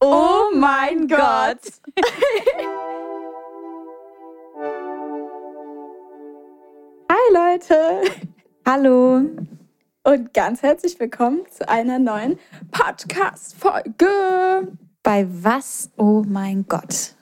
Oh 0.00 0.50
mein 0.54 1.06
Gott. 1.08 1.60
Hi 7.10 7.32
Leute. 7.32 8.02
Hallo. 8.66 9.22
Und 10.04 10.32
ganz 10.34 10.62
herzlich 10.62 10.98
willkommen 11.00 11.42
zu 11.50 11.68
einer 11.68 11.98
neuen 11.98 12.38
Podcast-Folge. 12.70 14.68
Bei 15.02 15.26
was? 15.28 15.90
Oh 15.96 16.22
mein 16.26 16.66
Gott. 16.66 17.14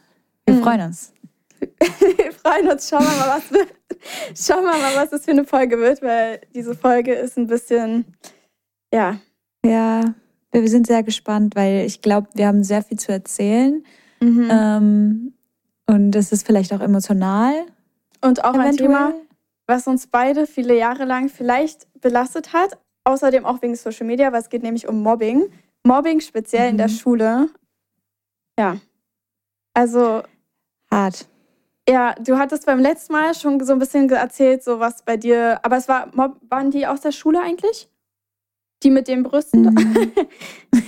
Wir 0.47 0.55
Mhm. 0.57 0.63
freuen 0.63 0.81
uns. 0.83 1.13
Wir 1.81 2.33
freuen 2.33 2.69
uns. 2.71 2.89
Schauen 2.89 3.03
wir 3.05 3.17
mal, 3.19 3.39
was 3.39 3.51
wird. 3.51 3.73
Schauen 4.35 4.65
wir 4.65 4.73
mal, 4.77 4.95
was 4.97 5.11
das 5.11 5.25
für 5.25 5.31
eine 5.33 5.45
Folge 5.45 5.79
wird, 5.79 6.03
weil 6.03 6.41
diese 6.55 6.75
Folge 6.75 7.15
ist 7.15 7.37
ein 7.39 7.47
bisschen, 7.47 8.15
ja. 8.93 9.19
Ja, 9.65 10.15
wir 10.53 10.69
sind 10.69 10.87
sehr 10.87 11.03
gespannt, 11.03 11.55
weil 11.57 11.85
ich 11.87 12.01
glaube, 12.03 12.29
wir 12.35 12.47
haben 12.47 12.65
sehr 12.65 12.83
viel 12.83 12.99
zu 12.99 13.13
erzählen. 13.13 13.85
Mhm. 14.21 14.49
Ähm, 14.51 15.33
und 15.87 16.17
es 16.17 16.33
ist 16.33 16.47
vielleicht 16.47 16.73
auch 16.73 16.81
emotional. 16.81 17.55
Und 18.23 18.45
auch 18.45 18.55
ein 18.55 18.61
eventuell. 18.61 18.89
Thema, 18.89 19.15
was 19.67 19.87
uns 19.87 20.07
beide 20.07 20.47
viele 20.47 20.77
Jahre 20.77 21.05
lang 21.05 21.29
vielleicht 21.29 21.87
belastet 22.01 22.53
hat. 22.53 22.79
Außerdem 23.05 23.45
auch 23.45 23.63
wegen 23.63 23.77
Social 23.77 24.07
Media, 24.07 24.33
weil 24.33 24.41
es 24.41 24.49
geht 24.49 24.63
nämlich 24.63 24.89
um 24.89 25.01
Mobbing. 25.03 25.45
Mobbing 25.85 26.21
speziell 26.21 26.71
in 26.71 26.77
der 26.79 26.89
Mhm. 26.89 26.93
Schule. 26.93 27.49
Ja. 28.59 28.79
Also, 29.75 30.23
Hart. 30.91 31.29
ja, 31.89 32.15
du 32.15 32.39
hattest 32.39 32.67
beim 32.67 32.81
letzten 32.81 33.13
Mal 33.13 33.35
schon 33.35 33.63
so 33.65 33.73
ein 33.75 33.79
bisschen 33.79 34.09
erzählt, 34.11 34.65
so 34.65 34.81
was 34.81 35.03
bei 35.05 35.17
dir. 35.17 35.61
Aber 35.63 35.77
es 35.77 35.87
war, 35.89 36.11
waren 36.17 36.71
die 36.71 36.87
aus 36.87 37.03
der 37.03 37.13
Schule 37.13 37.41
eigentlich? 37.41 37.89
Die 38.83 38.91
mit 38.91 39.09
den 39.09 39.23
Brüsten? 39.23 39.63
Mhm. 39.63 40.13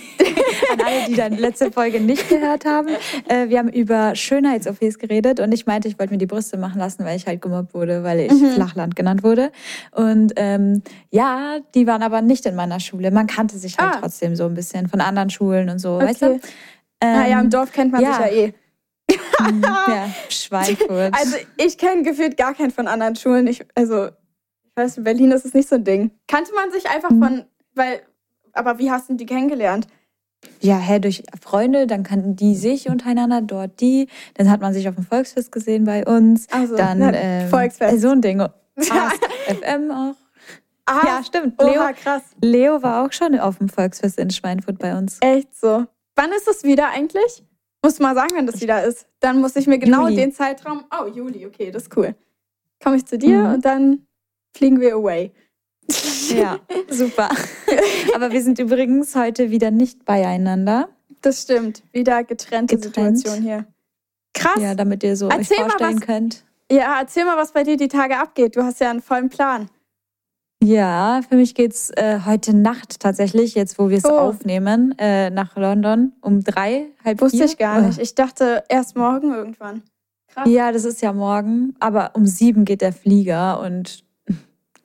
An 0.72 0.80
alle, 0.84 1.06
die 1.08 1.14
dann 1.14 1.32
letzte 1.38 1.72
Folge 1.72 2.00
nicht 2.00 2.28
gehört 2.28 2.64
haben. 2.66 2.88
Äh, 3.28 3.48
wir 3.48 3.58
haben 3.58 3.68
über 3.70 4.14
Schönheits-OPs 4.14 4.98
geredet 4.98 5.40
und 5.40 5.52
ich 5.52 5.64
meinte, 5.66 5.88
ich 5.88 5.98
wollte 5.98 6.12
mir 6.12 6.18
die 6.18 6.26
Brüste 6.26 6.58
machen 6.58 6.78
lassen, 6.78 7.04
weil 7.06 7.16
ich 7.16 7.26
halt 7.26 7.40
gemobbt 7.40 7.72
wurde, 7.74 8.02
weil 8.04 8.20
ich 8.20 8.32
Mhm. 8.32 8.50
Flachland 8.52 8.94
genannt 8.94 9.22
wurde. 9.22 9.50
Und 9.92 10.34
ähm, 10.36 10.82
ja, 11.10 11.58
die 11.74 11.86
waren 11.86 12.02
aber 12.02 12.20
nicht 12.20 12.44
in 12.44 12.54
meiner 12.56 12.78
Schule. 12.78 13.10
Man 13.10 13.26
kannte 13.26 13.56
sich 13.58 13.78
halt 13.78 13.94
Ah. 13.94 13.98
trotzdem 14.00 14.36
so 14.36 14.44
ein 14.44 14.54
bisschen 14.54 14.88
von 14.88 15.00
anderen 15.00 15.30
Schulen 15.30 15.70
und 15.70 15.78
so, 15.78 15.98
weißt 15.98 16.22
du? 16.22 16.26
Okay. 16.34 16.40
naja, 17.02 17.38
im 17.38 17.44
Ähm, 17.46 17.50
Dorf 17.50 17.72
kennt 17.72 17.92
man 17.92 18.02
ja. 18.02 18.12
sich 18.12 18.20
ja 18.20 18.28
eh. 18.32 18.52
Mm, 19.50 19.62
Ja, 19.62 20.10
Schweinfurt. 20.28 21.14
Also 21.18 21.36
ich 21.56 21.78
kenne 21.78 22.02
gefühlt 22.02 22.36
gar 22.36 22.52
keinen 22.54 22.70
von 22.70 22.86
anderen 22.86 23.16
Schulen. 23.16 23.46
Ich, 23.46 23.64
also, 23.74 24.06
ich 24.08 24.72
weiß, 24.76 24.98
in 24.98 25.04
Berlin 25.04 25.30
ist 25.30 25.46
es 25.46 25.54
nicht 25.54 25.68
so 25.68 25.76
ein 25.76 25.84
Ding. 25.84 26.10
Kannte 26.26 26.52
man 26.54 26.70
sich 26.70 26.90
einfach 26.90 27.10
Mhm. 27.10 27.22
von, 27.22 27.44
weil, 27.78 28.02
aber 28.52 28.78
wie 28.78 28.90
hast 28.90 29.08
du 29.08 29.14
die 29.14 29.26
kennengelernt? 29.26 29.86
ja, 30.60 30.76
hä, 30.78 31.00
durch 31.00 31.24
Freunde, 31.42 31.88
dann 31.88 32.04
kannten 32.04 32.36
die 32.36 32.54
sich 32.54 32.88
untereinander, 32.88 33.40
dort 33.42 33.80
die. 33.80 34.06
Dann 34.34 34.48
hat 34.48 34.60
man 34.60 34.72
sich 34.72 34.88
auf 34.88 34.94
dem 34.94 35.02
Volksfest 35.04 35.50
gesehen 35.50 35.82
bei 35.84 36.04
uns. 36.06 36.46
Also, 36.52 36.76
Dann 36.76 36.98
na, 37.00 37.12
ähm, 37.12 37.48
Volksfest. 37.48 37.92
äh, 37.94 37.98
so 37.98 38.10
ein 38.10 38.20
Ding. 38.20 38.40
FM 38.78 39.90
auch. 39.90 40.14
Ah, 40.86 41.02
Ja, 41.06 41.22
stimmt. 41.24 41.60
Leo, 41.60 41.80
Oha, 41.82 41.92
krass. 41.92 42.22
Leo 42.40 42.80
war 42.84 43.04
auch 43.04 43.12
schon 43.12 43.36
auf 43.38 43.58
dem 43.58 43.68
Volksfest 43.68 44.18
in 44.20 44.30
Schweinfurt 44.30 44.78
bei 44.78 44.96
uns. 44.96 45.18
Echt 45.22 45.54
so. 45.58 45.84
Wann 46.14 46.30
ist 46.32 46.46
es 46.46 46.62
wieder 46.62 46.88
eigentlich? 46.90 47.42
Musst 47.82 47.98
du 47.98 48.02
mal 48.04 48.14
sagen, 48.14 48.30
wenn 48.36 48.46
das 48.46 48.60
wieder 48.60 48.84
ist. 48.84 49.06
Dann 49.20 49.40
muss 49.40 49.56
ich 49.56 49.66
mir 49.66 49.78
genau 49.80 50.02
Juli. 50.04 50.16
den 50.16 50.32
Zeitraum. 50.32 50.84
Oh, 50.96 51.06
Juli, 51.06 51.46
okay, 51.46 51.70
das 51.72 51.84
ist 51.84 51.96
cool. 51.96 52.14
Komme 52.82 52.96
ich 52.96 53.06
zu 53.06 53.18
dir 53.18 53.38
Mhm. 53.44 53.54
und 53.54 53.64
dann 53.64 54.06
fliegen 54.56 54.80
wir 54.80 54.94
away. 54.94 55.32
Ja, 56.34 56.58
super. 56.90 57.28
Aber 58.14 58.30
wir 58.32 58.42
sind 58.42 58.58
übrigens 58.58 59.14
heute 59.14 59.50
wieder 59.50 59.70
nicht 59.70 60.04
beieinander. 60.04 60.88
Das 61.22 61.42
stimmt. 61.42 61.82
Wieder 61.92 62.24
getrennte 62.24 62.76
Getrennt. 62.76 63.18
Situation 63.18 63.42
hier. 63.42 63.64
Krass. 64.34 64.60
Ja, 64.60 64.74
damit 64.74 65.02
ihr 65.02 65.16
so 65.16 65.28
Erzähl 65.28 65.56
euch 65.58 65.62
vorstellen 65.64 65.96
was. 66.00 66.06
könnt. 66.06 66.44
Ja, 66.70 66.98
erzähl 67.00 67.24
mal, 67.24 67.36
was 67.36 67.52
bei 67.52 67.62
dir 67.64 67.76
die 67.76 67.88
Tage 67.88 68.18
abgeht. 68.18 68.54
Du 68.56 68.62
hast 68.62 68.78
ja 68.80 68.90
einen 68.90 69.00
vollen 69.02 69.30
Plan. 69.30 69.68
Ja, 70.62 71.20
für 71.28 71.36
mich 71.36 71.54
geht's 71.54 71.90
äh, 71.90 72.20
heute 72.26 72.54
Nacht 72.54 73.00
tatsächlich, 73.00 73.54
jetzt 73.54 73.78
wo 73.78 73.90
wir 73.90 73.98
es 73.98 74.04
Oh. 74.04 74.10
aufnehmen, 74.18 74.94
äh, 74.98 75.30
nach 75.30 75.56
London 75.56 76.12
um 76.20 76.42
drei, 76.42 76.86
halb 77.04 77.20
Wusste 77.20 77.38
vier. 77.38 77.46
ich 77.46 77.58
gar 77.58 77.80
nicht. 77.80 77.98
Ich 78.00 78.14
dachte 78.16 78.64
erst 78.68 78.96
morgen 78.96 79.32
irgendwann. 79.32 79.82
Krass. 80.28 80.48
Ja, 80.48 80.72
das 80.72 80.84
ist 80.84 81.00
ja 81.00 81.12
morgen, 81.12 81.74
aber 81.80 82.10
um 82.14 82.26
sieben 82.26 82.64
geht 82.64 82.80
der 82.82 82.92
Flieger 82.92 83.60
und 83.60 84.04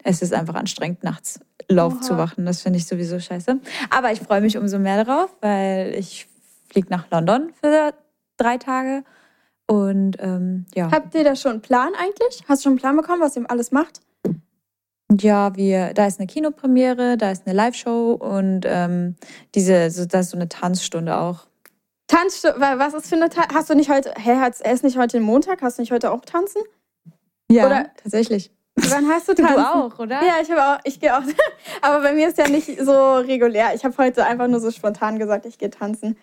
es 0.03 0.21
ist 0.21 0.33
einfach 0.33 0.55
anstrengend, 0.55 1.03
nachts 1.03 1.39
Lauf 1.69 1.93
Oha. 1.93 2.01
zu 2.01 2.17
wachen. 2.17 2.45
Das 2.45 2.61
finde 2.61 2.77
ich 2.77 2.85
sowieso 2.85 3.19
scheiße. 3.19 3.59
Aber 3.89 4.11
ich 4.11 4.19
freue 4.19 4.41
mich 4.41 4.57
umso 4.57 4.79
mehr 4.79 5.03
darauf, 5.03 5.35
weil 5.41 5.95
ich 5.97 6.27
fliege 6.69 6.89
nach 6.89 7.09
London 7.09 7.51
für 7.61 7.93
drei 8.37 8.57
Tage. 8.57 9.03
Und 9.65 10.17
ähm, 10.19 10.65
ja, 10.75 10.91
Habt 10.91 11.15
ihr 11.15 11.23
da 11.23 11.35
schon 11.35 11.53
einen 11.53 11.61
Plan 11.61 11.93
eigentlich? 11.97 12.43
Hast 12.47 12.61
du 12.61 12.63
schon 12.63 12.71
einen 12.73 12.79
Plan 12.79 12.97
bekommen, 12.97 13.21
was 13.21 13.35
ihr 13.37 13.49
alles 13.49 13.71
macht? 13.71 14.01
ja, 15.21 15.55
wir, 15.55 15.93
da 15.93 16.07
ist 16.07 16.19
eine 16.19 16.27
Kinopremiere, 16.27 17.17
da 17.17 17.31
ist 17.31 17.45
eine 17.45 17.55
Live-Show 17.55 18.13
und 18.13 18.61
ähm, 18.65 19.15
diese, 19.53 19.91
so, 19.91 20.05
da 20.05 20.21
ist 20.21 20.31
so 20.31 20.37
eine 20.37 20.49
Tanzstunde 20.49 21.17
auch. 21.17 21.45
Tanzstunde, 22.07 22.59
was 22.59 22.93
ist 22.93 23.07
für 23.07 23.15
eine 23.15 23.29
Ta 23.29 23.43
Hast 23.53 23.69
du 23.69 23.75
nicht 23.75 23.89
heute, 23.89 24.13
hä, 24.17 24.35
ist 24.71 24.83
nicht 24.83 24.97
heute 24.97 25.19
Montag? 25.19 25.61
Hast 25.61 25.77
du 25.77 25.81
nicht 25.81 25.91
heute 25.91 26.11
auch 26.11 26.25
tanzen? 26.25 26.61
Ja, 27.49 27.65
Oder- 27.65 27.91
tatsächlich. 28.01 28.51
Wann 28.75 29.07
hast 29.07 29.27
du 29.29 29.33
Du 29.35 29.43
tanzen? 29.43 29.63
auch, 29.63 29.99
oder? 29.99 30.21
Ja, 30.23 30.35
ich 30.41 30.49
habe 30.51 30.61
auch, 30.63 30.79
ich 30.83 30.99
gehe 30.99 31.15
auch. 31.15 31.21
Aber 31.81 32.01
bei 32.01 32.13
mir 32.13 32.27
ist 32.29 32.37
ja 32.37 32.47
nicht 32.47 32.79
so 32.81 33.15
regulär. 33.17 33.73
Ich 33.75 33.83
habe 33.85 33.95
heute 33.97 34.25
einfach 34.25 34.47
nur 34.47 34.59
so 34.59 34.71
spontan 34.71 35.19
gesagt, 35.19 35.45
ich 35.45 35.57
gehe 35.57 35.69
tanzen. 35.69 36.17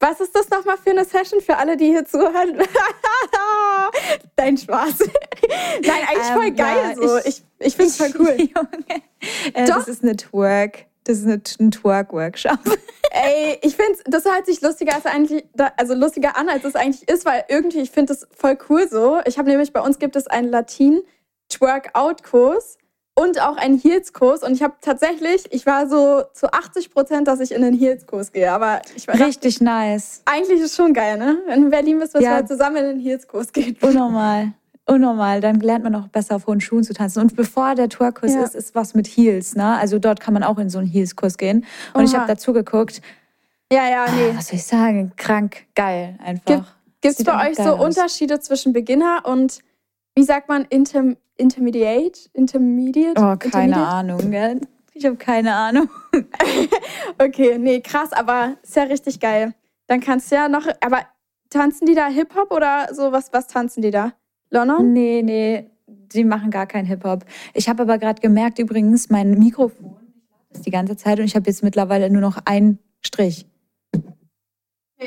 Was 0.00 0.20
ist 0.20 0.34
das 0.34 0.50
nochmal 0.50 0.76
für 0.82 0.90
eine 0.90 1.04
Session 1.04 1.40
für 1.40 1.56
alle, 1.56 1.76
die 1.76 1.86
hier 1.86 2.04
zuhören? 2.04 2.58
Dein 4.36 4.56
Spaß. 4.56 4.98
Nein, 5.82 5.90
eigentlich 6.08 6.28
Ähm, 6.28 6.34
voll 6.34 6.50
geil 6.50 6.96
ja, 7.00 7.08
so. 7.08 7.18
ich- 7.18 7.26
Ich, 7.26 7.42
ich 7.60 7.76
finde 7.76 7.90
es 7.90 7.96
voll 7.96 8.12
cool. 8.18 8.36
Junge. 8.36 9.02
Äh, 9.54 9.64
das 9.66 9.86
ist 9.86 10.02
eine 10.02 10.16
Twerk. 10.16 10.86
Das 11.04 11.18
ist 11.18 11.24
eine, 11.26 11.40
ein 11.60 11.70
Twerk-Workshop. 11.70 12.58
Ey, 13.12 13.58
ich 13.62 13.76
finde, 13.76 13.98
das 14.06 14.24
hört 14.24 14.46
sich 14.46 14.60
lustiger, 14.60 14.94
als 14.94 15.06
eigentlich, 15.06 15.44
also 15.76 15.94
lustiger 15.94 16.36
an, 16.36 16.48
als 16.48 16.64
es 16.64 16.74
eigentlich 16.76 17.08
ist, 17.08 17.24
weil 17.24 17.44
irgendwie, 17.48 17.80
ich 17.80 17.90
finde 17.90 18.14
das 18.14 18.26
voll 18.36 18.56
cool 18.68 18.88
so. 18.88 19.20
Ich 19.24 19.38
habe 19.38 19.48
nämlich, 19.50 19.72
bei 19.72 19.80
uns 19.80 19.98
gibt 19.98 20.16
es 20.16 20.26
einen 20.28 20.48
Latin-Twerk-Out-Kurs 21.60 22.78
und 23.14 23.40
auch 23.40 23.56
einen 23.56 23.78
Heels-Kurs. 23.78 24.42
Und 24.42 24.52
ich 24.52 24.62
habe 24.62 24.74
tatsächlich, 24.80 25.44
ich 25.52 25.66
war 25.66 25.86
so 25.88 26.22
zu 26.32 26.50
80 26.52 26.90
Prozent, 26.90 27.28
dass 27.28 27.40
ich 27.40 27.52
in 27.52 27.62
den 27.62 27.74
Heels-Kurs 27.74 28.32
gehe. 28.32 28.50
Aber 28.50 28.80
ich 28.96 29.06
war 29.06 29.14
Richtig 29.18 29.60
nice. 29.60 30.22
eigentlich 30.24 30.60
ist 30.60 30.76
schon 30.76 30.94
geil, 30.94 31.18
ne? 31.18 31.38
Wenn 31.46 31.60
du 31.60 31.64
in 31.66 31.70
Berlin 31.70 31.98
bist, 31.98 32.14
dass 32.14 32.22
Ja. 32.22 32.30
wir 32.30 32.34
halt 32.36 32.48
zusammen 32.48 32.76
in 32.76 32.84
den 32.84 33.00
Heels-Kurs 33.00 33.52
gehen. 33.52 33.76
Unnormal. 33.82 34.52
Unnormal. 34.86 35.40
Dann 35.40 35.60
lernt 35.60 35.84
man 35.84 35.94
auch 35.94 36.08
besser 36.08 36.36
auf 36.36 36.46
hohen 36.46 36.60
Schuhen 36.60 36.82
zu 36.84 36.94
tanzen. 36.94 37.20
Und 37.20 37.36
bevor 37.36 37.74
der 37.74 37.88
Tourkurs 37.88 38.34
Ja. 38.34 38.42
ist, 38.42 38.54
ist 38.54 38.74
was 38.74 38.94
mit 38.94 39.06
Heels. 39.06 39.54
Ne? 39.54 39.76
Also 39.76 39.98
dort 39.98 40.20
kann 40.20 40.34
man 40.34 40.42
auch 40.42 40.58
in 40.58 40.70
so 40.70 40.78
einen 40.78 40.88
Heels-Kurs 40.88 41.36
gehen. 41.38 41.66
Und 41.94 42.04
ich 42.04 42.10
Oha. 42.12 42.20
habe 42.20 42.28
dazu 42.32 42.52
geguckt. 42.52 43.00
Ja, 43.70 43.88
ja, 43.88 44.06
nee. 44.10 44.36
Was 44.36 44.48
soll 44.48 44.56
ich 44.56 44.64
sagen? 44.64 45.12
Krank, 45.16 45.64
geil 45.74 46.18
einfach. 46.24 46.74
Gibt 47.00 47.18
es 47.18 47.24
bei 47.24 47.50
euch 47.50 47.56
so 47.56 47.62
aus. 47.62 47.80
Unterschiede 47.84 48.38
zwischen 48.40 48.72
Beginner 48.72 49.22
und, 49.24 49.60
wie 50.14 50.24
sagt 50.24 50.48
man, 50.48 50.66
Inter 50.68 51.16
Intermediate? 51.36 52.28
Intermediate? 52.34 53.14
Oh, 53.16 53.36
keine 53.36 53.64
Intermediate? 53.64 53.88
Ahnung. 53.88 54.30
Gell? 54.30 54.60
Ich 54.94 55.04
habe 55.06 55.16
keine 55.16 55.54
Ahnung. 55.54 55.88
Okay, 57.18 57.58
nee, 57.58 57.80
krass, 57.80 58.12
aber 58.12 58.56
ist 58.62 58.76
ja 58.76 58.84
richtig 58.84 59.20
geil. 59.20 59.54
Dann 59.86 60.00
kannst 60.00 60.30
du 60.30 60.36
ja 60.36 60.48
noch, 60.48 60.66
aber 60.80 61.00
tanzen 61.50 61.86
die 61.86 61.94
da 61.94 62.08
Hip-Hop 62.08 62.50
oder 62.50 62.88
so? 62.92 63.12
Was, 63.12 63.32
was 63.32 63.46
tanzen 63.46 63.82
die 63.82 63.90
da? 63.90 64.12
London? 64.50 64.92
Nee, 64.92 65.22
nee, 65.22 65.70
die 65.86 66.24
machen 66.24 66.50
gar 66.50 66.66
keinen 66.66 66.86
Hip-Hop. 66.86 67.24
Ich 67.54 67.68
habe 67.68 67.82
aber 67.82 67.98
gerade 67.98 68.20
gemerkt, 68.20 68.58
übrigens, 68.58 69.10
mein 69.10 69.38
Mikrofon 69.38 69.96
ist 70.50 70.66
die 70.66 70.70
ganze 70.70 70.96
Zeit 70.96 71.18
und 71.18 71.26
ich 71.26 71.36
habe 71.36 71.48
jetzt 71.48 71.62
mittlerweile 71.62 72.10
nur 72.10 72.20
noch 72.20 72.38
einen 72.44 72.78
Strich. 73.00 73.46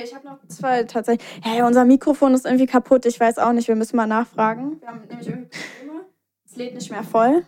Ich 0.03 0.13
habe 0.13 0.25
noch 0.25 0.37
zwei 0.47 0.83
tatsächlich. 0.83 1.27
Hey, 1.41 1.61
unser 1.61 1.85
Mikrofon 1.85 2.33
ist 2.33 2.45
irgendwie 2.45 2.65
kaputt. 2.65 3.05
Ich 3.05 3.19
weiß 3.19 3.37
auch 3.37 3.51
nicht, 3.53 3.67
wir 3.67 3.75
müssen 3.75 3.95
mal 3.95 4.07
nachfragen. 4.07 4.79
Wir 4.81 4.87
haben 4.87 5.01
nämlich 5.07 5.27
irgendwie 5.27 5.49
Probleme. 5.79 6.05
Es 6.45 6.55
lädt 6.55 6.75
nicht 6.75 6.91
mehr 6.91 7.03
voll. 7.03 7.45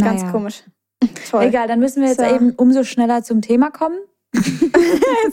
Ganz 0.00 0.22
Naja. 0.22 0.32
komisch. 0.32 0.62
Toll. 1.30 1.44
Egal, 1.44 1.68
dann 1.68 1.80
müssen 1.80 2.02
wir 2.02 2.08
jetzt 2.08 2.20
So. 2.20 2.26
eben 2.26 2.52
umso 2.52 2.84
schneller 2.84 3.22
zum 3.22 3.42
Thema 3.42 3.70
kommen. 3.70 3.98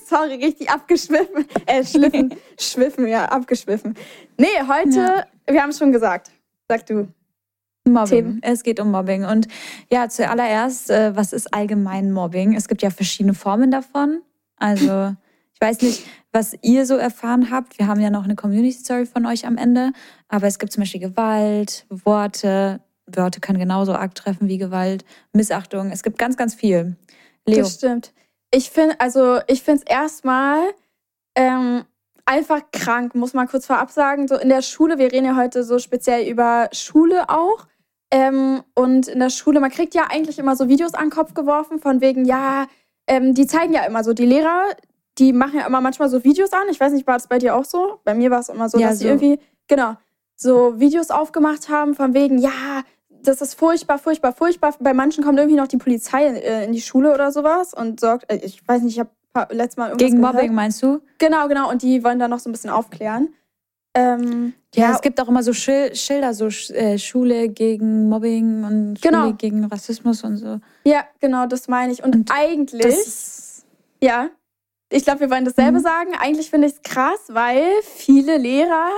Sorry, 0.05 0.35
richtig 0.43 0.69
abgeschwiffen. 0.69 1.45
Äh, 1.65 1.83
schliffen, 1.85 2.33
schwiffen, 2.59 3.07
ja, 3.07 3.25
abgeschwiffen. 3.25 3.95
Nee, 4.37 4.47
heute, 4.67 4.99
Ja. 4.99 5.25
wir 5.53 5.61
haben 5.61 5.69
es 5.69 5.77
schon 5.77 5.91
gesagt. 5.91 6.31
Sag 6.67 6.85
du. 6.87 7.07
Mobbing. 7.85 8.09
Themen. 8.09 8.39
Es 8.43 8.63
geht 8.63 8.79
um 8.81 8.91
Mobbing. 8.91 9.23
Und 9.23 9.47
ja, 9.89 10.09
zuallererst, 10.09 10.89
äh, 10.89 11.15
was 11.15 11.31
ist 11.31 11.53
allgemein 11.53 12.11
Mobbing? 12.11 12.53
Es 12.55 12.67
gibt 12.67 12.81
ja 12.81 12.89
verschiedene 12.89 13.33
Formen 13.33 13.71
davon. 13.71 14.21
Also, 14.57 15.15
ich 15.59 15.67
weiß 15.67 15.81
nicht, 15.81 16.05
was 16.31 16.55
ihr 16.61 16.85
so 16.85 16.97
erfahren 16.97 17.49
habt. 17.49 17.79
Wir 17.79 17.87
haben 17.87 17.99
ja 17.99 18.11
noch 18.11 18.25
eine 18.25 18.35
Community 18.35 18.77
Story 18.77 19.07
von 19.07 19.25
euch 19.25 19.47
am 19.47 19.57
Ende. 19.57 19.91
Aber 20.27 20.45
es 20.45 20.59
gibt 20.59 20.71
zum 20.71 20.81
Beispiel 20.81 21.01
Gewalt, 21.01 21.87
Worte. 21.89 22.79
Worte 23.07 23.39
können 23.39 23.57
genauso 23.57 23.93
arg 23.93 24.13
treffen 24.13 24.47
wie 24.49 24.59
Gewalt, 24.59 25.03
Missachtung. 25.33 25.89
Es 25.89 26.03
gibt 26.03 26.19
ganz, 26.19 26.37
ganz 26.37 26.53
viel. 26.53 26.95
Leo. 27.47 27.63
Das 27.63 27.73
stimmt. 27.73 28.13
Ich 28.53 28.69
finde, 28.69 28.99
also 28.99 29.39
ich 29.47 29.63
finde 29.63 29.81
es 29.83 29.91
erstmal 29.91 30.59
ähm, 31.35 31.85
einfach 32.25 32.61
krank, 32.71 33.15
muss 33.15 33.33
man 33.33 33.47
kurz 33.47 33.65
vorab 33.65 33.89
sagen. 33.89 34.27
So 34.27 34.35
in 34.35 34.49
der 34.49 34.61
Schule, 34.61 34.99
wir 34.99 35.11
reden 35.11 35.25
ja 35.25 35.35
heute 35.35 35.63
so 35.63 35.79
speziell 35.79 36.29
über 36.29 36.69
Schule 36.71 37.29
auch. 37.29 37.65
Ähm, 38.11 38.61
und 38.75 39.07
in 39.07 39.19
der 39.19 39.31
Schule, 39.31 39.59
man 39.59 39.71
kriegt 39.71 39.95
ja 39.95 40.03
eigentlich 40.11 40.37
immer 40.37 40.55
so 40.55 40.67
Videos 40.67 40.93
an 40.93 41.05
den 41.05 41.09
Kopf 41.09 41.33
geworfen, 41.33 41.79
von 41.79 41.99
wegen, 41.99 42.25
ja, 42.25 42.67
ähm, 43.07 43.33
die 43.33 43.47
zeigen 43.47 43.73
ja 43.73 43.85
immer 43.85 44.03
so, 44.03 44.13
die 44.13 44.27
Lehrer, 44.27 44.65
die 45.19 45.33
machen 45.33 45.59
ja 45.59 45.65
immer 45.67 45.81
manchmal 45.81 46.09
so 46.09 46.23
Videos 46.23 46.51
an. 46.53 46.63
Ich 46.69 46.79
weiß 46.79 46.93
nicht, 46.93 47.07
war 47.07 47.15
das 47.17 47.27
bei 47.27 47.37
dir 47.39 47.55
auch 47.55 47.65
so? 47.65 47.99
Bei 48.03 48.13
mir 48.13 48.29
war 48.31 48.39
es 48.39 48.49
immer 48.49 48.69
so, 48.69 48.77
Ja, 48.79 48.89
dass 48.89 48.99
sie 48.99 49.05
so. 49.05 49.09
irgendwie, 49.09 49.39
genau, 49.67 49.95
so 50.35 50.79
Videos 50.79 51.09
aufgemacht 51.09 51.69
haben, 51.69 51.95
von 51.95 52.13
wegen, 52.13 52.37
ja, 52.37 52.51
das 53.23 53.41
ist 53.41 53.55
furchtbar, 53.55 53.97
furchtbar, 53.97 54.31
furchtbar. 54.33 54.75
Bei 54.79 54.93
manchen 54.93 55.23
kommt 55.23 55.39
irgendwie 55.39 55.57
noch 55.57 55.67
die 55.67 55.77
Polizei 55.77 56.25
äh, 56.27 56.65
in 56.65 56.71
die 56.71 56.81
Schule 56.81 57.13
oder 57.13 57.31
sowas 57.31 57.73
und 57.73 57.99
sorgt, 57.99 58.31
äh, 58.31 58.37
ich 58.43 58.65
weiß 58.67 58.81
nicht, 58.83 58.93
ich 58.97 58.99
habe 58.99 59.53
letztes 59.53 59.77
Mal 59.77 59.87
irgendwas 59.89 60.05
Gegen 60.07 60.17
gehört. 60.17 60.35
Mobbing 60.35 60.53
meinst 60.53 60.81
du? 60.83 61.01
Genau, 61.17 61.47
genau. 61.47 61.69
Und 61.69 61.81
die 61.81 62.03
wollen 62.03 62.19
da 62.19 62.27
noch 62.27 62.39
so 62.39 62.49
ein 62.49 62.51
bisschen 62.53 62.69
aufklären. 62.69 63.29
Ähm, 63.95 64.53
Ja, 64.75 64.91
es 64.91 65.01
gibt 65.01 65.19
auch 65.19 65.27
immer 65.27 65.41
so 65.41 65.53
Schil 65.53 65.95
Schilder, 65.95 66.33
so 66.35 66.47
äh, 66.73 66.97
Schule 66.99 67.49
gegen 67.49 68.07
Mobbing 68.09 68.63
und 68.63 68.99
Schule 68.99 69.11
Genau. 69.11 69.33
gegen 69.33 69.65
Rassismus 69.65 70.23
und 70.23 70.37
so. 70.37 70.59
ja, 70.85 71.03
genau, 71.19 71.47
das 71.47 71.67
meine 71.67 71.91
ich. 71.93 72.03
Und, 72.03 72.15
Und 72.15 72.31
eigentlich, 72.31 72.95
ja, 74.01 74.29
ich 74.89 75.03
glaube, 75.03 75.21
wir 75.21 75.29
wollen 75.29 75.45
dasselbe 75.45 75.79
Mhm. 75.79 75.83
sagen. 75.83 76.11
Eigentlich 76.19 76.49
finde 76.49 76.67
ich 76.67 76.73
es 76.73 76.81
krass, 76.81 77.19
weil 77.29 77.65
viele 77.83 78.37
Lehrer, 78.37 78.89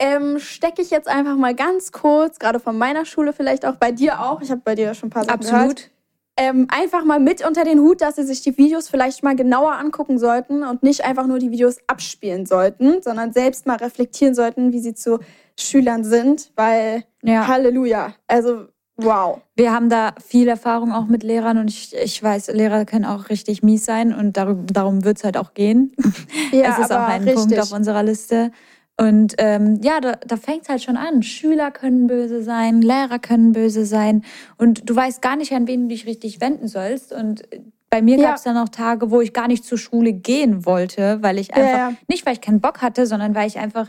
ähm, 0.00 0.38
stecke 0.38 0.80
ich 0.82 0.90
jetzt 0.90 1.08
einfach 1.08 1.36
mal 1.36 1.54
ganz 1.54 1.90
kurz, 1.92 2.38
gerade 2.38 2.60
von 2.60 2.78
meiner 2.78 3.04
Schule 3.04 3.32
vielleicht 3.32 3.66
auch, 3.66 3.76
bei 3.76 3.90
dir 3.90 4.20
auch, 4.20 4.40
ich 4.40 4.50
habe 4.50 4.60
bei 4.64 4.74
dir 4.76 4.94
schon 4.94 5.08
ein 5.08 5.10
paar 5.10 5.24
Sachen 5.24 5.40
gehört, 5.40 5.60
absolut. 5.70 5.90
ähm, 6.38 6.68
einfach 6.70 7.04
mal 7.04 7.18
mit 7.18 7.44
unter 7.44 7.64
den 7.64 7.80
Hut, 7.80 8.00
dass 8.00 8.14
sie 8.14 8.22
sich 8.22 8.40
die 8.42 8.56
Videos 8.56 8.88
vielleicht 8.88 9.24
mal 9.24 9.34
genauer 9.34 9.72
angucken 9.72 10.18
sollten 10.20 10.62
und 10.62 10.84
nicht 10.84 11.04
einfach 11.04 11.26
nur 11.26 11.40
die 11.40 11.50
Videos 11.50 11.78
abspielen 11.88 12.46
sollten, 12.46 13.02
sondern 13.02 13.32
selbst 13.32 13.66
mal 13.66 13.76
reflektieren 13.76 14.36
sollten, 14.36 14.72
wie 14.72 14.78
sie 14.78 14.94
zu 14.94 15.18
Schülern 15.58 16.04
sind, 16.04 16.52
weil 16.54 17.02
Ja. 17.22 17.48
Halleluja, 17.48 18.14
also 18.28 18.68
wow. 18.98 19.40
Wir 19.56 19.72
haben 19.72 19.88
da 19.88 20.12
viel 20.24 20.48
Erfahrung 20.48 20.92
auch 20.92 21.06
mit 21.06 21.22
Lehrern 21.22 21.58
und 21.58 21.68
ich, 21.70 21.94
ich 21.96 22.22
weiß, 22.22 22.48
Lehrer 22.52 22.84
können 22.84 23.04
auch 23.04 23.28
richtig 23.30 23.62
mies 23.62 23.84
sein 23.84 24.12
und 24.12 24.36
darum, 24.36 24.66
darum 24.66 25.04
wird 25.04 25.18
es 25.18 25.24
halt 25.24 25.36
auch 25.36 25.54
gehen. 25.54 25.92
Ja, 26.52 26.72
es 26.72 26.78
ist 26.78 26.92
auch 26.92 27.00
ein 27.00 27.22
richtig. 27.24 27.34
Punkt 27.34 27.60
auf 27.60 27.72
unserer 27.72 28.02
Liste. 28.02 28.52
Und 29.00 29.34
ähm, 29.38 29.80
ja, 29.82 30.00
da, 30.00 30.12
da 30.26 30.36
fängt 30.36 30.62
es 30.62 30.68
halt 30.68 30.82
schon 30.82 30.96
an. 30.96 31.22
Schüler 31.22 31.70
können 31.70 32.06
böse 32.06 32.42
sein, 32.42 32.82
Lehrer 32.82 33.18
können 33.18 33.52
böse 33.52 33.84
sein 33.84 34.24
und 34.56 34.88
du 34.88 34.96
weißt 34.96 35.22
gar 35.22 35.36
nicht, 35.36 35.52
an 35.52 35.68
wen 35.68 35.82
du 35.82 35.88
dich 35.88 36.06
richtig 36.06 36.40
wenden 36.40 36.66
sollst. 36.68 37.12
Und 37.12 37.42
bei 37.90 38.02
mir 38.02 38.18
Ja. 38.18 38.28
gab 38.28 38.36
es 38.36 38.42
dann 38.42 38.56
auch 38.56 38.70
Tage, 38.70 39.10
wo 39.10 39.20
ich 39.20 39.32
gar 39.32 39.46
nicht 39.46 39.64
zur 39.64 39.78
Schule 39.78 40.12
gehen 40.12 40.66
wollte, 40.66 41.18
weil 41.22 41.38
ich 41.38 41.54
einfach, 41.54 41.78
ja. 41.78 41.92
nicht 42.08 42.26
weil 42.26 42.32
ich 42.32 42.40
keinen 42.40 42.60
Bock 42.60 42.82
hatte, 42.82 43.06
sondern 43.06 43.34
weil 43.34 43.46
ich 43.46 43.58
einfach 43.58 43.88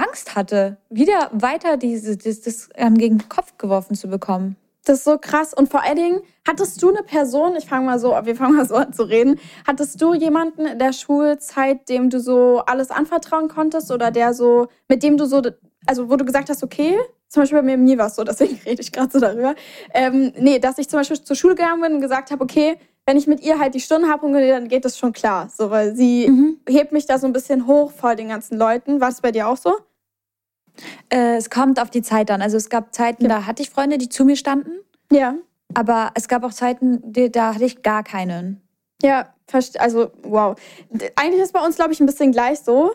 Angst 0.00 0.34
hatte, 0.36 0.76
wieder 0.88 1.30
weiter 1.32 1.76
diese, 1.76 2.16
das, 2.16 2.40
das 2.40 2.68
ähm, 2.74 2.96
gegen 2.96 3.18
den 3.18 3.28
Kopf 3.28 3.56
geworfen 3.58 3.94
zu 3.94 4.08
bekommen. 4.08 4.56
Das 4.84 4.98
ist 4.98 5.04
so 5.04 5.18
krass. 5.18 5.52
Und 5.52 5.68
vor 5.70 5.82
allen 5.82 5.96
Dingen, 5.96 6.20
hattest 6.48 6.82
du 6.82 6.88
eine 6.88 7.02
Person, 7.02 7.54
ich 7.56 7.66
fange 7.66 7.84
mal 7.86 7.98
so, 7.98 8.10
wir 8.24 8.34
fangen 8.34 8.56
mal 8.56 8.66
so 8.66 8.76
an 8.76 8.92
zu 8.92 9.02
reden, 9.02 9.38
hattest 9.66 10.00
du 10.00 10.14
jemanden 10.14 10.66
in 10.66 10.78
der 10.78 10.92
Schulzeit, 10.92 11.88
dem 11.88 12.08
du 12.10 12.18
so 12.18 12.62
alles 12.66 12.90
anvertrauen 12.90 13.48
konntest 13.48 13.90
oder 13.90 14.10
der 14.10 14.32
so, 14.32 14.68
mit 14.88 15.02
dem 15.02 15.16
du 15.18 15.26
so, 15.26 15.42
also 15.86 16.10
wo 16.10 16.16
du 16.16 16.24
gesagt 16.24 16.48
hast, 16.48 16.62
okay, 16.62 16.96
zum 17.28 17.42
Beispiel 17.42 17.58
bei 17.58 17.62
mir, 17.64 17.76
mir 17.76 17.98
war 17.98 18.06
es 18.06 18.16
so, 18.16 18.24
deswegen 18.30 18.58
rede 18.64 18.80
ich 18.80 18.90
gerade 18.90 19.10
so 19.12 19.20
darüber, 19.20 19.54
ähm, 19.92 20.32
nee, 20.38 20.58
dass 20.58 20.78
ich 20.78 20.88
zum 20.88 20.98
Beispiel 21.00 21.22
zur 21.22 21.36
Schule 21.36 21.54
gegangen 21.54 21.82
bin 21.82 21.92
und 21.94 22.00
gesagt 22.00 22.30
habe, 22.30 22.42
okay, 22.42 22.78
wenn 23.06 23.16
ich 23.16 23.26
mit 23.26 23.40
ihr 23.40 23.58
halt 23.58 23.74
die 23.74 23.80
Stunden 23.80 24.08
habe, 24.08 24.30
dann 24.32 24.68
geht 24.68 24.84
das 24.84 24.96
schon 24.98 25.12
klar. 25.12 25.48
So, 25.54 25.70
weil 25.70 25.94
sie 25.96 26.28
Mhm. 26.28 26.60
hebt 26.68 26.92
mich 26.92 27.06
da 27.06 27.18
so 27.18 27.26
ein 27.26 27.32
bisschen 27.32 27.66
hoch 27.66 27.90
vor 27.92 28.14
den 28.14 28.28
ganzen 28.28 28.56
Leuten. 28.56 29.00
War 29.00 29.08
das 29.08 29.20
bei 29.20 29.32
dir 29.32 29.48
auch 29.48 29.56
so? 29.56 29.74
Äh, 31.08 31.36
es 31.36 31.50
kommt 31.50 31.80
auf 31.80 31.90
die 31.90 32.02
Zeit 32.02 32.30
an. 32.30 32.42
Also 32.42 32.56
es 32.56 32.68
gab 32.68 32.94
Zeiten, 32.94 33.24
Ja. 33.24 33.28
da 33.28 33.46
hatte 33.46 33.62
ich 33.62 33.70
Freunde, 33.70 33.98
die 33.98 34.08
zu 34.08 34.24
mir 34.24 34.36
standen, 34.36 34.72
Ja. 35.12 35.34
aber 35.74 36.10
es 36.14 36.28
gab 36.28 36.44
auch 36.44 36.52
Zeiten, 36.52 37.00
die, 37.12 37.30
da 37.30 37.54
hatte 37.54 37.64
ich 37.64 37.82
gar 37.82 38.02
keinen. 38.02 38.60
Ja, 39.02 39.32
also 39.78 40.10
wow. 40.22 40.56
Eigentlich 41.16 41.42
ist 41.42 41.52
bei 41.52 41.64
uns, 41.64 41.76
glaube 41.76 41.92
ich, 41.92 42.00
ein 42.00 42.06
bisschen 42.06 42.32
gleich 42.32 42.60
so. 42.60 42.92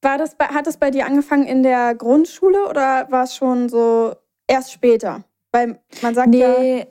War 0.00 0.16
das 0.16 0.36
bei, 0.36 0.46
hat 0.46 0.66
das 0.66 0.76
bei 0.76 0.90
dir 0.90 1.06
angefangen 1.06 1.44
in 1.44 1.62
der 1.62 1.94
Grundschule 1.94 2.68
oder 2.68 3.06
war 3.10 3.24
es 3.24 3.34
schon 3.34 3.68
so 3.68 4.14
erst 4.46 4.72
später? 4.72 5.24
Weil 5.52 5.80
man 6.02 6.14
sagt 6.14 6.32
ja, 6.34 6.54
Nee, 6.58 6.86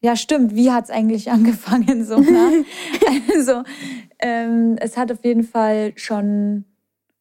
ja, 0.00 0.14
stimmt. 0.16 0.54
Wie 0.54 0.70
hat 0.70 0.84
es 0.84 0.90
eigentlich 0.90 1.30
angefangen? 1.32 2.04
So, 2.04 2.18
ne? 2.20 2.64
also, 3.34 3.64
ähm, 4.20 4.76
es 4.78 4.96
hat 4.96 5.10
auf 5.10 5.24
jeden 5.24 5.42
Fall 5.42 5.92
schon 5.96 6.64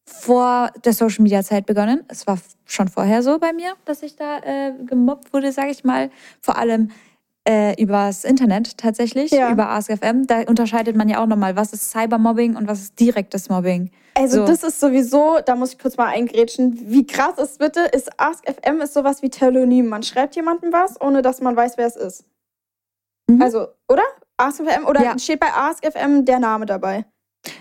vor 0.06 0.70
der 0.84 0.94
Social 0.94 1.24
Media 1.24 1.44
Zeit 1.44 1.66
begonnen. 1.66 2.04
Es 2.08 2.28
war 2.28 2.38
schon 2.66 2.88
vorher 2.88 3.24
so 3.24 3.40
bei 3.40 3.54
mir, 3.54 3.74
dass 3.86 4.04
ich 4.04 4.16
da 4.16 4.40
äh, 4.40 4.74
gemobbt 4.86 5.34
wurde, 5.34 5.52
sage 5.52 5.72
ich 5.72 5.84
mal. 5.84 6.10
Vor 6.42 6.58
allem 6.58 6.92
äh, 7.48 7.82
übers 7.82 8.24
Internet 8.24 8.78
tatsächlich, 8.78 9.32
Ja. 9.32 9.52
über 9.52 9.70
AskFM. 9.70 10.26
Da 10.28 10.42
unterscheidet 10.44 10.96
man 10.96 11.10
ja 11.10 11.22
auch 11.22 11.28
nochmal, 11.28 11.56
was 11.56 11.74
ist 11.74 11.92
Cybermobbing 11.92 12.56
und 12.56 12.68
was 12.68 12.80
ist 12.82 13.00
direktes 13.00 13.50
Mobbing. 13.50 13.92
also 14.16 14.38
so. 14.42 14.46
das 14.46 14.64
ist 14.64 14.80
sowieso, 14.80 15.40
da 15.46 15.56
muss 15.56 15.74
ich 15.74 15.80
kurz 15.80 15.98
mal 15.98 16.08
eingrätschen, 16.08 16.80
wie 16.90 17.06
krass 17.06 17.38
ist 17.40 17.60
bitte, 17.60 17.82
ist 17.82 18.10
AskFM 18.18 18.80
ist 18.82 18.94
sowas 18.94 19.22
wie 19.24 19.30
Telonym. 19.30 19.88
Man 19.88 20.04
schreibt 20.04 20.36
jemandem 20.38 20.72
was, 20.72 21.00
ohne 21.02 21.22
dass 21.22 21.42
man 21.42 21.56
weiß, 21.56 21.78
wer 21.78 21.88
es 21.88 21.96
ist. 21.98 22.26
Mhm. 23.30 23.42
Also, 23.42 23.68
oder? 23.90 24.04
AskFM 24.38 24.86
oder 24.88 25.04
Ja. 25.04 25.20
steht 25.20 25.40
bei 25.40 25.52
AskFM 25.54 26.24
der 26.26 26.40
Name 26.40 26.66
dabei? 26.66 27.06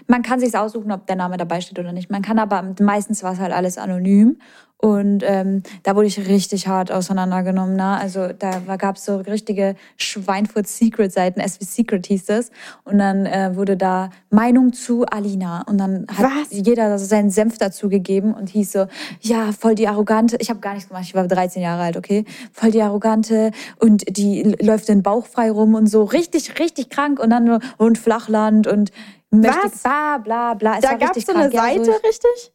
Man 0.07 0.23
kann 0.23 0.41
sich 0.41 0.57
aussuchen, 0.57 0.93
ob 0.93 1.07
der 1.07 1.17
Name 1.17 1.37
dabei 1.37 1.61
steht 1.61 1.79
oder 1.79 1.93
nicht. 1.93 2.11
Man 2.11 2.23
kann 2.23 2.39
aber 2.39 2.75
meistens 2.81 3.23
war 3.23 3.33
es 3.33 3.39
halt 3.41 3.53
alles 3.53 3.79
anonym. 3.79 4.39
Und 4.85 5.23
ähm, 5.25 5.63
da 5.85 5.95
wurde 5.95 6.09
ich 6.09 6.19
richtig 6.27 6.67
hart 6.67 6.91
auseinandergenommen. 6.91 7.77
Ne? 7.77 7.97
Also 7.99 8.33
da 8.37 8.59
gab 8.77 8.97
es 8.97 9.05
so 9.05 9.19
richtige 9.19 9.77
Schweinfurt-Secret-Seiten, 9.97 11.39
S 11.39 11.61
wie 11.61 11.65
Secret 11.65 12.05
hieß 12.09 12.29
es. 12.31 12.51
Und 12.83 12.99
dann 12.99 13.25
äh, 13.25 13.55
wurde 13.55 13.77
da 13.77 14.11
Meinung 14.31 14.73
zu 14.73 15.07
Alina. 15.07 15.63
Und 15.69 15.79
dann 15.79 16.07
hat 16.09 16.25
Was? 16.25 16.49
jeder 16.51 16.99
so 16.99 17.05
seinen 17.05 17.31
Senf 17.31 17.59
dazu 17.59 17.89
gegeben 17.89 18.35
und 18.35 18.49
hieß 18.49 18.73
so, 18.73 18.87
ja, 19.21 19.53
voll 19.53 19.77
die 19.77 19.87
Arrogante. 19.87 20.37
Ich 20.41 20.51
habe 20.51 20.59
gar 20.59 20.75
nichts 20.75 20.89
gemacht, 20.89 21.05
ich 21.07 21.15
war 21.15 21.29
13 21.29 21.63
Jahre 21.63 21.83
alt, 21.83 21.97
okay? 21.97 22.25
Voll 22.53 22.73
die 22.73 22.83
Arrogante 22.83 23.53
und 23.79 24.05
die 24.09 24.43
läuft 24.61 24.89
den 24.89 25.05
Bauch 25.05 25.27
frei 25.27 25.53
rum 25.53 25.77
und 25.77 25.87
so. 25.87 26.03
Richtig, 26.03 26.59
richtig 26.59 26.91
krank. 26.91 27.21
Und 27.21 27.31
dann 27.31 27.45
nur, 27.45 27.61
und 27.77 27.99
Flachland 27.99 28.67
und 28.67 28.91
möchte 29.31 29.63
Was? 29.63 29.83
bla 29.83 30.19
bla 30.19 30.55
bla. 30.55 30.75
Es 30.75 30.81
da 30.81 30.95
gab 30.95 31.17
es 31.17 31.25
so 31.25 31.33
eine 31.33 31.51
krank. 31.51 31.55
Ja, 31.55 31.63
Seite, 31.63 31.85
so, 31.85 31.93
richtig? 31.93 32.53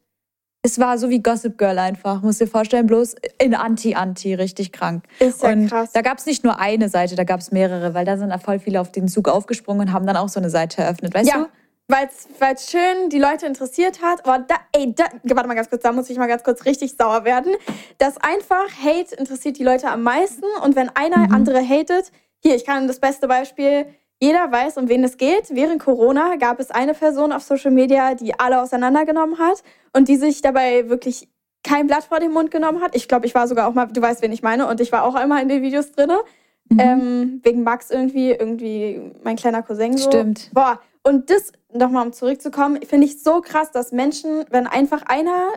Es 0.62 0.78
war 0.78 0.98
so 0.98 1.08
wie 1.08 1.22
Gossip 1.22 1.56
Girl 1.56 1.78
einfach, 1.78 2.20
musst 2.22 2.40
dir 2.40 2.46
vorstellen, 2.46 2.86
bloß 2.86 3.14
in 3.40 3.54
Anti-Anti, 3.54 4.34
richtig 4.34 4.72
krank. 4.72 5.04
Ist 5.20 5.42
ja 5.42 5.50
und 5.50 5.68
krass. 5.68 5.92
da 5.92 6.02
gab 6.02 6.18
es 6.18 6.26
nicht 6.26 6.44
nur 6.44 6.58
eine 6.58 6.88
Seite, 6.88 7.14
da 7.16 7.24
gab 7.24 7.40
es 7.40 7.52
mehrere, 7.52 7.94
weil 7.94 8.04
da 8.04 8.16
sind 8.18 8.32
voll 8.42 8.58
viele 8.58 8.80
auf 8.80 8.90
den 8.92 9.08
Zug 9.08 9.28
aufgesprungen 9.28 9.88
und 9.88 9.92
haben 9.92 10.06
dann 10.06 10.16
auch 10.16 10.28
so 10.28 10.40
eine 10.40 10.50
Seite 10.50 10.82
eröffnet, 10.82 11.14
weißt 11.14 11.28
Ja, 11.30 11.38
du? 11.38 11.46
weil 11.86 12.08
es 12.54 12.70
schön 12.70 13.08
die 13.10 13.18
Leute 13.18 13.46
interessiert 13.46 14.02
hat. 14.02 14.26
Aber 14.26 14.40
da, 14.40 14.56
ey, 14.72 14.94
da, 14.94 15.04
warte 15.34 15.48
mal 15.48 15.54
ganz 15.54 15.70
kurz, 15.70 15.82
da 15.82 15.92
muss 15.92 16.10
ich 16.10 16.18
mal 16.18 16.26
ganz 16.28 16.42
kurz 16.42 16.64
richtig 16.66 16.94
sauer 16.98 17.24
werden. 17.24 17.54
Das 17.98 18.18
einfach 18.18 18.66
Hate 18.84 19.14
interessiert 19.16 19.58
die 19.58 19.64
Leute 19.64 19.88
am 19.88 20.02
meisten. 20.02 20.44
Und 20.64 20.76
wenn 20.76 20.90
einer 20.94 21.28
Mhm. 21.28 21.34
andere 21.34 21.60
hatet, 21.66 22.12
hier, 22.40 22.56
ich 22.56 22.66
kann 22.66 22.86
das 22.88 23.00
beste 23.00 23.26
Beispiel, 23.26 23.86
jeder 24.20 24.50
weiß, 24.50 24.76
um 24.78 24.88
wen 24.88 25.04
es 25.04 25.16
geht. 25.16 25.54
Während 25.54 25.82
Corona 25.82 26.36
gab 26.36 26.60
es 26.60 26.70
eine 26.70 26.94
Person 26.94 27.32
auf 27.32 27.42
Social 27.42 27.70
Media, 27.70 28.14
die 28.14 28.38
alle 28.38 28.60
auseinandergenommen 28.60 29.38
hat 29.38 29.62
und 29.92 30.08
die 30.08 30.16
sich 30.16 30.42
dabei 30.42 30.88
wirklich 30.88 31.28
kein 31.62 31.86
Blatt 31.86 32.04
vor 32.04 32.20
den 32.20 32.32
Mund 32.32 32.50
genommen 32.50 32.80
hat. 32.80 32.94
Ich 32.94 33.08
glaube, 33.08 33.26
ich 33.26 33.34
war 33.34 33.46
sogar 33.46 33.68
auch 33.68 33.74
mal, 33.74 33.86
du 33.86 34.00
weißt, 34.00 34.22
wen 34.22 34.32
ich 34.32 34.42
meine, 34.42 34.66
und 34.66 34.80
ich 34.80 34.90
war 34.92 35.04
auch 35.04 35.14
einmal 35.14 35.42
in 35.42 35.48
den 35.48 35.62
Videos 35.62 35.92
drin. 35.92 36.10
Mhm. 36.70 36.80
Ähm, 36.80 37.40
wegen 37.44 37.62
Max 37.62 37.90
irgendwie, 37.90 38.30
irgendwie 38.30 39.12
mein 39.22 39.36
kleiner 39.36 39.62
Cousin 39.62 39.96
so. 39.96 40.10
Stimmt. 40.10 40.50
Boah, 40.52 40.80
und 41.02 41.30
das, 41.30 41.52
nochmal 41.72 42.06
um 42.06 42.12
zurückzukommen, 42.12 42.82
finde 42.82 43.06
ich 43.06 43.22
so 43.22 43.40
krass, 43.40 43.70
dass 43.70 43.92
Menschen, 43.92 44.44
wenn 44.50 44.66
einfach 44.66 45.02
einer 45.06 45.52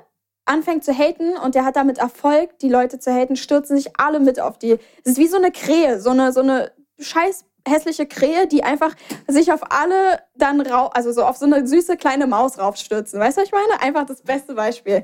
anfängt 0.46 0.84
zu 0.84 0.98
haten 0.98 1.38
und 1.38 1.56
der 1.56 1.66
hat 1.66 1.76
damit 1.76 1.98
Erfolg, 1.98 2.58
die 2.60 2.70
Leute 2.70 3.00
zu 3.00 3.14
haten, 3.14 3.36
stürzen 3.36 3.76
sich 3.78 4.00
alle 4.00 4.20
mit 4.20 4.40
auf 4.40 4.58
die. 4.58 4.78
Es 5.04 5.14
ist 5.14 5.18
wie 5.18 5.28
so 5.28 5.38
eine 5.38 5.52
Krähe, 5.52 6.00
so 6.00 6.12
eine, 6.12 6.32
so 6.32 6.42
eine 6.42 6.72
scheiß 7.00 7.46
hässliche 7.68 8.06
Krähe, 8.06 8.48
die 8.48 8.64
einfach 8.64 8.94
sich 9.28 9.52
auf 9.52 9.62
alle 9.72 10.20
dann 10.36 10.62
rau, 10.62 10.88
also 10.88 11.12
so 11.12 11.24
auf 11.24 11.38
so 11.38 11.46
eine 11.46 11.66
süße 11.68 11.98
kleine 11.98 12.28
Maus 12.28 12.58
raufstürzen. 12.60 13.20
Weißt 13.20 13.38
du, 13.38 13.42
was 13.42 13.48
ich 13.48 13.54
meine? 13.54 13.82
Einfach 13.82 14.06
das 14.06 14.22
beste 14.22 14.54
Beispiel. 14.54 15.04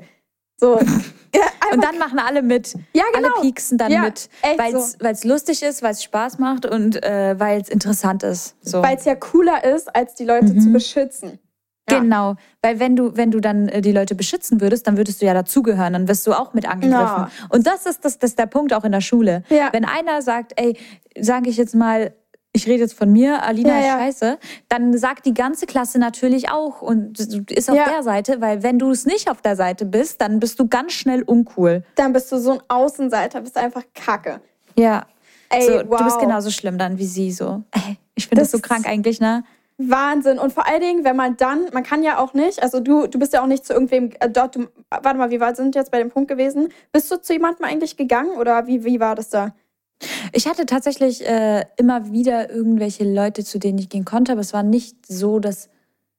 So. 0.60 0.78
Ja, 1.34 1.42
und 1.74 1.84
dann 1.84 1.98
machen 1.98 2.18
alle 2.18 2.40
mit. 2.40 2.72
Ja, 2.94 3.04
genau. 3.12 3.28
Alle 3.28 3.42
pieksen 3.42 3.76
dann 3.76 3.92
Ja, 3.92 4.00
mit, 4.00 4.30
weil 4.56 4.74
es 4.74 5.20
so. 5.20 5.28
lustig 5.28 5.62
ist, 5.62 5.82
weil 5.82 5.90
es 5.92 6.02
Spaß 6.02 6.38
macht 6.38 6.64
und 6.64 7.04
äh, 7.04 7.38
weil 7.38 7.60
es 7.60 7.68
interessant 7.68 8.22
ist. 8.22 8.56
So. 8.62 8.82
Weil 8.82 8.96
es 8.96 9.04
ja 9.04 9.14
cooler 9.14 9.62
ist, 9.62 9.94
als 9.94 10.14
die 10.14 10.24
Leute 10.24 10.54
Mhm. 10.54 10.60
zu 10.62 10.72
beschützen. 10.72 11.38
Ja. 11.90 11.98
Genau, 12.00 12.36
weil 12.62 12.80
wenn 12.80 12.96
du, 12.96 13.14
wenn 13.14 13.30
du 13.30 13.40
dann 13.40 13.68
äh, 13.68 13.82
die 13.82 13.92
Leute 13.92 14.14
beschützen 14.14 14.62
würdest, 14.62 14.86
dann 14.86 14.96
würdest 14.96 15.20
du 15.20 15.26
ja 15.26 15.34
dazugehören, 15.34 15.92
dann 15.92 16.08
wirst 16.08 16.26
du 16.26 16.32
auch 16.32 16.54
mit 16.54 16.66
angegriffen. 16.66 16.96
Ja. 16.96 17.30
Und 17.50 17.66
das 17.66 17.84
ist, 17.84 18.06
das, 18.06 18.18
das 18.18 18.30
ist 18.30 18.38
der 18.38 18.46
Punkt 18.46 18.72
auch 18.72 18.84
in 18.84 18.92
der 18.92 19.02
Schule. 19.02 19.42
Ja. 19.50 19.68
Wenn 19.72 19.84
einer 19.84 20.22
sagt, 20.22 20.54
ey, 20.56 20.78
sage 21.20 21.50
ich 21.50 21.58
jetzt 21.58 21.74
mal, 21.74 22.14
ich 22.52 22.66
rede 22.66 22.80
jetzt 22.82 22.94
von 22.94 23.12
mir, 23.12 23.42
Alina 23.42 23.70
Ja, 23.70 23.78
ist 23.78 23.86
ja. 23.86 23.98
scheiße, 23.98 24.38
dann 24.68 24.96
sagt 24.98 25.26
die 25.26 25.34
ganze 25.34 25.66
Klasse 25.66 25.98
natürlich 25.98 26.50
auch 26.50 26.82
und 26.82 27.18
ist 27.50 27.70
auf 27.70 27.76
Ja. 27.76 27.88
der 27.88 28.02
Seite, 28.02 28.40
weil 28.40 28.62
wenn 28.62 28.78
du 28.78 28.90
es 28.90 29.06
nicht 29.06 29.30
auf 29.30 29.42
der 29.42 29.54
Seite 29.56 29.84
bist, 29.84 30.20
dann 30.20 30.40
bist 30.40 30.58
du 30.58 30.66
ganz 30.68 30.92
schnell 30.92 31.22
uncool. 31.22 31.84
Dann 31.94 32.12
bist 32.12 32.32
du 32.32 32.38
so 32.38 32.52
ein 32.52 32.60
Außenseiter, 32.68 33.40
bist 33.42 33.56
einfach 33.56 33.82
Kacke. 33.94 34.40
Ja. 34.76 35.06
Ey, 35.50 35.62
so, 35.62 35.72
wow. 35.88 35.98
Du 35.98 36.04
bist 36.04 36.18
genauso 36.20 36.50
schlimm 36.50 36.78
dann 36.78 36.98
wie 36.98 37.06
sie 37.06 37.30
so. 37.32 37.62
Ey, 37.72 37.96
ich 38.14 38.26
finde 38.28 38.42
das, 38.42 38.50
Das 38.50 38.60
so 38.60 38.66
krank 38.66 38.86
eigentlich, 38.88 39.20
ne? 39.20 39.44
Wahnsinn. 39.80 40.38
Und 40.40 40.52
vor 40.52 40.66
allen 40.66 40.80
Dingen, 40.80 41.04
wenn 41.04 41.14
man 41.14 41.36
dann, 41.36 41.66
man 41.72 41.84
kann 41.84 42.02
ja 42.02 42.18
auch 42.18 42.34
nicht, 42.34 42.62
also 42.62 42.80
du, 42.80 43.06
du 43.06 43.18
bist 43.18 43.32
ja 43.32 43.42
auch 43.42 43.46
nicht 43.46 43.64
zu 43.64 43.72
irgendwem, 43.72 44.10
äh, 44.18 44.28
dort, 44.28 44.56
du, 44.56 44.66
warte 44.90 45.16
mal, 45.16 45.30
wie 45.30 45.38
weit 45.40 45.56
sind 45.56 45.74
jetzt 45.76 45.92
bei 45.92 45.98
dem 45.98 46.10
Punkt 46.10 46.28
gewesen? 46.28 46.70
Bist 46.92 47.10
du 47.12 47.16
zu 47.22 47.32
jemandem 47.32 47.64
eigentlich 47.64 47.96
gegangen 47.96 48.32
oder 48.32 48.66
wie, 48.66 48.84
wie 48.84 48.98
war 48.98 49.14
das 49.14 49.30
da? 49.30 49.54
Ich 50.32 50.46
hatte 50.46 50.66
tatsächlich 50.66 51.26
äh, 51.26 51.64
immer 51.76 52.12
wieder 52.12 52.50
irgendwelche 52.50 53.04
Leute, 53.04 53.44
zu 53.44 53.58
denen 53.58 53.78
ich 53.78 53.88
gehen 53.88 54.04
konnte, 54.04 54.32
aber 54.32 54.40
es 54.40 54.52
war 54.52 54.62
nicht 54.62 55.06
so, 55.06 55.38
dass, 55.40 55.68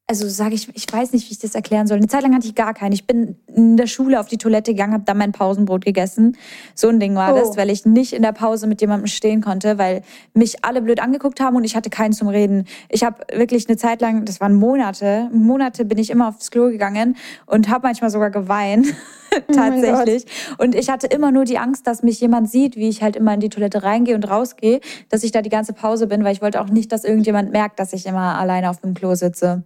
also 0.10 0.28
sage 0.28 0.56
ich, 0.56 0.68
ich 0.76 0.92
weiß 0.92 1.14
nicht, 1.14 1.30
wie 1.30 1.34
ich 1.34 1.38
das 1.38 1.54
erklären 1.54 1.86
soll. 1.86 1.98
Eine 1.98 2.08
Zeit 2.08 2.24
lang 2.24 2.34
hatte 2.34 2.48
ich 2.48 2.56
gar 2.56 2.74
keinen. 2.74 2.94
Ich 2.94 3.06
bin 3.06 3.36
in 3.46 3.78
der 3.78 3.86
Schule 3.86 4.20
auf 4.20 4.28
die 4.28 4.40
Toilette 4.40 4.72
gegangen, 4.72 4.94
habe 4.94 5.04
dann 5.06 5.20
mein 5.20 5.34
Pausenbrot 5.34 5.86
gegessen. 5.86 6.36
So 6.74 6.88
ein 6.88 7.00
Ding 7.00 7.14
war 7.14 7.36
Oh. 7.36 7.40
das, 7.40 7.58
weil 7.58 7.70
ich 7.70 7.86
nicht 7.86 8.14
in 8.14 8.24
der 8.24 8.32
Pause 8.32 8.66
mit 8.66 8.82
jemandem 8.82 9.06
stehen 9.06 9.40
konnte, 9.40 9.78
weil 9.78 10.02
mich 10.34 10.66
alle 10.66 10.82
blöd 10.82 11.00
angeguckt 11.00 11.40
haben 11.40 11.56
und 11.56 11.64
ich 11.64 11.76
hatte 11.76 11.92
keinen 11.92 12.14
zum 12.14 12.28
Reden. 12.28 12.66
Ich 12.90 13.04
habe 13.04 13.18
wirklich 13.32 13.70
eine 13.70 13.78
Zeit 13.78 14.02
lang, 14.02 14.26
das 14.26 14.42
waren 14.42 14.56
Monate, 14.56 15.30
Monate 15.32 15.86
bin 15.86 16.00
ich 16.00 16.10
immer 16.10 16.30
aufs 16.30 16.50
Klo 16.50 16.70
gegangen 16.70 17.16
und 17.46 17.70
habe 17.70 17.86
manchmal 17.86 18.10
sogar 18.10 18.32
geweint. 18.32 18.88
mein 19.48 19.80
Tatsächlich. 19.80 20.26
Und 20.58 20.74
ich 20.74 20.90
hatte 20.90 21.06
immer 21.06 21.32
nur 21.32 21.46
die 21.46 21.60
Angst, 21.60 21.86
dass 21.86 22.02
mich 22.02 22.20
jemand 22.20 22.50
sieht, 22.50 22.76
wie 22.78 22.90
ich 22.90 23.04
halt 23.04 23.16
immer 23.16 23.36
in 23.36 23.42
die 23.42 23.50
Toilette 23.50 23.84
reingehe 23.84 24.16
und 24.16 24.28
rausgehe, 24.28 24.80
dass 25.10 25.22
ich 25.24 25.32
da 25.32 25.44
die 25.44 25.52
ganze 25.52 25.74
Pause 25.74 26.08
bin, 26.08 26.24
weil 26.24 26.34
ich 26.34 26.42
wollte 26.42 26.60
auch 26.62 26.70
nicht, 26.70 26.92
dass 26.92 27.04
irgendjemand 27.04 27.52
merkt, 27.52 27.80
dass 27.80 27.94
ich 27.94 28.08
immer 28.08 28.40
alleine 28.40 28.72
auf 28.72 28.80
dem 28.82 28.96
Klo 28.96 29.14
sitze. 29.14 29.62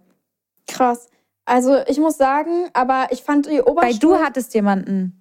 Krass. 0.66 1.08
Also 1.44 1.78
ich 1.86 1.98
muss 1.98 2.16
sagen, 2.16 2.68
aber 2.72 3.08
ich 3.10 3.22
fand 3.22 3.46
die 3.46 3.58
Weil 3.58 3.62
Oberstufe... 3.62 3.98
du 4.00 4.18
hattest 4.18 4.54
jemanden. 4.54 5.20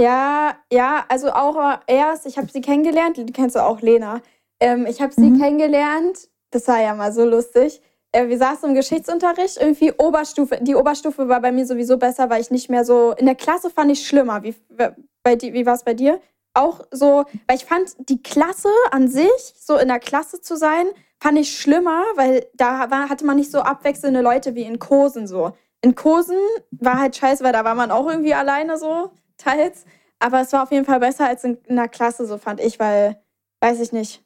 Ja, 0.00 0.56
ja, 0.72 1.04
also 1.08 1.30
auch 1.30 1.78
erst, 1.86 2.26
ich 2.26 2.38
habe 2.38 2.48
sie 2.50 2.60
kennengelernt, 2.62 3.18
die 3.18 3.26
kennst 3.26 3.54
du 3.54 3.60
auch, 3.62 3.80
Lena. 3.80 4.20
Ähm, 4.58 4.86
ich 4.86 5.00
habe 5.00 5.12
sie 5.12 5.30
Mhm. 5.30 5.40
kennengelernt, 5.40 6.28
das 6.50 6.66
war 6.68 6.80
ja 6.80 6.94
mal 6.94 7.12
so 7.12 7.24
lustig. 7.24 7.82
Äh, 8.12 8.28
wir 8.28 8.38
saßen 8.38 8.68
im 8.70 8.74
Geschichtsunterricht, 8.74 9.58
irgendwie 9.58 9.92
Oberstufe. 9.92 10.58
Die 10.60 10.74
Oberstufe 10.74 11.28
war 11.28 11.40
bei 11.40 11.52
mir 11.52 11.66
sowieso 11.66 11.96
besser, 11.98 12.28
weil 12.30 12.40
ich 12.40 12.50
nicht 12.50 12.68
mehr 12.70 12.84
so. 12.84 13.12
In 13.12 13.26
der 13.26 13.34
Klasse 13.36 13.70
fand 13.70 13.92
ich 13.92 14.06
schlimmer. 14.06 14.42
Wie, 14.42 14.54
bei, 15.22 15.40
wie 15.40 15.66
war 15.66 15.74
es 15.74 15.84
bei 15.84 15.94
dir? 15.94 16.20
Auch 16.54 16.80
so, 16.90 17.24
weil 17.46 17.56
ich 17.56 17.64
fand 17.64 17.94
die 18.08 18.20
Klasse 18.22 18.70
an 18.90 19.06
sich, 19.06 19.54
so 19.56 19.76
in 19.76 19.86
der 19.88 20.00
Klasse 20.00 20.40
zu 20.40 20.56
sein, 20.56 20.86
fand 21.20 21.38
ich 21.38 21.58
schlimmer, 21.58 22.02
weil 22.16 22.46
da 22.54 22.90
war, 22.90 23.08
hatte 23.08 23.26
man 23.26 23.36
nicht 23.36 23.50
so 23.50 23.60
abwechselnde 23.60 24.20
Leute 24.20 24.54
wie 24.54 24.62
in 24.62 24.78
Kursen 24.78 25.26
so. 25.26 25.52
In 25.82 25.94
Kursen 25.94 26.38
war 26.70 26.98
halt 26.98 27.16
scheiße, 27.16 27.44
weil 27.44 27.52
da 27.52 27.64
war 27.64 27.74
man 27.74 27.90
auch 27.90 28.08
irgendwie 28.08 28.34
alleine 28.34 28.78
so, 28.78 29.10
teils. 29.36 29.84
Aber 30.18 30.40
es 30.40 30.52
war 30.52 30.62
auf 30.62 30.72
jeden 30.72 30.84
Fall 30.84 31.00
besser 31.00 31.26
als 31.26 31.44
in, 31.44 31.58
in 31.66 31.76
der 31.76 31.88
Klasse, 31.88 32.26
so 32.26 32.38
fand 32.38 32.60
ich, 32.60 32.78
weil, 32.78 33.20
weiß 33.60 33.80
ich 33.80 33.92
nicht. 33.92 34.22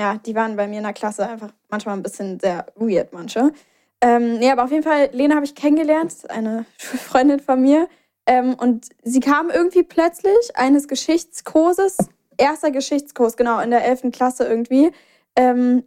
Ja, 0.00 0.16
die 0.18 0.34
waren 0.34 0.56
bei 0.56 0.68
mir 0.68 0.78
in 0.78 0.84
der 0.84 0.92
Klasse 0.92 1.28
einfach 1.28 1.52
manchmal 1.68 1.96
ein 1.96 2.02
bisschen 2.02 2.38
sehr 2.38 2.66
weird, 2.76 3.12
manche. 3.12 3.52
Ähm, 4.00 4.38
nee, 4.38 4.50
aber 4.50 4.64
auf 4.64 4.70
jeden 4.70 4.84
Fall, 4.84 5.10
Lena 5.12 5.34
habe 5.34 5.44
ich 5.44 5.54
kennengelernt, 5.54 6.14
eine 6.28 6.66
Freundin 6.78 7.40
von 7.40 7.60
mir. 7.60 7.88
Ähm, 8.26 8.54
und 8.54 8.88
sie 9.02 9.20
kam 9.20 9.50
irgendwie 9.50 9.82
plötzlich 9.82 10.54
eines 10.54 10.86
Geschichtskurses, 10.86 11.96
erster 12.36 12.70
Geschichtskurs, 12.70 13.36
genau, 13.36 13.60
in 13.60 13.70
der 13.70 13.84
11. 13.84 14.12
Klasse 14.12 14.46
irgendwie, 14.46 14.92
ähm, 15.34 15.84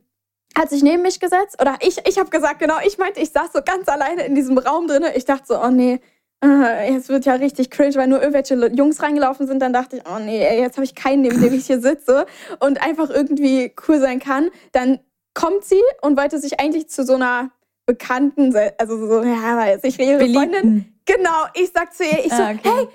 hat 0.57 0.69
sich 0.69 0.83
neben 0.83 1.01
mich 1.01 1.19
gesetzt. 1.19 1.61
Oder 1.61 1.75
ich, 1.81 1.97
ich 2.07 2.17
habe 2.17 2.29
gesagt, 2.29 2.59
genau, 2.59 2.75
ich 2.85 2.97
meinte, 2.97 3.19
ich 3.19 3.31
saß 3.31 3.51
so 3.53 3.61
ganz 3.65 3.87
alleine 3.87 4.25
in 4.25 4.35
diesem 4.35 4.57
Raum 4.57 4.87
drin. 4.87 5.05
Ich 5.15 5.25
dachte 5.25 5.45
so, 5.47 5.61
oh 5.61 5.69
nee, 5.69 5.99
äh, 6.43 6.91
jetzt 6.93 7.09
wird 7.09 7.25
ja 7.25 7.35
richtig 7.35 7.69
cringe, 7.69 7.95
weil 7.95 8.07
nur 8.07 8.19
irgendwelche 8.19 8.55
Jungs 8.73 9.01
reingelaufen 9.01 9.47
sind. 9.47 9.59
Dann 9.61 9.73
dachte 9.73 9.97
ich, 9.97 10.03
oh 10.05 10.19
nee, 10.19 10.41
jetzt 10.59 10.77
habe 10.77 10.85
ich 10.85 10.95
keinen, 10.95 11.21
neben 11.21 11.41
dem 11.41 11.53
ich 11.53 11.67
hier 11.67 11.79
sitze 11.79 12.25
und 12.59 12.81
einfach 12.81 13.09
irgendwie 13.09 13.73
cool 13.87 13.99
sein 13.99 14.19
kann. 14.19 14.49
Dann 14.71 14.99
kommt 15.33 15.63
sie 15.63 15.81
und 16.01 16.17
wollte 16.17 16.39
sich 16.39 16.59
eigentlich 16.59 16.89
zu 16.89 17.05
so 17.05 17.15
einer 17.15 17.51
Bekannten, 17.85 18.55
also 18.77 18.97
so, 19.07 19.21
ja, 19.23 19.57
weiß 19.57 19.83
ich, 19.83 19.99
ihre 19.99 20.19
Freundin. 20.19 20.93
Genau, 21.05 21.45
ich 21.53 21.71
sag 21.73 21.93
zu 21.93 22.03
ihr, 22.03 22.25
ich 22.25 22.31
so, 22.31 22.41
Ah, 22.41 22.51
okay. 22.51 22.59
hey, 22.63 22.87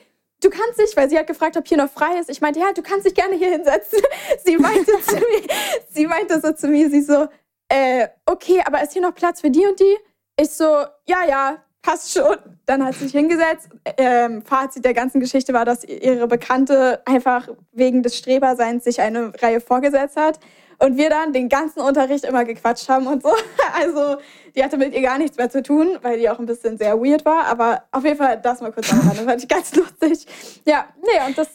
du 0.42 0.48
kannst 0.50 0.78
dich, 0.78 0.96
weil 0.96 1.08
sie 1.10 1.18
hat 1.18 1.26
gefragt, 1.26 1.56
ob 1.56 1.66
hier 1.66 1.76
noch 1.76 1.90
frei 1.90 2.18
ist. 2.20 2.30
Ich 2.30 2.40
meinte, 2.40 2.60
ja, 2.60 2.72
du 2.72 2.82
kannst 2.82 3.04
dich 3.06 3.14
gerne 3.14 3.34
hier 3.34 3.50
hinsetzen. 3.50 3.98
Sie 4.44 4.56
meinte 4.56 4.92
zu 5.02 5.14
mir, 5.16 5.42
sie 5.90 6.06
meinte 6.06 6.40
so 6.40 6.52
zu 6.52 6.68
mir, 6.68 6.88
sie 6.88 7.02
so, 7.02 7.26
äh, 7.68 8.08
okay, 8.26 8.62
aber 8.64 8.82
ist 8.82 8.92
hier 8.92 9.02
noch 9.02 9.14
Platz 9.14 9.40
für 9.40 9.50
die 9.50 9.66
und 9.66 9.78
die? 9.80 9.96
Ich 10.38 10.50
so, 10.50 10.64
ja, 11.06 11.25
ja, 11.26 11.62
passt 11.87 12.12
schon. 12.12 12.37
Dann 12.66 12.85
hat 12.85 12.94
sie 12.94 13.04
sich 13.04 13.12
hingesetzt. 13.12 13.68
Ähm, 13.96 14.42
Fazit 14.42 14.85
der 14.85 14.92
ganzen 14.92 15.20
Geschichte 15.20 15.52
war, 15.52 15.64
dass 15.64 15.85
ihre 15.85 16.26
Bekannte 16.26 17.00
einfach 17.06 17.49
wegen 17.73 18.02
des 18.02 18.18
Streberseins 18.18 18.85
sich 18.85 19.00
eine 19.00 19.32
Reihe 19.40 19.61
vorgesetzt 19.61 20.16
hat. 20.16 20.40
Und 20.78 20.99
wir 20.99 21.08
dann 21.08 21.32
den 21.32 21.49
ganzen 21.49 21.80
Unterricht 21.80 22.25
immer 22.25 22.44
gequatscht 22.44 22.88
haben 22.88 23.06
und 23.06 23.23
so. 23.23 23.30
Also, 23.78 24.16
die 24.54 24.64
hatte 24.64 24.78
mit 24.78 24.94
ihr 24.94 25.02
gar 25.02 25.18
nichts 25.18 25.37
mehr 25.37 25.50
zu 25.50 25.62
tun, 25.62 25.99
weil 26.00 26.18
die 26.18 26.30
auch 26.30 26.38
ein 26.38 26.46
bisschen 26.46 26.78
sehr 26.78 26.99
weird 26.99 27.25
war. 27.26 27.44
Aber 27.44 27.85
auf 27.92 28.04
jeden 28.04 28.16
Fall 28.16 28.40
das 28.40 28.61
mal 28.61 28.73
kurz 28.73 28.90
am 28.90 29.00
Rande. 29.00 29.25
Fand 29.25 29.42
ich 29.42 29.49
ganz 29.49 29.75
lustig. 29.76 30.26
Ja, 30.64 30.87
nee, 31.02 31.26
und 31.26 31.37
das 31.37 31.49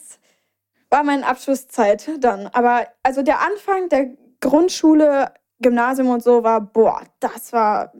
war 0.89 1.03
meine 1.03 1.25
Abschlusszeit 1.25 2.09
dann. 2.19 2.47
Aber 2.47 2.87
also 3.01 3.23
der 3.23 3.41
Anfang 3.41 3.89
der 3.89 4.11
Grundschule, 4.39 5.33
Gymnasium 5.61 6.09
und 6.09 6.23
so 6.23 6.43
war, 6.43 6.61
boah, 6.61 7.01
das 7.19 7.53
war 7.53 7.93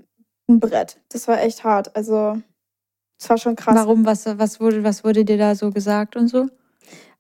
ein 0.48 0.60
Brett. 0.60 1.00
Das 1.10 1.28
war 1.28 1.42
echt 1.42 1.64
hart. 1.64 1.96
Also, 1.96 2.42
das 3.20 3.30
war 3.30 3.38
schon 3.38 3.56
krass. 3.56 3.76
Warum? 3.76 4.06
Was, 4.06 4.26
was, 4.26 4.60
wurde, 4.60 4.84
was 4.84 5.04
wurde 5.04 5.24
dir 5.26 5.38
da 5.38 5.56
so 5.56 5.72
gesagt 5.72 6.16
und 6.16 6.28
so? 6.28 6.48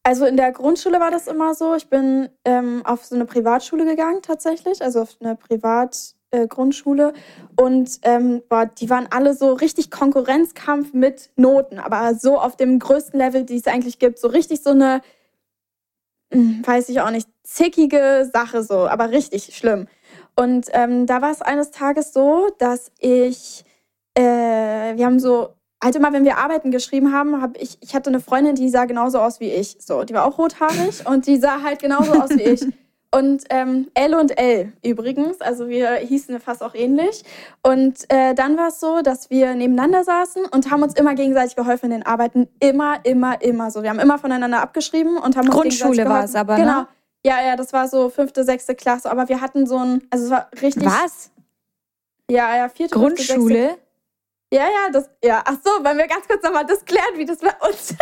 Also 0.03 0.25
in 0.25 0.35
der 0.35 0.51
Grundschule 0.51 0.99
war 0.99 1.11
das 1.11 1.27
immer 1.27 1.53
so. 1.53 1.75
Ich 1.75 1.87
bin 1.87 2.29
ähm, 2.43 2.83
auf 2.85 3.05
so 3.05 3.15
eine 3.15 3.25
Privatschule 3.25 3.85
gegangen 3.85 4.21
tatsächlich, 4.23 4.81
also 4.81 5.01
auf 5.01 5.15
eine 5.19 5.35
Privatgrundschule. 5.35 7.13
Äh, 7.13 7.61
und 7.61 7.99
ähm, 8.01 8.41
boah, 8.49 8.65
die 8.65 8.89
waren 8.89 9.07
alle 9.11 9.35
so 9.35 9.53
richtig 9.53 9.91
Konkurrenzkampf 9.91 10.93
mit 10.93 11.29
Noten, 11.35 11.77
aber 11.77 12.15
so 12.15 12.39
auf 12.39 12.57
dem 12.57 12.79
größten 12.79 13.19
Level, 13.19 13.43
die 13.43 13.57
es 13.57 13.67
eigentlich 13.67 13.99
gibt. 13.99 14.17
So 14.17 14.27
richtig 14.27 14.63
so 14.63 14.71
eine, 14.71 15.01
hm, 16.33 16.63
weiß 16.65 16.89
ich 16.89 16.99
auch 17.01 17.11
nicht, 17.11 17.29
zickige 17.43 18.27
Sache 18.33 18.63
so, 18.63 18.87
aber 18.87 19.11
richtig 19.11 19.55
schlimm. 19.55 19.87
Und 20.35 20.67
ähm, 20.71 21.05
da 21.05 21.21
war 21.21 21.31
es 21.31 21.41
eines 21.41 21.71
Tages 21.71 22.13
so, 22.13 22.49
dass 22.57 22.91
ich, 22.99 23.65
äh, 24.15 24.21
wir 24.21 25.05
haben 25.05 25.19
so 25.19 25.49
halt 25.83 25.95
immer, 25.95 26.13
wenn 26.13 26.23
wir 26.23 26.37
Arbeiten 26.37 26.71
geschrieben 26.71 27.11
haben, 27.11 27.41
habe 27.41 27.57
ich, 27.59 27.77
ich 27.81 27.95
hatte 27.95 28.09
eine 28.09 28.19
Freundin, 28.19 28.55
die 28.55 28.69
sah 28.69 28.85
genauso 28.85 29.19
aus 29.19 29.39
wie 29.39 29.51
ich. 29.51 29.77
So, 29.79 30.03
die 30.03 30.13
war 30.13 30.25
auch 30.25 30.37
rothaarig 30.37 31.05
und 31.05 31.27
die 31.27 31.37
sah 31.37 31.61
halt 31.63 31.79
genauso 31.79 32.13
aus 32.13 32.29
wie 32.31 32.43
ich. 32.43 32.65
Und 33.13 33.43
ähm, 33.49 33.89
L 33.93 34.15
und 34.15 34.37
L 34.37 34.71
übrigens, 34.85 35.41
also 35.41 35.67
wir 35.67 35.95
hießen 35.95 36.39
fast 36.39 36.63
auch 36.63 36.73
ähnlich. 36.73 37.25
Und 37.61 38.05
äh, 38.07 38.33
dann 38.33 38.55
war 38.55 38.69
es 38.69 38.79
so, 38.79 39.01
dass 39.01 39.29
wir 39.29 39.53
nebeneinander 39.53 40.05
saßen 40.05 40.45
und 40.45 40.71
haben 40.71 40.81
uns 40.81 40.93
immer 40.93 41.13
gegenseitig 41.13 41.57
geholfen 41.57 41.87
in 41.87 41.91
den 41.91 42.05
Arbeiten. 42.05 42.47
Immer, 42.61 43.03
immer, 43.03 43.41
immer 43.41 43.69
so. 43.69 43.83
Wir 43.83 43.89
haben 43.89 43.99
immer 43.99 44.17
voneinander 44.17 44.61
abgeschrieben 44.61 45.17
und 45.17 45.35
haben 45.35 45.47
uns 45.49 45.55
Grundschule 45.55 46.05
war 46.05 46.23
es 46.23 46.35
aber, 46.35 46.57
ne? 46.57 46.87
Ja, 47.25 47.41
ja, 47.41 47.55
das 47.55 47.71
war 47.73 47.87
so 47.87 48.09
fünfte, 48.09 48.43
sechste 48.43 48.75
Klasse. 48.75 49.09
Aber 49.11 49.29
wir 49.29 49.41
hatten 49.41 49.67
so 49.67 49.77
ein, 49.77 50.07
also 50.09 50.25
es 50.25 50.31
war 50.31 50.49
richtig. 50.61 50.85
Was? 50.85 51.31
Ja, 52.29 52.55
ja, 52.55 52.69
vierte, 52.69 52.97
fünfte, 52.97 53.33
Grundschule? 53.33 53.77
ja, 54.53 54.63
ja, 54.63 54.89
das, 54.91 55.09
ja, 55.23 55.43
ach 55.45 55.57
so, 55.63 55.83
wollen 55.83 55.97
wir 55.97 56.07
ganz 56.07 56.27
kurz 56.27 56.41
nochmal 56.43 56.65
das 56.65 56.85
klären, 56.85 57.17
wie 57.17 57.25
das 57.25 57.39
bei 57.39 57.53
uns, 57.67 57.93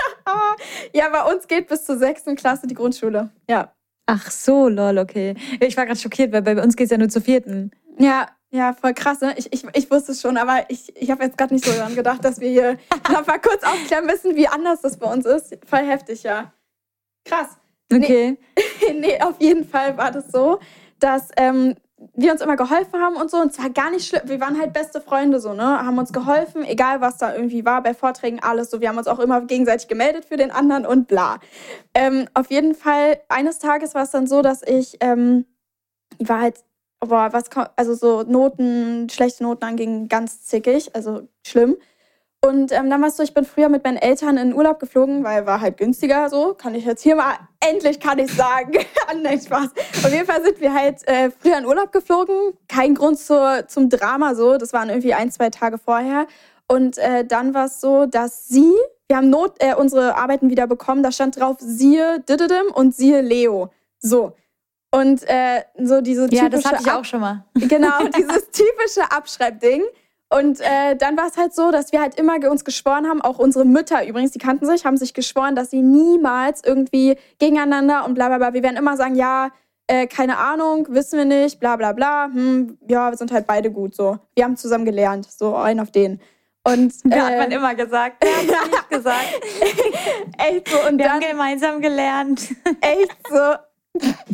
ja, 0.93 1.09
bei 1.09 1.33
uns 1.33 1.47
geht 1.47 1.67
bis 1.67 1.83
zur 1.83 1.97
sechsten 1.97 2.35
Klasse 2.35 2.67
die 2.67 2.75
Grundschule, 2.75 3.31
ja. 3.49 3.73
Ach 4.05 4.29
so, 4.29 4.67
lol, 4.69 4.99
okay. 4.99 5.35
Ich 5.59 5.77
war 5.77 5.85
gerade 5.85 5.99
schockiert, 5.99 6.31
weil 6.31 6.41
bei 6.41 6.61
uns 6.61 6.75
geht 6.75 6.85
es 6.85 6.91
ja 6.91 6.97
nur 6.97 7.09
zur 7.09 7.21
vierten. 7.21 7.71
Ja, 7.97 8.27
Ja, 8.51 8.73
voll 8.73 8.95
krass, 8.95 9.21
ne? 9.21 9.35
Ich, 9.37 9.53
ich, 9.53 9.63
ich 9.73 9.91
wusste 9.91 10.13
es 10.13 10.21
schon, 10.21 10.37
aber 10.37 10.65
ich, 10.69 10.95
ich 10.95 11.11
habe 11.11 11.23
jetzt 11.23 11.37
gerade 11.37 11.53
nicht 11.53 11.63
so 11.63 11.71
daran 11.71 11.95
gedacht, 11.95 12.25
dass 12.25 12.39
wir 12.39 12.49
hier 12.49 12.77
noch 13.11 13.25
mal 13.27 13.39
kurz 13.39 13.63
aufklären 13.63 14.07
müssen, 14.07 14.35
wie 14.35 14.47
anders 14.47 14.81
das 14.81 14.97
bei 14.97 15.11
uns 15.11 15.25
ist. 15.25 15.57
Voll 15.67 15.85
heftig, 15.85 16.23
ja. 16.23 16.51
Krass. 17.25 17.57
Okay. 17.91 18.37
Nee, 18.81 18.93
nee 18.99 19.21
auf 19.21 19.39
jeden 19.39 19.65
Fall 19.65 19.97
war 19.97 20.11
das 20.11 20.31
so, 20.31 20.59
dass 20.99 21.29
ähm, 21.37 21.75
wir 22.15 22.31
uns 22.31 22.41
immer 22.41 22.55
geholfen 22.55 22.99
haben 23.01 23.15
und 23.15 23.29
so. 23.29 23.37
Und 23.37 23.53
zwar 23.53 23.69
gar 23.69 23.91
nicht 23.91 24.07
schlimm. 24.07 24.21
Wir 24.25 24.39
waren 24.39 24.59
halt 24.59 24.73
beste 24.73 25.01
Freunde 25.01 25.39
so, 25.39 25.53
ne? 25.53 25.63
Haben 25.63 25.97
uns 25.97 26.13
geholfen, 26.13 26.63
egal 26.63 27.01
was 27.01 27.17
da 27.17 27.35
irgendwie 27.35 27.65
war, 27.65 27.83
bei 27.83 27.93
Vorträgen, 27.93 28.39
alles 28.41 28.69
so. 28.69 28.81
Wir 28.81 28.89
haben 28.89 28.97
uns 28.97 29.07
auch 29.07 29.19
immer 29.19 29.41
gegenseitig 29.41 29.87
gemeldet 29.87 30.25
für 30.25 30.37
den 30.37 30.51
anderen 30.51 30.85
und 30.85 31.07
bla. 31.07 31.39
Ähm, 31.93 32.27
auf 32.33 32.51
jeden 32.51 32.75
Fall, 32.75 33.19
eines 33.27 33.59
Tages 33.59 33.95
war 33.95 34.03
es 34.03 34.11
dann 34.11 34.27
so, 34.27 34.41
dass 34.41 34.61
ich, 34.63 34.97
ähm, 35.01 35.45
war 36.19 36.41
halt, 36.41 36.63
boah, 36.99 37.29
was, 37.31 37.45
also 37.75 37.93
so 37.93 38.23
Noten, 38.23 39.09
schlechte 39.09 39.43
Noten 39.43 39.65
anging, 39.65 40.07
ganz 40.07 40.43
zickig, 40.43 40.95
also 40.95 41.27
schlimm. 41.45 41.75
Und 42.41 42.71
ähm, 42.71 42.89
dann 42.89 43.01
war 43.01 43.09
es 43.09 43.17
so, 43.17 43.23
ich 43.23 43.33
bin 43.33 43.43
früher 43.43 43.67
mit 43.67 43.83
meinen 43.83 43.97
Eltern 43.97 44.37
in 44.37 44.53
Urlaub 44.53 44.79
geflogen, 44.79 45.25
weil 45.25 45.45
war 45.45 45.59
halt 45.59 45.77
günstiger 45.77 46.29
so. 46.29 46.53
Kann 46.53 46.73
ich 46.73 46.85
jetzt 46.85 47.01
hier 47.01 47.17
mal, 47.17 47.35
endlich 47.59 47.99
kann 47.99 48.17
ich 48.17 48.33
sagen. 48.33 48.73
Nein, 49.21 49.41
Spaß. 49.41 49.69
Auf 50.03 50.11
jeden 50.11 50.25
Fall 50.25 50.41
sind 50.41 50.61
wir 50.61 50.73
halt 50.73 51.05
äh, 51.07 51.31
früher 51.31 51.57
in 51.57 51.65
Urlaub 51.65 51.91
geflogen. 51.91 52.57
Kein 52.69 52.95
Grund 52.95 53.19
zur, 53.19 53.67
zum 53.67 53.89
Drama 53.89 54.35
so. 54.35 54.57
Das 54.57 54.71
waren 54.71 54.87
irgendwie 54.87 55.13
ein, 55.13 55.31
zwei 55.31 55.49
Tage 55.49 55.77
vorher. 55.77 56.27
Und 56.67 56.97
äh, 56.97 57.25
dann 57.25 57.53
war 57.53 57.65
es 57.65 57.81
so, 57.81 58.05
dass 58.05 58.47
sie, 58.47 58.73
wir 59.09 59.17
haben 59.17 59.29
Not, 59.29 59.55
äh, 59.59 59.75
unsere 59.75 60.15
Arbeiten 60.15 60.49
wieder 60.49 60.65
bekommen. 60.65 61.03
Da 61.03 61.11
stand 61.11 61.37
drauf, 61.37 61.57
siehe 61.59 62.21
Dididim 62.21 62.71
und 62.73 62.95
siehe 62.95 63.19
Leo. 63.19 63.69
So. 63.99 64.33
Und 64.91 65.27
äh, 65.27 65.63
so 65.77 65.99
diese 65.99 66.29
typische... 66.29 66.43
Ja, 66.43 66.49
das 66.49 66.63
hatte 66.63 66.83
ich 66.83 66.91
auch 66.91 67.05
schon 67.05 67.19
mal. 67.19 67.43
Genau, 67.53 67.99
dieses 68.15 68.49
typische 68.51 69.11
Abschreibding. 69.11 69.83
Und 70.29 70.61
äh, 70.61 70.95
dann 70.95 71.17
war 71.17 71.27
es 71.27 71.37
halt 71.37 71.55
so, 71.55 71.71
dass 71.71 71.91
wir 71.91 71.99
halt 72.01 72.19
immer 72.19 72.35
uns 72.49 72.63
geschworen 72.63 73.07
haben, 73.07 73.21
auch 73.21 73.39
unsere 73.39 73.65
Mütter 73.65 74.05
übrigens, 74.07 74.31
die 74.31 74.39
kannten 74.39 74.67
sich, 74.67 74.85
haben 74.85 74.97
sich 74.97 75.15
geschworen, 75.15 75.55
dass 75.55 75.71
sie 75.71 75.81
niemals 75.81 76.63
irgendwie 76.63 77.17
gegeneinander 77.39 78.05
und 78.05 78.13
bla 78.13 78.27
bla 78.27 78.37
bla. 78.37 78.53
Wir 78.53 78.61
werden 78.61 78.77
immer 78.77 78.95
sagen, 78.95 79.15
ja, 79.15 79.49
äh, 79.87 80.05
keine 80.05 80.37
Ahnung, 80.37 80.85
wissen 80.91 81.17
wir 81.17 81.25
nicht, 81.25 81.59
bla 81.59 81.75
bla 81.75 81.93
bla. 81.93 82.25
Hm, 82.25 82.77
ja, 82.87 83.09
wir 83.09 83.17
sind 83.17 83.31
halt 83.31 83.47
beide 83.47 83.71
gut 83.71 83.95
so. 83.95 84.19
Wir 84.35 84.43
haben 84.43 84.55
zusammen 84.55 84.85
gelernt, 84.85 85.25
so 85.25 85.55
ein 85.55 85.79
auf 85.79 85.89
den. 85.89 86.21
Und, 86.63 86.93
äh, 87.05 87.09
ja, 87.17 87.25
hat 87.25 87.37
man 87.37 87.51
immer 87.51 87.73
gesagt. 87.73 88.23
Ja, 88.23 88.43
nicht 88.43 88.89
gesagt. 88.89 89.41
echt 90.37 90.69
so. 90.69 90.77
Und 90.87 90.99
wir 90.99 91.05
dann, 91.05 91.13
haben 91.15 91.31
gemeinsam 91.31 91.81
gelernt. 91.81 92.49
echt 92.81 93.17
so. 93.27 93.55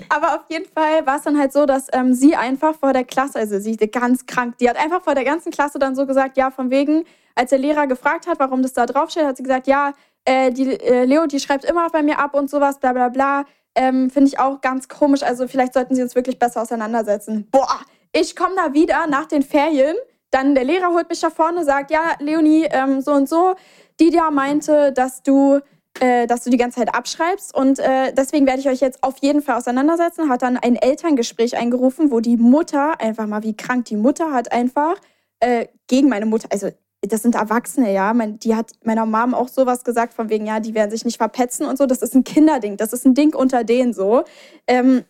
Aber 0.10 0.36
auf 0.36 0.43
jeden 0.50 0.65
Fall 0.65 1.05
war 1.05 1.17
es 1.17 1.24
dann 1.24 1.38
halt 1.38 1.53
so, 1.53 1.65
dass 1.65 1.88
ähm, 1.93 2.13
sie 2.13 2.36
einfach 2.36 2.75
vor 2.75 2.93
der 2.93 3.03
Klasse, 3.03 3.39
also 3.39 3.60
sie 3.60 3.72
ist 3.72 3.91
ganz 3.91 4.25
krank, 4.25 4.57
die 4.60 4.69
hat 4.69 4.77
einfach 4.77 5.03
vor 5.03 5.15
der 5.15 5.24
ganzen 5.24 5.51
Klasse 5.51 5.79
dann 5.79 5.95
so 5.95 6.05
gesagt, 6.05 6.38
ja, 6.38 6.51
von 6.51 6.69
wegen, 6.69 7.03
als 7.36 7.50
der 7.50 7.60
Lehrer 7.60 7.88
gefragt 7.88 8.27
hat, 8.27 8.39
warum 8.39 8.62
das 8.62 8.74
da 8.74 8.86
draufsteht, 8.86 9.25
hat 9.25 9.38
sie 9.38 9.43
gesagt, 9.43 9.67
ja, 9.67 9.93
äh, 10.25 10.51
die 10.51 10.79
äh, 10.79 11.05
Leo, 11.05 11.27
die 11.27 11.39
schreibt 11.39 11.65
immer 11.65 11.89
bei 11.89 12.01
mir 12.01 12.19
ab 12.19 12.34
und 12.34 12.50
sowas, 12.50 12.79
bla 12.79 12.93
bla 12.93 13.10
bla. 13.10 13.45
Ähm, 13.75 14.10
Finde 14.10 14.29
ich 14.29 14.39
auch 14.39 14.62
ganz 14.62 14.88
komisch. 14.88 15.22
Also 15.22 15.48
vielleicht 15.48 15.74
sollten 15.74 15.95
sie 15.95 16.01
uns 16.01 16.15
wirklich 16.15 16.39
besser 16.39 16.62
auseinandersetzen. 16.62 17.48
Boah, 17.51 17.79
ich 18.12 18.36
komme 18.36 18.55
da 18.55 18.74
wieder 18.74 19.05
nach 19.07 19.25
den 19.25 19.43
Ferien. 19.43 19.95
Dann 20.31 20.55
der 20.55 20.63
Lehrer 20.63 20.93
holt 20.93 21.10
mich 21.10 21.19
da 21.19 21.29
vorne, 21.29 21.63
sagt, 21.63 21.91
ja, 21.91 22.15
Leonie, 22.19 22.67
ähm, 22.72 23.01
so 23.01 23.12
und 23.12 23.29
so. 23.29 23.55
Die 24.00 24.10
da 24.10 24.31
meinte, 24.31 24.91
dass 24.91 25.24
du 25.24 25.60
äh, 25.99 26.27
dass 26.27 26.43
du 26.43 26.49
die 26.49 26.57
ganze 26.57 26.79
Zeit 26.79 26.93
abschreibst. 26.93 27.55
Und 27.55 27.79
äh, 27.79 28.13
deswegen 28.13 28.45
werde 28.45 28.59
ich 28.59 28.67
euch 28.67 28.81
jetzt 28.81 29.03
auf 29.03 29.17
jeden 29.21 29.41
Fall 29.41 29.57
auseinandersetzen. 29.57 30.29
Hat 30.29 30.41
dann 30.41 30.57
ein 30.57 30.75
Elterngespräch 30.75 31.57
eingerufen, 31.57 32.11
wo 32.11 32.19
die 32.19 32.37
Mutter, 32.37 32.99
einfach 32.99 33.27
mal 33.27 33.43
wie 33.43 33.55
krank 33.55 33.85
die 33.85 33.95
Mutter 33.95 34.31
hat, 34.31 34.51
einfach 34.51 34.95
äh, 35.39 35.67
gegen 35.87 36.09
meine 36.09 36.25
Mutter, 36.25 36.47
also 36.51 36.69
das 37.01 37.21
sind 37.21 37.35
Erwachsene, 37.35 37.93
ja. 37.93 38.13
Mein, 38.13 38.39
die 38.39 38.55
hat 38.55 38.71
meiner 38.83 39.05
Mom 39.05 39.33
auch 39.33 39.47
sowas 39.47 39.83
gesagt, 39.83 40.13
von 40.13 40.29
wegen, 40.29 40.45
ja, 40.45 40.59
die 40.59 40.73
werden 40.73 40.91
sich 40.91 41.05
nicht 41.05 41.17
verpetzen 41.17 41.65
und 41.65 41.77
so. 41.77 41.85
Das 41.85 42.01
ist 42.01 42.15
ein 42.15 42.23
Kinderding, 42.23 42.77
das 42.77 42.93
ist 42.93 43.05
ein 43.05 43.13
Ding 43.13 43.35
unter 43.35 43.63
denen 43.63 43.93
so. 43.93 44.23
Ähm, 44.67 45.03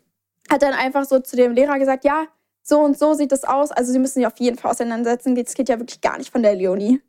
hat 0.49 0.61
dann 0.61 0.73
einfach 0.73 1.05
so 1.05 1.19
zu 1.19 1.35
dem 1.35 1.53
Lehrer 1.53 1.79
gesagt, 1.79 2.03
ja, 2.03 2.25
so 2.61 2.79
und 2.79 2.97
so 2.97 3.13
sieht 3.13 3.31
das 3.31 3.43
aus. 3.43 3.71
Also 3.71 3.91
sie 3.91 3.99
müssen 3.99 4.15
sich 4.15 4.27
auf 4.27 4.37
jeden 4.39 4.57
Fall 4.57 4.71
auseinandersetzen. 4.71 5.35
Das 5.35 5.53
geht 5.53 5.69
ja 5.69 5.79
wirklich 5.79 6.01
gar 6.01 6.17
nicht 6.17 6.31
von 6.31 6.43
der 6.43 6.55
Leonie. 6.55 7.01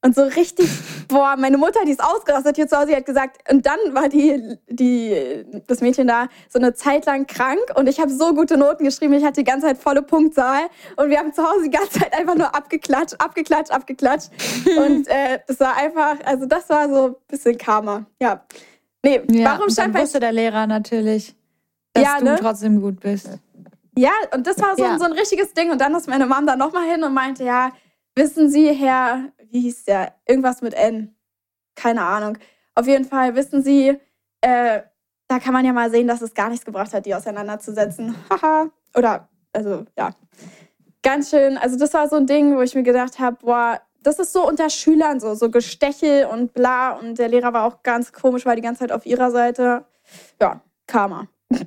Und 0.00 0.14
so 0.14 0.22
richtig, 0.22 0.68
boah, 1.08 1.34
meine 1.36 1.58
Mutter, 1.58 1.80
die 1.84 1.90
ist 1.90 2.02
ausgerastet 2.02 2.54
hier 2.54 2.68
zu 2.68 2.76
Hause, 2.76 2.88
die 2.88 2.96
hat 2.96 3.04
gesagt, 3.04 3.50
und 3.50 3.66
dann 3.66 3.78
war 3.92 4.08
die, 4.08 4.56
die, 4.68 5.44
das 5.66 5.80
Mädchen 5.80 6.06
da 6.06 6.28
so 6.48 6.60
eine 6.60 6.72
Zeit 6.74 7.06
lang 7.06 7.26
krank 7.26 7.58
und 7.74 7.88
ich 7.88 7.98
habe 7.98 8.08
so 8.08 8.32
gute 8.32 8.56
Noten 8.56 8.84
geschrieben, 8.84 9.14
ich 9.14 9.24
hatte 9.24 9.40
die 9.40 9.44
ganze 9.44 9.66
Zeit 9.66 9.78
volle 9.78 10.02
Punktzahl 10.02 10.68
und 10.96 11.10
wir 11.10 11.18
haben 11.18 11.32
zu 11.32 11.42
Hause 11.42 11.64
die 11.64 11.70
ganze 11.70 11.98
Zeit 11.98 12.16
einfach 12.16 12.36
nur 12.36 12.54
abgeklatscht, 12.54 13.16
abgeklatscht, 13.20 13.72
abgeklatscht. 13.72 14.30
und 14.76 15.08
äh, 15.08 15.40
das 15.48 15.58
war 15.58 15.76
einfach, 15.76 16.16
also 16.24 16.46
das 16.46 16.68
war 16.68 16.88
so 16.88 17.06
ein 17.06 17.14
bisschen 17.26 17.58
Karma, 17.58 18.06
ja. 18.22 18.44
Nee, 19.04 19.22
ja, 19.32 19.50
warum 19.50 19.68
stand 19.68 19.94
bei... 19.94 20.02
wusste 20.02 20.20
der 20.20 20.32
Lehrer 20.32 20.68
natürlich, 20.68 21.34
dass 21.92 22.04
ja, 22.04 22.18
du 22.18 22.24
ne? 22.24 22.36
trotzdem 22.40 22.80
gut 22.80 23.00
bist. 23.00 23.30
Ja, 23.96 24.12
und 24.32 24.46
das 24.46 24.60
war 24.60 24.76
so, 24.76 24.84
ja. 24.84 24.96
so 24.96 25.06
ein 25.06 25.12
richtiges 25.12 25.54
Ding 25.54 25.72
und 25.72 25.80
dann 25.80 25.92
ist 25.96 26.08
meine 26.08 26.24
Mom 26.24 26.46
da 26.46 26.54
nochmal 26.54 26.88
hin 26.88 27.02
und 27.02 27.12
meinte, 27.14 27.42
ja, 27.42 27.72
wissen 28.18 28.50
Sie, 28.50 28.72
Herr 28.74 29.32
wie 29.50 29.60
hieß 29.60 29.84
der? 29.84 30.14
Irgendwas 30.26 30.62
mit 30.62 30.74
N. 30.74 31.14
Keine 31.74 32.02
Ahnung. 32.02 32.38
Auf 32.74 32.86
jeden 32.86 33.04
Fall 33.04 33.34
wissen 33.34 33.62
Sie, 33.62 33.98
äh, 34.40 34.82
da 35.26 35.38
kann 35.38 35.52
man 35.52 35.64
ja 35.64 35.72
mal 35.72 35.90
sehen, 35.90 36.08
dass 36.08 36.22
es 36.22 36.34
gar 36.34 36.48
nichts 36.48 36.64
gebracht 36.64 36.92
hat, 36.92 37.06
die 37.06 37.14
auseinanderzusetzen. 37.14 38.14
Haha. 38.30 38.70
Oder, 38.94 39.28
also, 39.52 39.84
ja. 39.96 40.10
Ganz 41.02 41.30
schön. 41.30 41.58
Also, 41.58 41.78
das 41.78 41.94
war 41.94 42.08
so 42.08 42.16
ein 42.16 42.26
Ding, 42.26 42.56
wo 42.56 42.62
ich 42.62 42.74
mir 42.74 42.82
gedacht 42.82 43.18
habe, 43.18 43.36
boah, 43.40 43.80
das 44.02 44.18
ist 44.18 44.32
so 44.32 44.46
unter 44.46 44.70
Schülern 44.70 45.20
so, 45.20 45.34
so 45.34 45.50
Gestechel 45.50 46.26
und 46.26 46.54
bla. 46.54 46.92
Und 46.92 47.18
der 47.18 47.28
Lehrer 47.28 47.52
war 47.52 47.64
auch 47.64 47.82
ganz 47.82 48.12
komisch, 48.12 48.46
war 48.46 48.56
die 48.56 48.62
ganze 48.62 48.80
Zeit 48.80 48.92
auf 48.92 49.06
ihrer 49.06 49.30
Seite. 49.30 49.84
Ja, 50.40 50.60
Karma. 50.86 51.28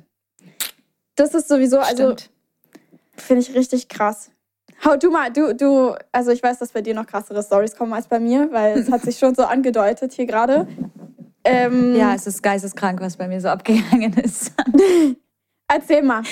Das 1.14 1.34
ist 1.34 1.46
sowieso, 1.46 1.78
also, 1.78 2.16
finde 3.14 3.42
ich 3.42 3.54
richtig 3.54 3.90
krass. 3.90 4.31
Hau 4.84 4.96
du 4.96 5.10
mal, 5.10 5.32
du, 5.32 5.54
du, 5.54 5.94
also 6.10 6.32
ich 6.32 6.42
weiß, 6.42 6.58
dass 6.58 6.72
bei 6.72 6.82
dir 6.82 6.94
noch 6.94 7.06
krassere 7.06 7.42
Stories 7.42 7.76
kommen 7.76 7.92
als 7.92 8.08
bei 8.08 8.18
mir, 8.18 8.48
weil 8.50 8.78
es 8.78 8.90
hat 8.90 9.02
sich 9.02 9.18
schon 9.18 9.34
so 9.34 9.44
angedeutet 9.44 10.12
hier 10.12 10.26
gerade. 10.26 10.66
Ähm, 11.44 11.94
ja, 11.94 12.14
es 12.14 12.26
ist 12.26 12.42
geisteskrank, 12.42 13.00
was 13.00 13.16
bei 13.16 13.28
mir 13.28 13.40
so 13.40 13.48
abgegangen 13.48 14.12
ist. 14.14 14.52
Erzähl 15.68 16.02
mal. 16.02 16.22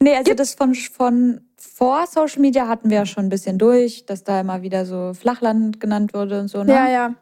Nee, 0.00 0.12
also 0.12 0.24
Gibt 0.24 0.40
das 0.40 0.54
von, 0.54 0.74
von 0.74 1.40
vor 1.56 2.06
Social 2.06 2.40
Media 2.40 2.66
hatten 2.66 2.90
wir 2.90 2.98
ja 2.98 3.06
schon 3.06 3.26
ein 3.26 3.28
bisschen 3.28 3.58
durch, 3.58 4.06
dass 4.06 4.24
da 4.24 4.40
immer 4.40 4.62
wieder 4.62 4.86
so 4.86 5.12
Flachland 5.14 5.78
genannt 5.78 6.14
wurde 6.14 6.40
und 6.40 6.48
so. 6.48 6.64
Ne? 6.64 6.72
Ja, 6.72 6.88
ja. 6.88 7.14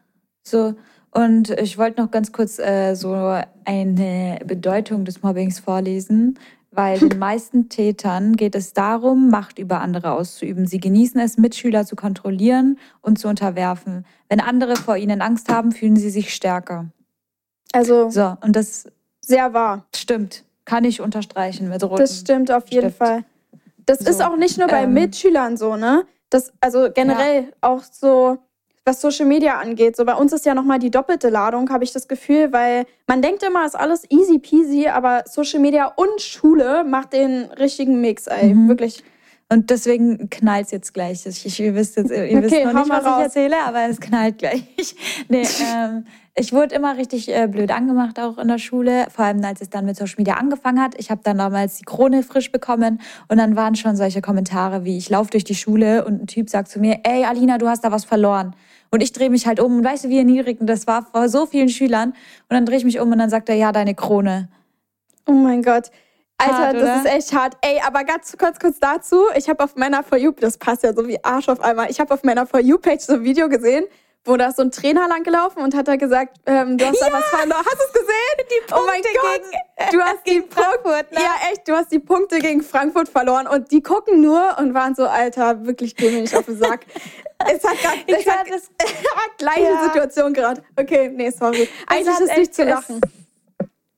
So. 0.43 0.75
Und 1.11 1.49
ich 1.49 1.77
wollte 1.77 2.01
noch 2.01 2.11
ganz 2.11 2.31
kurz 2.31 2.59
äh, 2.59 2.95
so 2.95 3.13
eine 3.65 4.39
Bedeutung 4.45 5.05
des 5.05 5.21
Mobbings 5.23 5.59
vorlesen, 5.59 6.37
weil 6.71 6.99
den 6.99 7.17
meisten 7.17 7.69
Tätern 7.69 8.35
geht 8.35 8.55
es 8.55 8.73
darum, 8.73 9.29
Macht 9.29 9.57
über 9.57 9.81
andere 9.81 10.11
auszuüben. 10.11 10.67
Sie 10.67 10.79
genießen 10.79 11.19
es, 11.19 11.37
Mitschüler 11.37 11.85
zu 11.85 11.95
kontrollieren 11.95 12.77
und 13.01 13.17
zu 13.17 13.27
unterwerfen. 13.27 14.05
Wenn 14.27 14.39
andere 14.39 14.75
vor 14.75 14.95
ihnen 14.97 15.21
Angst 15.21 15.49
haben, 15.49 15.71
fühlen 15.71 15.95
sie 15.95 16.09
sich 16.09 16.33
stärker. 16.33 16.85
Also. 17.71 18.09
So, 18.09 18.37
und 18.41 18.55
das. 18.55 18.85
Sehr 19.21 19.53
wahr. 19.53 19.85
Stimmt. 19.95 20.43
Kann 20.65 20.83
ich 20.83 21.01
unterstreichen 21.01 21.69
mit 21.69 21.83
rotem 21.83 21.97
Das 21.97 22.19
stimmt 22.19 22.51
auf 22.51 22.67
jeden 22.69 22.89
Stift. 22.89 22.97
Fall. 22.97 23.23
Das 23.85 23.99
so. 23.99 24.09
ist 24.09 24.21
auch 24.21 24.35
nicht 24.37 24.57
nur 24.57 24.67
bei 24.67 24.83
ähm, 24.83 24.93
Mitschülern 24.93 25.57
so, 25.57 25.75
ne? 25.75 26.05
Das, 26.29 26.53
also 26.61 26.89
generell 26.93 27.43
ja. 27.43 27.49
auch 27.61 27.81
so 27.83 28.37
was 28.85 29.01
Social 29.01 29.25
Media 29.25 29.59
angeht. 29.59 29.95
So 29.95 30.05
bei 30.05 30.15
uns 30.15 30.33
ist 30.33 30.45
ja 30.45 30.53
nochmal 30.53 30.79
die 30.79 30.91
doppelte 30.91 31.29
Ladung, 31.29 31.69
habe 31.69 31.83
ich 31.83 31.91
das 31.91 32.07
Gefühl, 32.07 32.51
weil 32.51 32.85
man 33.07 33.21
denkt 33.21 33.43
immer, 33.43 33.65
ist 33.65 33.75
alles 33.75 34.03
easy 34.09 34.39
peasy, 34.39 34.87
aber 34.87 35.23
Social 35.25 35.59
Media 35.59 35.85
und 35.85 36.21
Schule 36.21 36.83
macht 36.83 37.13
den 37.13 37.45
richtigen 37.45 38.01
Mix, 38.01 38.27
ey. 38.27 38.53
Mhm. 38.53 38.69
Wirklich. 38.69 39.03
Und 39.51 39.71
deswegen 39.71 40.29
knallt 40.29 40.67
es 40.67 40.71
jetzt 40.71 40.93
gleich. 40.93 41.25
Ich, 41.25 41.43
ich, 41.43 41.59
ihr 41.59 41.73
wisst 41.73 41.97
jetzt, 41.97 42.11
ihr 42.11 42.17
okay, 42.17 42.43
wisst 42.43 42.65
noch 42.65 42.73
nicht, 42.73 42.89
was 42.89 43.03
raus. 43.03 43.15
ich 43.17 43.23
erzähle, 43.23 43.55
aber 43.65 43.89
es 43.89 43.99
knallt 43.99 44.37
gleich. 44.37 44.63
nee, 45.27 45.41
ähm, 45.41 46.05
ich 46.35 46.53
wurde 46.53 46.75
immer 46.75 46.97
richtig 46.97 47.35
äh, 47.35 47.47
blöd 47.47 47.71
angemacht, 47.71 48.19
auch 48.19 48.37
in 48.37 48.47
der 48.47 48.59
Schule. 48.59 49.07
Vor 49.09 49.25
allem, 49.25 49.43
als 49.43 49.59
es 49.61 49.71
dann 49.71 49.85
mit 49.85 49.97
Social 49.97 50.15
Media 50.19 50.35
angefangen 50.35 50.79
hat. 50.79 50.93
Ich 50.99 51.09
habe 51.09 51.21
dann 51.23 51.39
damals 51.39 51.79
die 51.79 51.83
Krone 51.83 52.21
frisch 52.21 52.51
bekommen 52.51 53.01
und 53.27 53.39
dann 53.39 53.55
waren 53.55 53.73
schon 53.73 53.95
solche 53.95 54.21
Kommentare 54.21 54.85
wie, 54.85 54.97
ich 54.97 55.09
laufe 55.09 55.31
durch 55.31 55.45
die 55.45 55.55
Schule 55.55 56.05
und 56.05 56.21
ein 56.21 56.27
Typ 56.27 56.47
sagt 56.47 56.69
zu 56.69 56.79
mir, 56.79 56.99
ey 57.03 57.25
Alina, 57.25 57.57
du 57.57 57.67
hast 57.67 57.83
da 57.83 57.91
was 57.91 58.05
verloren. 58.05 58.55
Und 58.91 59.01
ich 59.01 59.11
drehe 59.11 59.29
mich 59.29 59.45
halt 59.45 59.59
um 59.59 59.77
und 59.77 59.83
weißt 59.83 60.05
du, 60.05 60.09
wie 60.09 60.17
erniedrigend 60.17 60.69
das 60.69 60.87
war 60.87 61.05
vor 61.05 61.29
so 61.29 61.45
vielen 61.45 61.69
Schülern. 61.69 62.09
Und 62.09 62.15
dann 62.49 62.65
drehe 62.65 62.77
ich 62.77 62.85
mich 62.85 62.99
um 62.99 63.11
und 63.11 63.19
dann 63.19 63.29
sagt 63.29 63.49
er, 63.49 63.55
ja, 63.55 63.71
deine 63.71 63.95
Krone. 63.95 64.49
Oh 65.25 65.31
mein 65.31 65.61
Gott. 65.61 65.91
Alter, 66.41 66.57
hart, 66.57 66.75
das 66.75 66.99
ist 66.99 67.05
echt 67.05 67.33
hart. 67.33 67.57
Ey, 67.61 67.81
aber 67.85 68.05
ganz 68.05 68.35
kurz, 68.37 68.59
kurz 68.59 68.79
dazu. 68.79 69.17
Ich 69.35 69.49
habe 69.49 69.63
auf 69.63 69.75
meiner 69.75 70.03
For 70.03 70.17
You, 70.17 70.31
das 70.31 70.57
passt 70.57 70.83
ja 70.83 70.93
so 70.93 71.05
wie 71.07 71.23
Arsch 71.23 71.49
auf 71.49 71.59
einmal. 71.61 71.91
Ich 71.91 71.99
habe 71.99 72.13
auf 72.13 72.23
meiner 72.23 72.47
For 72.47 72.61
You-Page 72.61 73.01
so 73.01 73.13
ein 73.13 73.23
Video 73.23 73.49
gesehen, 73.49 73.85
wo 74.29 74.37
da 74.37 74.51
so 74.51 74.61
ein 74.61 74.71
Trainer 74.71 75.07
lang 75.07 75.23
gelaufen 75.23 75.61
und 75.61 75.75
hat 75.75 75.87
da 75.87 75.95
gesagt, 75.95 76.37
ähm, 76.45 76.77
du 76.77 76.85
hast 76.85 77.01
da 77.01 77.11
was 77.11 77.25
verloren. 77.25 77.57
Hast 77.57 77.75
du 77.75 77.83
es 77.87 77.93
gesehen? 77.93 78.47
Die 78.49 78.73
oh 78.73 78.83
mein 78.85 79.01
Gott. 79.01 79.91
du 79.91 80.01
hast 80.01 80.25
die 80.25 80.43
Frankfurt, 80.49 81.11
ne? 81.11 81.19
Ja, 81.19 81.35
echt, 81.51 81.67
du 81.67 81.73
hast 81.73 81.91
die 81.91 81.99
Punkte 81.99 82.39
gegen 82.39 82.61
Frankfurt 82.61 83.09
verloren 83.09 83.47
und 83.47 83.71
die 83.71 83.81
gucken 83.81 84.21
nur 84.21 84.57
und 84.59 84.73
waren 84.73 84.95
so, 84.95 85.05
Alter, 85.05 85.65
wirklich 85.65 85.95
geh 85.95 86.11
mir 86.11 86.21
nicht 86.21 86.35
auf 86.35 86.45
den 86.45 86.57
Sack. 86.57 86.85
es 87.39 87.63
hat 87.63 87.77
gerade 87.79 87.97
es 88.07 88.27
hat, 88.27 88.47
das, 88.49 88.69
gleiche 89.37 89.63
ja. 89.63 89.83
Situation 89.83 90.33
gerade. 90.33 90.63
Okay, 90.75 91.09
nee, 91.13 91.29
sorry. 91.31 91.67
Eigentlich 91.87 92.19
ist 92.19 92.29
es 92.29 92.37
nicht 92.37 92.55
zu 92.55 92.63
lachen. 92.63 93.01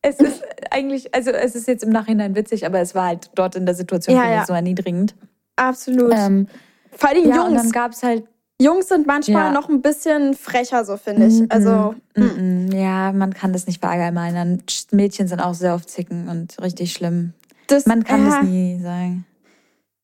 Es, 0.02 0.20
es 0.20 0.30
ist 0.30 0.44
eigentlich, 0.72 1.14
also 1.14 1.32
es 1.32 1.56
ist 1.56 1.68
jetzt 1.68 1.84
im 1.84 1.92
Nachhinein 1.92 2.36
witzig, 2.36 2.66
aber 2.66 2.80
es 2.80 2.96
war 2.96 3.06
halt 3.08 3.30
dort 3.36 3.56
in 3.56 3.66
der 3.66 3.76
Situation 3.76 4.16
ja, 4.16 4.32
ja. 4.32 4.46
so 4.46 4.54
erniedrigend. 4.54 5.16
Absolut. 5.56 6.14
Ähm, 6.16 6.48
Vor 6.92 7.10
allem 7.10 7.30
ja, 7.30 7.36
Jungs. 7.36 7.50
Und 7.50 7.56
dann 7.56 7.72
gab 7.72 7.92
es 7.92 8.02
halt 8.02 8.24
Jungs 8.62 8.90
sind 8.90 9.08
manchmal 9.08 9.46
ja. 9.46 9.52
noch 9.52 9.70
ein 9.70 9.82
bisschen 9.82 10.36
frecher, 10.36 10.86
so 10.86 10.98
finde 10.98 11.28
ich. 11.28 11.52
Also 11.52 11.96
mm 12.16 12.22
-mm. 12.22 12.76
ja, 12.76 13.12
man 13.12 13.34
kann 13.34 13.54
das 13.54 13.66
nicht 13.66 13.80
verallgemeinern. 13.80 14.62
Mädchen 14.92 15.28
sind 15.28 15.40
auch 15.40 15.56
sehr 15.56 15.74
oft 15.74 15.90
zicken 15.90 16.28
und 16.28 16.62
richtig 16.62 16.94
schlimm. 16.94 17.34
Das, 17.68 17.86
man 17.88 18.04
kann 18.04 18.24
ja. 18.24 18.38
das 18.38 18.44
nie 18.44 18.80
sagen. 18.80 19.26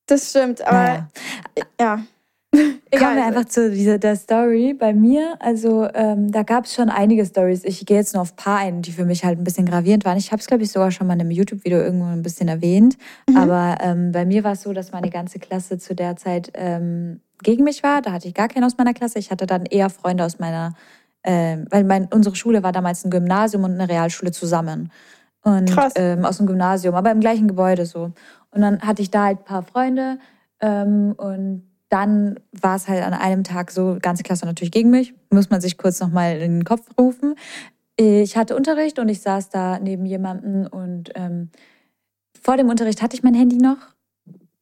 Das 0.07 0.29
stimmt, 0.29 0.65
aber 0.65 1.07
ja. 1.79 1.99
Kommen 2.53 3.17
wir 3.17 3.25
einfach 3.25 3.45
zu 3.45 3.69
dieser 3.69 3.99
der 3.99 4.15
Story 4.15 4.73
bei 4.73 4.93
mir. 4.93 5.35
Also 5.39 5.87
ähm, 5.93 6.31
da 6.31 6.43
gab 6.43 6.65
es 6.65 6.73
schon 6.73 6.89
einige 6.89 7.25
Stories. 7.25 7.63
Ich 7.65 7.85
gehe 7.85 7.97
jetzt 7.97 8.13
nur 8.13 8.21
auf 8.21 8.31
ein 8.31 8.35
paar 8.37 8.59
ein, 8.59 8.81
die 8.81 8.93
für 8.93 9.05
mich 9.05 9.25
halt 9.25 9.37
ein 9.37 9.43
bisschen 9.43 9.65
gravierend 9.65 10.05
waren. 10.05 10.17
Ich 10.17 10.31
habe 10.31 10.39
es, 10.39 10.47
glaube 10.47 10.63
ich, 10.63 10.71
sogar 10.71 10.89
schon 10.91 11.07
mal 11.07 11.13
in 11.13 11.21
einem 11.21 11.31
YouTube-Video 11.31 11.79
irgendwo 11.79 12.05
ein 12.05 12.23
bisschen 12.23 12.47
erwähnt. 12.47 12.97
Mhm. 13.29 13.37
Aber 13.37 13.77
ähm, 13.81 14.13
bei 14.13 14.25
mir 14.25 14.43
war 14.45 14.53
es 14.53 14.63
so, 14.63 14.71
dass 14.71 14.93
meine 14.93 15.09
ganze 15.09 15.39
Klasse 15.39 15.77
zu 15.77 15.93
der 15.93 16.15
Zeit 16.15 16.51
ähm, 16.55 17.19
gegen 17.43 17.63
mich 17.63 17.83
war. 17.83 18.01
Da 18.01 18.11
hatte 18.11 18.27
ich 18.27 18.33
gar 18.33 18.47
keinen 18.47 18.63
aus 18.63 18.77
meiner 18.77 18.93
Klasse. 18.93 19.19
Ich 19.19 19.31
hatte 19.31 19.45
dann 19.45 19.65
eher 19.65 19.89
Freunde 19.89 20.25
aus 20.25 20.39
meiner, 20.39 20.73
äh, 21.23 21.57
weil 21.69 21.83
mein, 21.83 22.07
unsere 22.13 22.35
Schule 22.35 22.63
war 22.63 22.71
damals 22.71 23.05
ein 23.05 23.11
Gymnasium 23.11 23.63
und 23.63 23.73
eine 23.73 23.89
Realschule 23.89 24.31
zusammen. 24.31 24.91
Und 25.43 25.69
Krass. 25.69 25.93
Ähm, 25.95 26.25
aus 26.25 26.37
dem 26.37 26.47
Gymnasium, 26.47 26.95
aber 26.95 27.11
im 27.11 27.19
gleichen 27.19 27.47
Gebäude 27.47 27.85
so. 27.85 28.11
Und 28.51 28.61
dann 28.61 28.81
hatte 28.81 29.01
ich 29.01 29.11
da 29.11 29.25
halt 29.25 29.39
ein 29.39 29.45
paar 29.45 29.63
Freunde 29.63 30.19
ähm, 30.59 31.13
und 31.17 31.63
dann 31.89 32.39
war 32.51 32.75
es 32.75 32.87
halt 32.87 33.03
an 33.03 33.13
einem 33.13 33.43
Tag 33.43 33.71
so, 33.71 33.97
ganze 34.01 34.23
Klasse 34.23 34.45
natürlich 34.45 34.71
gegen 34.71 34.89
mich, 34.89 35.13
muss 35.29 35.49
man 35.49 35.61
sich 35.61 35.77
kurz 35.77 35.99
nochmal 36.01 36.33
in 36.37 36.59
den 36.59 36.63
Kopf 36.65 36.85
rufen. 36.99 37.35
Ich 37.95 38.35
hatte 38.35 38.55
Unterricht 38.55 38.99
und 38.99 39.09
ich 39.09 39.21
saß 39.21 39.49
da 39.49 39.79
neben 39.79 40.05
jemandem 40.05 40.67
und 40.67 41.11
ähm, 41.15 41.49
vor 42.41 42.57
dem 42.57 42.69
Unterricht 42.69 43.01
hatte 43.01 43.15
ich 43.15 43.23
mein 43.23 43.33
Handy 43.33 43.57
noch 43.57 43.77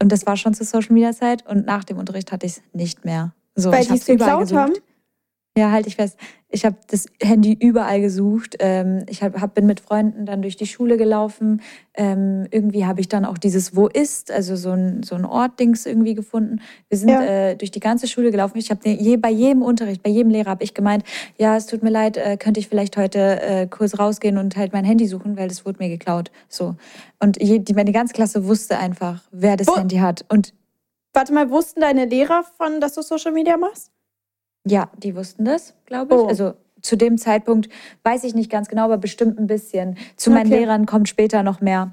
und 0.02 0.12
das 0.12 0.26
war 0.26 0.38
schon 0.38 0.54
zur 0.54 0.66
Social 0.66 0.94
Media 0.94 1.14
Zeit 1.14 1.46
und 1.48 1.66
nach 1.66 1.84
dem 1.84 1.98
Unterricht 1.98 2.32
hatte 2.32 2.46
ich 2.46 2.54
es 2.54 2.62
nicht 2.74 3.06
mehr. 3.06 3.34
So, 3.56 3.72
Weil 3.72 3.86
die 3.86 3.94
es 3.94 4.06
geklaut 4.06 4.52
haben? 4.54 4.74
Ja, 5.58 5.72
halte 5.72 5.88
ich 5.88 5.96
fest. 5.96 6.20
Ich 6.50 6.66
habe 6.66 6.76
das 6.88 7.06
Handy 7.22 7.54
überall 7.54 8.02
gesucht. 8.02 8.58
Ähm, 8.60 9.06
ich 9.08 9.24
hab, 9.24 9.40
hab, 9.40 9.54
bin 9.54 9.66
mit 9.66 9.80
Freunden 9.80 10.26
dann 10.26 10.42
durch 10.42 10.58
die 10.58 10.68
Schule 10.68 10.98
gelaufen. 10.98 11.62
Ähm, 11.94 12.46
irgendwie 12.52 12.86
habe 12.86 13.00
ich 13.00 13.08
dann 13.08 13.24
auch 13.24 13.38
dieses 13.38 13.74
Wo 13.74 13.88
ist, 13.88 14.32
also 14.32 14.58
so 14.58 14.72
ein, 14.72 15.04
so 15.04 15.16
ein 15.16 15.24
Ort-Dings 15.24 15.86
irgendwie 15.86 16.14
gefunden. 16.14 16.60
Wir 16.90 16.98
sind 16.98 17.08
ja. 17.08 17.24
äh, 17.24 17.56
durch 17.56 17.72
die 17.72 17.80
ganze 17.80 18.08
Schule 18.10 18.32
gelaufen. 18.32 18.58
Ich 18.58 18.70
habe 18.70 18.82
je, 18.88 19.16
bei 19.16 19.30
jedem 19.30 19.62
Unterricht, 19.62 20.04
bei 20.04 20.10
jedem 20.10 20.30
Lehrer 20.30 20.50
habe 20.50 20.64
ich 20.66 20.74
gemeint, 20.74 21.06
ja, 21.38 21.56
es 21.56 21.68
tut 21.68 21.84
mir 21.84 21.90
leid, 21.90 22.18
äh, 22.18 22.36
könnte 22.36 22.60
ich 22.60 22.68
vielleicht 22.68 22.98
heute 22.98 23.42
äh, 23.42 23.68
kurz 23.68 23.98
rausgehen 23.98 24.38
und 24.38 24.58
halt 24.58 24.74
mein 24.74 24.84
Handy 24.84 25.08
suchen, 25.08 25.38
weil 25.38 25.48
das 25.48 25.66
wurde 25.66 25.80
mir 25.82 25.90
geklaut. 25.90 26.32
So. 26.50 26.76
Und 27.22 27.42
je, 27.42 27.60
die, 27.60 27.74
meine 27.74 27.94
ganze 27.94 28.14
Klasse 28.14 28.46
wusste 28.46 28.78
einfach, 28.78 29.22
wer 29.32 29.56
das 29.56 29.68
Wo? 29.68 29.78
Handy 29.78 29.98
hat. 29.98 30.26
Und 30.28 30.54
Warte 31.14 31.34
mal, 31.34 31.50
wussten 31.50 31.80
deine 31.80 32.04
Lehrer 32.04 32.44
von, 32.58 32.82
dass 32.82 32.96
du 32.96 33.02
Social 33.02 33.32
Media 33.32 33.56
machst? 33.56 33.95
Ja, 34.66 34.90
die 34.98 35.16
wussten 35.16 35.46
das, 35.46 35.74
glaube 35.86 36.16
ich. 36.16 36.22
Oh. 36.22 36.28
Also 36.28 36.54
zu 36.82 36.96
dem 36.96 37.18
Zeitpunkt 37.18 37.70
weiß 38.04 38.24
ich 38.24 38.36
nicht 38.36 38.52
ganz 38.52 38.68
genau, 38.68 38.86
aber 38.86 38.98
bestimmt 38.98 39.40
ein 39.40 39.48
bisschen. 39.48 39.98
Zu 40.18 40.32
meinen 40.32 40.48
okay. 40.48 40.60
Lehrern 40.60 40.86
kommt 40.86 41.10
später 41.10 41.44
noch 41.44 41.62
mehr. 41.62 41.92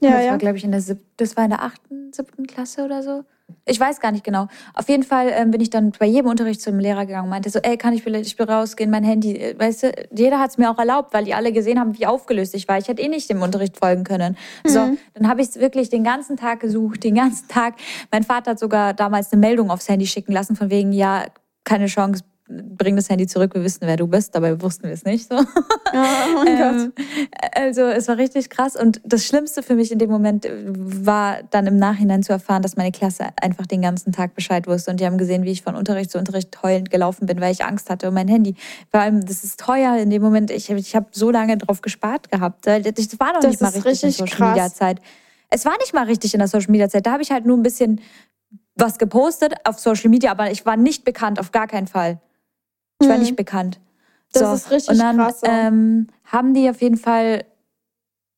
Ja, 0.00 0.12
das 0.12 0.24
ja. 0.24 0.30
war, 0.30 0.38
glaube 0.38 0.56
ich, 0.56 0.64
in 0.64 0.70
der 0.70 0.80
sieb 0.80 0.98
das 1.16 1.36
war 1.36 1.44
in 1.44 1.50
der 1.50 1.62
achten, 1.62 2.12
siebten 2.12 2.46
Klasse 2.46 2.84
oder 2.84 3.02
so. 3.02 3.24
Ich 3.64 3.80
weiß 3.80 4.00
gar 4.00 4.12
nicht 4.12 4.24
genau. 4.24 4.46
Auf 4.74 4.88
jeden 4.88 5.02
Fall 5.02 5.30
ähm, 5.32 5.50
bin 5.50 5.60
ich 5.60 5.70
dann 5.70 5.92
bei 5.98 6.06
jedem 6.06 6.28
Unterricht 6.30 6.60
zum 6.60 6.78
Lehrer 6.78 7.06
gegangen 7.06 7.24
und 7.24 7.30
meinte 7.30 7.48
so, 7.48 7.58
ey, 7.60 7.78
kann 7.78 7.94
ich 7.94 8.02
vielleicht 8.02 8.26
ich 8.26 8.38
will 8.38 8.46
rausgehen, 8.46 8.90
mein 8.90 9.04
Handy, 9.04 9.36
äh, 9.36 9.58
weißt 9.58 9.82
du, 9.84 9.92
jeder 10.14 10.38
hat 10.38 10.50
es 10.50 10.58
mir 10.58 10.70
auch 10.70 10.78
erlaubt, 10.78 11.14
weil 11.14 11.24
die 11.24 11.34
alle 11.34 11.50
gesehen 11.50 11.80
haben, 11.80 11.98
wie 11.98 12.06
aufgelöst 12.06 12.54
ich 12.54 12.68
war. 12.68 12.78
Ich 12.78 12.88
hätte 12.88 13.00
eh 13.02 13.08
nicht 13.08 13.28
dem 13.30 13.42
Unterricht 13.42 13.78
folgen 13.78 14.04
können. 14.04 14.36
Mhm. 14.64 14.68
So, 14.68 14.90
dann 15.14 15.28
habe 15.28 15.40
ich 15.40 15.48
es 15.48 15.58
wirklich 15.58 15.88
den 15.88 16.04
ganzen 16.04 16.36
Tag 16.36 16.60
gesucht, 16.60 17.02
den 17.02 17.14
ganzen 17.14 17.48
Tag. 17.48 17.74
Mein 18.12 18.22
Vater 18.22 18.52
hat 18.52 18.58
sogar 18.58 18.92
damals 18.92 19.32
eine 19.32 19.40
Meldung 19.40 19.70
aufs 19.70 19.88
Handy 19.88 20.06
schicken 20.06 20.32
lassen, 20.32 20.54
von 20.54 20.70
wegen, 20.70 20.92
ja, 20.92 21.24
keine 21.68 21.86
Chance, 21.86 22.24
bring 22.48 22.96
das 22.96 23.10
Handy 23.10 23.26
zurück, 23.26 23.54
wir 23.54 23.62
wissen, 23.62 23.80
wer 23.82 23.96
du 23.96 24.06
bist, 24.06 24.34
dabei 24.34 24.60
wussten 24.62 24.84
wir 24.84 24.94
es 24.94 25.04
nicht. 25.04 25.28
So. 25.28 25.36
Oh 25.36 25.44
mein 25.92 26.46
ähm, 26.46 26.92
Gott. 26.96 27.06
Also 27.54 27.82
es 27.82 28.08
war 28.08 28.16
richtig 28.16 28.48
krass 28.48 28.74
und 28.74 29.00
das 29.04 29.26
Schlimmste 29.26 29.62
für 29.62 29.74
mich 29.74 29.92
in 29.92 29.98
dem 29.98 30.10
Moment 30.10 30.48
war 30.66 31.42
dann 31.50 31.66
im 31.66 31.76
Nachhinein 31.76 32.22
zu 32.22 32.32
erfahren, 32.32 32.62
dass 32.62 32.76
meine 32.76 32.90
Klasse 32.90 33.26
einfach 33.40 33.66
den 33.66 33.82
ganzen 33.82 34.12
Tag 34.12 34.34
Bescheid 34.34 34.66
wusste 34.66 34.90
und 34.90 34.98
die 34.98 35.04
haben 35.04 35.18
gesehen, 35.18 35.44
wie 35.44 35.50
ich 35.50 35.62
von 35.62 35.76
Unterricht 35.76 36.10
zu 36.10 36.18
Unterricht 36.18 36.62
heulend 36.62 36.90
gelaufen 36.90 37.26
bin, 37.26 37.38
weil 37.40 37.52
ich 37.52 37.64
Angst 37.64 37.90
hatte 37.90 38.08
um 38.08 38.14
mein 38.14 38.28
Handy. 38.28 38.54
Vor 38.90 39.00
allem, 39.00 39.24
das 39.26 39.44
ist 39.44 39.60
teuer 39.60 39.98
in 39.98 40.08
dem 40.08 40.22
Moment. 40.22 40.50
Ich, 40.50 40.70
ich 40.70 40.96
habe 40.96 41.06
so 41.12 41.30
lange 41.30 41.58
drauf 41.58 41.82
gespart 41.82 42.30
gehabt. 42.30 42.66
Das 42.66 42.76
war 43.20 43.34
noch 43.34 43.40
das 43.40 43.50
nicht 43.50 43.60
mal 43.60 43.68
richtig, 43.68 43.86
richtig 43.86 44.20
in 44.20 44.26
Social. 44.26 44.48
Media 44.48 44.72
Zeit. 44.72 45.00
Es 45.50 45.64
war 45.64 45.76
nicht 45.78 45.94
mal 45.94 46.04
richtig 46.04 46.34
in 46.34 46.38
der 46.40 46.48
Social 46.48 46.70
Media 46.70 46.88
Zeit. 46.88 47.06
Da 47.06 47.12
habe 47.12 47.22
ich 47.22 47.30
halt 47.30 47.46
nur 47.46 47.56
ein 47.56 47.62
bisschen 47.62 48.00
was 48.78 48.98
gepostet 48.98 49.54
auf 49.64 49.78
Social 49.78 50.08
Media, 50.08 50.30
aber 50.30 50.50
ich 50.50 50.64
war 50.64 50.76
nicht 50.76 51.04
bekannt, 51.04 51.40
auf 51.40 51.52
gar 51.52 51.66
keinen 51.66 51.88
Fall. 51.88 52.20
Ich 53.00 53.08
war 53.08 53.16
hm. 53.16 53.22
nicht 53.22 53.36
bekannt. 53.36 53.80
Das 54.32 54.42
so. 54.42 54.54
ist 54.54 54.70
richtig 54.70 54.90
Und 54.90 54.98
dann 54.98 55.16
krass. 55.16 55.40
Ähm, 55.42 56.08
haben 56.24 56.54
die 56.54 56.68
auf 56.68 56.80
jeden 56.80 56.96
Fall, 56.96 57.44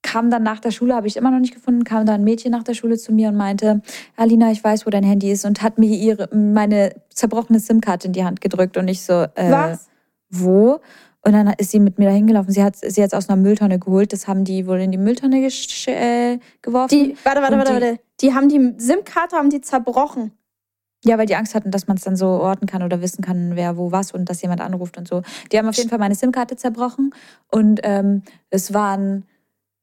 kam 0.03 0.31
dann 0.31 0.43
nach 0.43 0.61
der 0.61 0.71
Schule, 0.71 0.95
habe 0.95 1.07
ich 1.07 1.17
immer 1.17 1.31
noch 1.31 1.41
nicht 1.41 1.55
gefunden, 1.55 1.85
kam 1.85 2.07
dann 2.07 2.17
ein 2.17 2.25
Mädchen 2.25 2.53
nach 2.53 2.63
der 2.63 2.75
Schule 2.75 2.97
zu 2.97 3.13
mir 3.13 3.29
und 3.29 3.37
meinte, 3.37 3.83
Alina, 4.17 4.51
ich 4.51 4.63
weiß, 4.63 4.87
wo 4.87 4.91
dein 4.91 5.05
Handy 5.05 5.31
ist 5.31 5.45
und 5.45 5.63
hat 5.63 5.79
mir 5.79 5.91
ihre, 5.91 6.35
meine 6.35 6.95
zerbrochene 7.11 7.61
SIM-Karte 7.61 8.07
in 8.07 8.13
die 8.13 8.25
Hand 8.25 8.41
gedrückt 8.41 8.77
und 8.77 8.89
ich 8.89 9.03
so, 9.03 9.25
äh, 9.35 9.51
Was? 9.51 9.89
wo? 10.31 10.81
Und 11.23 11.33
dann 11.33 11.53
ist 11.59 11.71
sie 11.71 11.81
mit 11.81 11.99
mir 11.99 12.07
da 12.07 12.15
hingelaufen. 12.15 12.51
Sie 12.51 12.63
hat 12.63 12.77
sie 12.77 13.01
jetzt 13.01 13.15
aus 13.15 13.29
einer 13.29 13.37
Mülltonne 13.37 13.79
geholt. 13.79 14.15
Das 14.15 14.27
haben 14.27 14.45
die 14.45 14.67
wohl 14.67 14.81
in 14.81 14.91
die 14.91 14.97
Mülltonne 14.97 15.47
äh, 15.47 16.39
geworfen. 16.63 16.89
Die, 16.89 17.15
warte, 17.25 17.43
warte, 17.43 17.59
warte, 17.59 17.73
warte. 17.75 17.99
Die 18.21 18.35
haben 18.35 18.49
die 18.49 18.75
SIM-Karte 18.77 19.37
haben 19.37 19.51
die 19.51 19.61
zerbrochen. 19.61 20.33
Ja, 21.03 21.17
weil 21.17 21.27
die 21.27 21.37
Angst 21.37 21.55
hatten, 21.55 21.71
dass 21.71 21.87
man 21.87 21.97
es 21.97 22.05
dann 22.05 22.17
so 22.17 22.27
orten 22.27 22.67
kann 22.67 22.83
oder 22.83 23.01
wissen 23.01 23.23
kann, 23.23 23.57
wer 23.57 23.79
wo 23.79 23.91
was 23.91 24.13
und 24.13 24.29
dass 24.29 24.43
jemand 24.43 24.61
anruft 24.61 24.99
und 24.99 25.09
so. 25.09 25.23
Die 25.51 25.59
haben 25.59 25.67
auf 25.67 25.77
jeden 25.77 25.89
Fall 25.89 25.99
meine 25.99 26.15
SIM-Karte 26.15 26.57
zerbrochen 26.57 27.15
und 27.51 27.81
ähm, 27.85 28.23
es 28.51 28.75
waren 28.75 29.25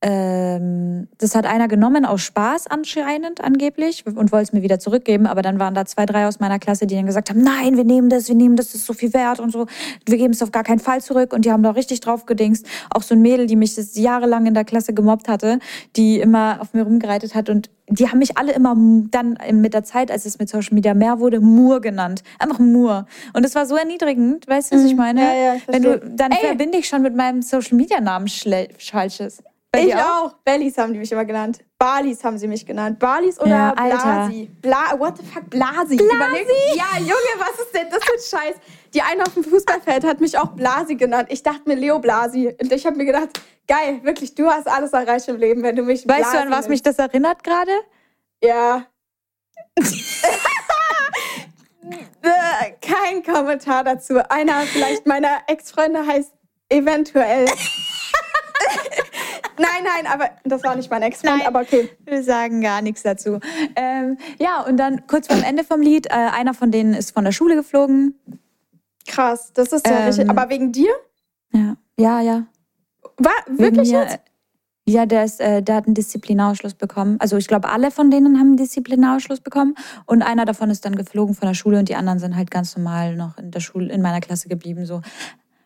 ähm, 0.01 1.07
das 1.17 1.33
hat 1.33 1.47
einer 1.47 1.67
genommen 1.67 2.05
aus 2.05 2.21
Spaß 2.21 2.67
anscheinend 2.67 3.41
angeblich 3.43 4.05
und 4.05 4.31
wollte 4.31 4.43
es 4.43 4.53
mir 4.53 4.61
wieder 4.61 4.77
zurückgeben, 4.77 5.25
aber 5.25 5.41
dann 5.41 5.59
waren 5.59 5.73
da 5.73 5.85
zwei, 5.85 6.05
drei 6.05 6.27
aus 6.27 6.39
meiner 6.39 6.59
Klasse, 6.59 6.85
die 6.85 6.95
dann 6.95 7.07
gesagt 7.07 7.31
haben, 7.31 7.41
nein, 7.41 7.77
wir 7.77 7.83
nehmen 7.83 8.09
das, 8.09 8.27
wir 8.27 8.35
nehmen 8.35 8.55
das, 8.55 8.67
das 8.67 8.75
ist 8.81 8.85
so 8.85 8.93
viel 8.93 9.13
wert 9.13 9.39
und 9.39 9.51
so, 9.51 9.65
wir 10.05 10.17
geben 10.17 10.33
es 10.33 10.43
auf 10.43 10.51
gar 10.51 10.63
keinen 10.63 10.79
Fall 10.79 11.01
zurück 11.01 11.33
und 11.33 11.45
die 11.45 11.51
haben 11.51 11.63
da 11.63 11.71
richtig 11.71 12.01
drauf 12.01 12.27
gedingst. 12.27 12.67
Auch 12.91 13.01
so 13.01 13.15
ein 13.15 13.21
Mädel, 13.23 13.47
die 13.47 13.55
mich 13.55 13.75
jahrelang 13.95 14.45
in 14.45 14.53
der 14.53 14.65
Klasse 14.65 14.93
gemobbt 14.93 15.27
hatte, 15.27 15.57
die 15.95 16.19
immer 16.19 16.59
auf 16.61 16.73
mir 16.73 16.83
rumgereitet 16.83 17.33
hat 17.33 17.49
und 17.49 17.71
die 17.89 18.07
haben 18.09 18.19
mich 18.19 18.37
alle 18.37 18.51
immer 18.51 18.75
dann 19.09 19.37
mit 19.53 19.73
der 19.73 19.83
Zeit, 19.83 20.11
als 20.11 20.25
es 20.25 20.37
mit 20.37 20.49
Social 20.49 20.75
Media 20.75 20.93
mehr 20.93 21.19
wurde, 21.19 21.39
Mur 21.39 21.79
genannt. 21.79 22.21
Einfach 22.37 22.59
Mur. 22.59 23.05
Und 23.33 23.45
es 23.45 23.55
war 23.55 23.65
so 23.65 23.77
erniedrigend, 23.77 24.47
weißt 24.47 24.73
du, 24.73 24.75
was 24.75 24.83
ich 24.83 24.91
mhm. 24.91 24.97
meine? 24.97 25.21
Ja, 25.21 25.33
ja, 25.33 25.55
ich 25.55 25.67
Wenn 25.67 25.83
du, 25.83 25.99
dann 25.99 26.31
Ey. 26.33 26.45
verbinde 26.45 26.77
ich 26.77 26.87
schon 26.87 27.01
mit 27.01 27.15
meinem 27.15 27.41
Social 27.41 27.77
Media 27.77 28.01
Namen 28.01 28.27
Falsches. 28.27 29.41
Bei 29.77 29.87
ich 29.87 29.95
auch? 29.95 30.25
auch. 30.25 30.33
Bellies 30.43 30.77
haben 30.77 30.93
die 30.93 30.99
mich 30.99 31.11
immer 31.11 31.25
genannt. 31.25 31.63
Balis 31.77 32.23
haben 32.23 32.37
sie 32.37 32.47
mich 32.47 32.65
genannt. 32.65 32.99
Balis 32.99 33.39
oder 33.39 33.49
ja, 33.49 33.71
Blasi? 33.71 34.49
Bla 34.61 34.97
what 34.97 35.17
the 35.17 35.23
fuck? 35.23 35.49
Blasi? 35.49 35.97
Blasi? 35.97 36.75
Ja, 36.75 36.97
Junge, 36.99 37.33
was 37.37 37.59
ist 37.59 37.73
denn 37.73 37.89
das 37.89 38.03
für 38.03 38.13
ein 38.13 38.19
Scheiß? 38.19 38.55
Die 38.93 39.01
eine 39.01 39.23
auf 39.23 39.33
dem 39.33 39.43
Fußballfeld 39.43 40.03
hat 40.03 40.19
mich 40.19 40.37
auch 40.37 40.49
Blasi 40.49 40.95
genannt. 40.95 41.27
Ich 41.31 41.43
dachte 41.43 41.61
mir 41.65 41.75
Leo 41.75 41.99
Blasi. 41.99 42.55
Und 42.59 42.71
ich 42.71 42.85
habe 42.85 42.97
mir 42.97 43.05
gedacht, 43.05 43.39
geil, 43.67 43.99
wirklich, 44.03 44.33
du 44.35 44.47
hast 44.47 44.67
alles 44.67 44.93
erreicht 44.93 45.27
im 45.27 45.37
Leben, 45.37 45.63
wenn 45.63 45.75
du 45.75 45.83
mich 45.83 46.07
Weißt 46.07 46.31
Blasi 46.31 46.37
du, 46.37 46.43
an 46.43 46.51
was 46.51 46.67
mich 46.67 46.81
das 46.81 46.97
erinnert 46.97 47.43
gerade? 47.43 47.71
Ja. 48.43 48.85
Kein 52.81 53.23
Kommentar 53.23 53.83
dazu. 53.83 54.17
Einer 54.29 54.61
vielleicht 54.61 55.05
meiner 55.05 55.41
Ex-Freunde 55.47 56.05
heißt 56.05 56.31
eventuell 56.69 57.45
nein, 59.59 59.83
nein, 59.83 60.11
aber 60.11 60.29
das 60.43 60.63
war 60.63 60.75
nicht 60.75 60.89
mein 60.89 61.01
Ex-Freund, 61.01 61.45
aber 61.45 61.61
okay. 61.61 61.89
Wir 62.05 62.23
sagen 62.23 62.61
gar 62.61 62.81
nichts 62.81 63.03
dazu. 63.03 63.39
Ähm, 63.75 64.17
ja, 64.39 64.61
und 64.61 64.77
dann 64.77 65.07
kurz 65.07 65.27
vor 65.27 65.35
dem 65.35 65.43
Ende 65.45 65.63
vom 65.63 65.81
Lied, 65.81 66.07
äh, 66.07 66.09
einer 66.09 66.53
von 66.53 66.71
denen 66.71 66.93
ist 66.93 67.11
von 67.11 67.23
der 67.23 67.31
Schule 67.31 67.55
geflogen. 67.55 68.15
Krass, 69.07 69.51
das 69.53 69.71
ist 69.71 69.87
ja 69.87 69.99
ähm, 69.99 70.05
richtig. 70.05 70.29
Aber 70.29 70.49
wegen 70.49 70.71
dir? 70.71 70.91
Ja, 71.53 71.77
ja, 71.97 72.21
ja. 72.21 72.47
War 73.17 73.33
wirklich 73.47 73.91
mir, 73.91 74.03
jetzt? 74.03 74.19
Ja, 74.89 75.05
der, 75.05 75.25
ist, 75.25 75.41
äh, 75.41 75.61
der 75.61 75.75
hat 75.75 75.85
einen 75.85 75.95
Disziplinarausschluss 75.95 76.73
bekommen. 76.73 77.17
Also 77.19 77.35
ich 77.35 77.47
glaube, 77.47 77.67
alle 77.67 77.91
von 77.91 78.09
denen 78.09 78.39
haben 78.39 78.47
einen 78.47 78.57
Disziplinarausschluss 78.57 79.41
bekommen. 79.41 79.75
Und 80.05 80.21
einer 80.21 80.45
davon 80.45 80.69
ist 80.69 80.85
dann 80.85 80.95
geflogen 80.95 81.35
von 81.35 81.47
der 81.47 81.55
Schule 81.55 81.77
und 81.77 81.89
die 81.89 81.95
anderen 81.95 82.19
sind 82.19 82.37
halt 82.37 82.49
ganz 82.49 82.77
normal 82.77 83.17
noch 83.17 83.37
in 83.37 83.51
der 83.51 83.59
Schule, 83.59 83.91
in 83.91 84.01
meiner 84.01 84.21
Klasse 84.21 84.47
geblieben. 84.47 84.85
So. 84.85 85.01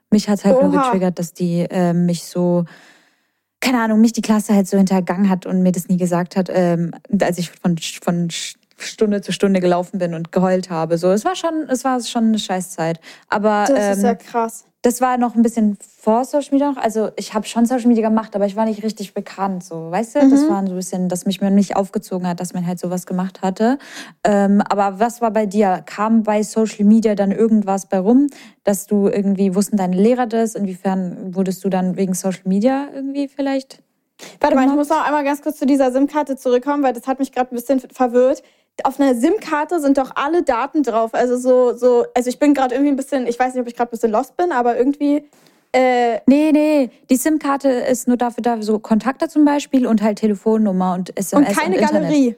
Mich 0.10 0.27
hat 0.27 0.43
halt 0.43 0.60
nur 0.60 0.73
Oha. 0.73 0.86
getriggert, 0.86 1.19
dass 1.19 1.34
die 1.34 1.67
äh, 1.69 1.93
mich 1.93 2.23
so, 2.23 2.65
keine 3.62 3.80
Ahnung, 3.82 4.02
mich 4.02 4.12
die 4.12 4.21
Klasse 4.21 4.54
halt 4.54 4.67
so 4.67 4.78
hintergangen 4.78 5.30
hat 5.30 5.45
und 5.45 5.62
mir 5.62 5.71
das 5.71 5.88
nie 5.88 5.97
gesagt 5.97 6.36
hat, 6.36 6.50
ähm, 6.52 6.91
als 7.21 7.38
ich 7.38 7.52
von, 7.52 7.78
von 7.78 8.30
Stunde 8.78 9.21
zu 9.21 9.32
Stunde 9.32 9.60
gelaufen 9.60 10.00
bin 10.00 10.13
und 10.13 10.32
geheult 10.32 10.69
habe. 10.69 10.97
So, 10.97 11.12
es 11.12 11.24
war 11.24 11.36
schon, 11.36 11.67
es 11.69 11.84
war 11.84 12.02
schon 12.02 12.26
eine 12.26 12.39
Scheißzeit. 12.39 13.00
Aber 13.30 13.65
Das 13.67 13.80
ähm, 13.80 13.91
ist 13.93 14.04
ja 14.04 14.15
krass. 14.15 14.65
Das 14.84 15.00
war 15.00 15.17
noch 15.17 15.36
ein 15.36 15.44
bisschen 15.44 15.78
vor 15.80 16.26
Social 16.26 16.50
Media. 16.52 16.72
noch. 16.72 16.78
Also 16.78 17.10
ich 17.15 17.34
habe 17.36 17.46
schon 17.46 17.65
Social 17.67 17.88
Media 17.88 18.08
gemacht, 18.08 18.36
aber 18.36 18.48
ich 18.48 18.56
war 18.56 18.65
nicht 18.65 18.82
richtig 18.84 19.13
bekannt. 19.13 19.63
So, 19.63 19.91
weißt 19.91 20.15
du, 20.15 20.20
das 20.30 20.41
Mhm. 20.44 20.48
war 20.50 20.65
so 20.65 20.74
ein 20.74 20.76
bisschen, 20.76 21.08
dass 21.10 21.26
mich 21.28 21.39
mir 21.39 21.52
nicht 21.52 21.76
aufgezogen 21.76 22.28
hat, 22.28 22.39
dass 22.39 22.54
man 22.56 22.65
halt 22.65 22.80
sowas 22.80 23.06
gemacht 23.06 23.44
hatte. 23.44 23.78
Ähm, 24.24 24.62
aber 24.67 25.00
was 25.00 25.22
war 25.22 25.30
bei 25.32 25.46
dir? 25.46 25.84
Kam 25.86 26.24
bei 26.24 26.41
Social 26.41 26.86
Media 26.86 27.13
dann 27.13 27.32
irgendwas 27.32 27.86
bei 27.86 28.00
rum, 28.00 28.28
dass 28.63 28.88
du 28.88 29.08
irgendwie 29.08 29.54
wussten 29.54 29.78
deine 29.78 29.96
Lehrer 29.96 30.26
das? 30.26 30.56
Inwiefern 30.56 31.36
wurdest 31.36 31.63
du 31.63 31.70
dann 31.70 31.96
wegen 31.96 32.15
Social 32.15 32.41
Media 32.46 32.88
irgendwie 32.94 33.28
vielleicht? 33.28 33.84
Warte 34.39 34.56
mal, 34.56 34.62
ich 34.62 34.65
gemacht? 34.72 34.78
muss 34.78 34.89
noch 34.89 35.06
einmal 35.06 35.24
ganz 35.24 35.41
kurz 35.41 35.58
zu 35.58 35.65
dieser 35.65 35.91
SIM-Karte 35.91 36.36
zurückkommen, 36.38 36.84
weil 36.84 36.94
das 36.94 37.08
hat 37.08 37.20
mich 37.20 37.32
gerade 37.32 37.52
ein 37.52 37.56
bisschen 37.56 37.80
verwirrt. 37.80 38.44
Auf 38.84 38.99
einer 38.99 39.13
SIM-Karte 39.15 39.79
sind 39.79 39.97
doch 39.97 40.12
alle 40.15 40.43
Daten 40.43 40.81
drauf. 40.84 41.13
Also 41.13 41.38
so, 41.38 41.75
so, 41.77 42.05
also 42.15 42.29
ich 42.29 42.39
bin 42.39 42.53
gerade 42.53 42.73
irgendwie 42.75 42.91
ein 42.91 42.95
bisschen, 42.95 43.27
ich 43.27 43.38
weiß 43.38 43.53
nicht, 43.53 43.62
ob 43.62 43.67
ich 43.67 43.75
gerade 43.75 43.89
ein 43.89 43.91
bisschen 43.91 44.12
lost 44.12 44.36
bin, 44.38 44.51
aber 44.51 44.77
irgendwie, 44.77 45.23
äh, 45.73 46.19
Nee, 46.25 46.51
nee, 46.51 46.89
die 47.10 47.15
SIM-Karte 47.15 47.69
ist 47.69 48.07
nur 48.07 48.17
dafür 48.17 48.41
da, 48.41 48.62
so 48.62 48.79
Kontakte 48.79 49.27
zum 49.29 49.45
Beispiel 49.45 49.86
und 49.86 50.01
halt 50.01 50.19
Telefonnummer 50.19 50.95
und 50.95 51.15
SMS 51.17 51.47
und 51.49 51.55
keine 51.57 51.75
Internet. 51.77 52.01
Galerie. 52.03 52.36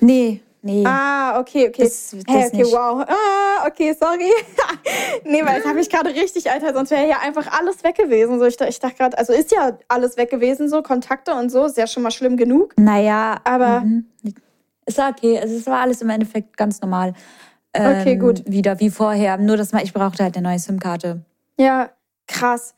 Nee, 0.00 0.40
nee. 0.62 0.84
Ah, 0.86 1.38
okay, 1.38 1.68
okay. 1.68 1.82
Das- 1.82 2.10
das 2.26 2.46
okay, 2.46 2.56
nicht. 2.56 2.72
wow. 2.72 3.04
Ah, 3.06 3.66
okay, 3.66 3.94
sorry. 3.98 4.30
nee, 5.24 5.44
weil 5.44 5.58
das 5.60 5.66
habe 5.68 5.80
ich 5.80 5.90
gerade 5.90 6.10
richtig, 6.10 6.50
Alter, 6.50 6.72
sonst 6.72 6.90
wäre 6.92 7.06
ja 7.08 7.18
einfach 7.20 7.46
alles 7.58 7.84
weg 7.84 7.96
gewesen. 7.96 8.38
So, 8.38 8.46
ich, 8.46 8.58
ich 8.60 8.78
dachte 8.80 8.96
gerade, 8.96 9.18
also 9.18 9.32
ist 9.34 9.52
ja 9.52 9.76
alles 9.88 10.16
weg 10.16 10.30
gewesen, 10.30 10.68
so 10.68 10.82
Kontakte 10.82 11.34
und 11.34 11.50
so, 11.50 11.66
ist 11.66 11.76
ja 11.76 11.86
schon 11.86 12.02
mal 12.04 12.10
schlimm 12.10 12.36
genug. 12.38 12.72
Naja, 12.78 13.36
Aber- 13.44 13.80
mhm. 13.80 14.06
Es 14.88 14.98
war 14.98 15.10
okay. 15.10 15.38
Also 15.38 15.54
es 15.56 15.66
war 15.66 15.80
alles 15.80 16.02
im 16.02 16.10
Endeffekt 16.10 16.56
ganz 16.56 16.80
normal. 16.80 17.12
Okay, 17.72 18.12
Ähm, 18.12 18.18
gut. 18.18 18.42
Wieder 18.46 18.80
wie 18.80 18.90
vorher. 18.90 19.36
Nur, 19.36 19.56
dass 19.56 19.72
man, 19.72 19.82
ich 19.82 19.92
brauchte 19.92 20.24
halt 20.24 20.36
eine 20.36 20.48
neue 20.48 20.58
SIM-Karte. 20.58 21.22
Ja, 21.58 21.90
krass. 22.26 22.74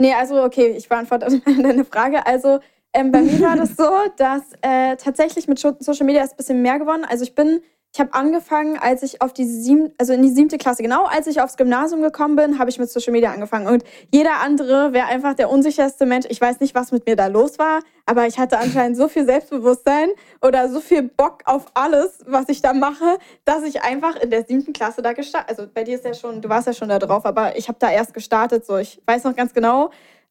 Nee, 0.00 0.12
also 0.14 0.42
okay, 0.42 0.74
ich 0.76 0.88
beantworte 0.88 1.40
deine 1.62 1.84
Frage. 1.84 2.26
Also 2.26 2.58
ähm, 2.92 3.12
bei 3.12 3.22
mir 3.22 3.40
war 3.40 3.56
das 3.56 3.76
so, 3.76 3.90
dass 4.16 4.42
äh, 4.62 4.96
tatsächlich 4.96 5.46
mit 5.46 5.58
Social 5.58 6.06
Media 6.06 6.22
ist 6.22 6.32
ein 6.32 6.36
bisschen 6.36 6.62
mehr 6.62 6.78
geworden. 6.78 7.06
Also 7.08 7.22
ich 7.22 7.34
bin, 7.34 7.60
ich 7.94 8.00
habe 8.00 8.14
angefangen, 8.14 8.78
als 8.78 9.02
ich 9.02 9.20
auf 9.20 9.34
die 9.34 9.44
sieben, 9.44 9.92
also 9.98 10.14
in 10.14 10.22
die 10.22 10.30
siebte 10.30 10.56
Klasse, 10.56 10.82
genau 10.82 11.04
als 11.04 11.26
ich 11.26 11.42
aufs 11.42 11.58
Gymnasium 11.58 12.00
gekommen 12.00 12.36
bin, 12.36 12.58
habe 12.58 12.70
ich 12.70 12.78
mit 12.78 12.90
Social 12.90 13.12
Media 13.12 13.30
angefangen. 13.30 13.66
Und 13.66 13.84
jeder 14.10 14.40
andere 14.40 14.94
wäre 14.94 15.08
einfach 15.08 15.34
der 15.34 15.50
unsicherste 15.50 16.06
Mensch. 16.06 16.24
Ich 16.30 16.40
weiß 16.40 16.60
nicht, 16.60 16.74
was 16.74 16.90
mit 16.90 17.04
mir 17.06 17.16
da 17.16 17.26
los 17.26 17.58
war, 17.58 17.80
aber 18.06 18.26
ich 18.26 18.38
hatte 18.38 18.58
anscheinend 18.58 18.96
so 18.96 19.08
viel 19.08 19.26
Selbstbewusstsein 19.26 20.08
oder 20.40 20.70
so 20.70 20.80
viel 20.80 21.02
Bock 21.02 21.42
auf 21.44 21.66
alles, 21.74 22.20
was 22.26 22.48
ich 22.48 22.62
da 22.62 22.72
mache, 22.72 23.18
dass 23.44 23.62
ich 23.62 23.82
einfach 23.82 24.16
in 24.16 24.30
der 24.30 24.46
siebten 24.46 24.72
Klasse 24.72 25.02
da 25.02 25.12
gestartet. 25.12 25.50
Also 25.50 25.70
bei 25.72 25.84
dir 25.84 25.96
ist 25.96 26.06
ja 26.06 26.14
schon, 26.14 26.40
du 26.40 26.48
warst 26.48 26.66
ja 26.66 26.72
schon 26.72 26.88
da 26.88 26.98
drauf, 26.98 27.26
aber 27.26 27.58
ich 27.58 27.68
habe 27.68 27.78
da 27.78 27.90
erst 27.90 28.14
gestartet. 28.14 28.64
So, 28.64 28.78
ich 28.78 29.02
weiß 29.04 29.24
noch 29.24 29.36
ganz 29.36 29.52
genau, 29.52 29.90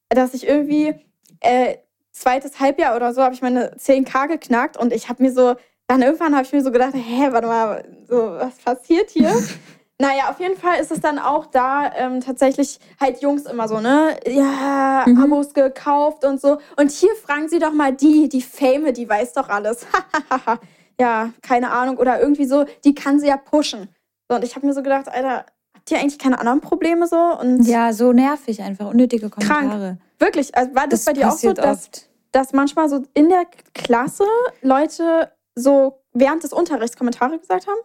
dass 0.10 0.34
ich 0.34 0.48
irgendwie 0.48 0.96
äh, 1.42 1.78
zweites 2.12 2.60
Halbjahr 2.60 2.96
oder 2.96 3.14
so 3.14 3.22
habe 3.22 3.36
ich 3.36 3.44
meine 3.44 3.76
10k 3.76 4.28
geknackt 4.28 4.78
und 4.78 4.92
ich 4.94 5.10
habe 5.10 5.22
mir 5.22 5.32
so, 5.32 5.56
dann 5.92 6.02
irgendwann 6.04 6.34
habe 6.36 6.46
ich 6.46 6.54
mir 6.54 6.62
so 6.64 6.72
gedacht, 6.72 6.94
hä, 6.94 7.28
warte 7.32 7.48
mal, 7.48 7.84
so, 8.08 8.16
was 8.16 8.56
passiert 8.60 9.10
hier? 9.10 9.30
naja, 10.00 10.30
auf 10.30 10.40
jeden 10.40 10.56
Fall 10.58 10.80
ist 10.80 10.90
es 10.92 11.02
dann 11.02 11.20
auch 11.20 11.48
da 11.48 11.92
ähm, 11.98 12.22
tatsächlich 12.22 12.80
halt 13.00 13.22
Jungs 13.22 13.44
immer 13.46 13.68
so, 13.68 13.80
ne? 13.82 14.16
Ja, 14.26 15.04
Mhm. 15.06 15.22
Abos 15.24 15.54
gekauft 15.54 16.24
und 16.24 16.40
so. 16.40 16.60
Und 16.78 16.92
hier 16.92 17.10
fragen 17.16 17.50
sie 17.50 17.60
doch 17.60 17.74
mal 17.74 17.92
die, 17.92 18.30
die 18.30 18.42
Fame, 18.42 18.94
die 18.94 19.10
weiß 19.10 19.34
doch 19.34 19.50
alles. 19.50 19.86
ja, 21.00 21.32
keine 21.42 21.72
Ahnung. 21.72 21.98
Oder 21.98 22.22
irgendwie 22.22 22.46
so, 22.46 22.66
die 22.86 22.94
kann 22.96 23.20
sie 23.20 23.28
ja 23.28 23.38
pushen. 23.38 23.90
So, 24.30 24.36
und 24.36 24.44
ich 24.44 24.56
habe 24.56 24.66
mir 24.66 24.74
so 24.74 24.84
gedacht, 24.84 25.10
Alter, 25.10 25.46
habt 25.76 25.92
ihr 25.92 26.00
eigentlich 26.00 26.20
keine 26.20 26.40
anderen 26.40 26.62
Probleme 26.62 27.08
so? 27.08 27.18
Und 27.18 27.64
Ja, 27.68 27.92
so 27.94 28.14
nervig 28.14 28.62
einfach. 28.62 28.88
Unnötige 28.92 29.30
Kommentare. 29.30 29.98
wirklich, 30.20 30.56
also 30.56 30.74
war 30.76 30.88
das, 30.88 31.04
Das 31.04 31.06
bei 31.06 31.20
dir 31.20 31.28
auch 31.30 31.38
so, 31.38 31.52
dass 31.54 31.86
oft. 31.88 32.10
dass 32.32 32.54
manchmal 32.54 32.88
so 32.88 33.04
in 33.14 33.28
der 33.30 33.46
Klasse 33.74 34.24
Leute 34.62 35.32
so 35.56 36.02
während 36.14 36.44
des 36.44 36.54
Unterrichts 36.54 36.98
Kommentare 36.98 37.40
gesagt 37.40 37.68
haben? 37.68 37.80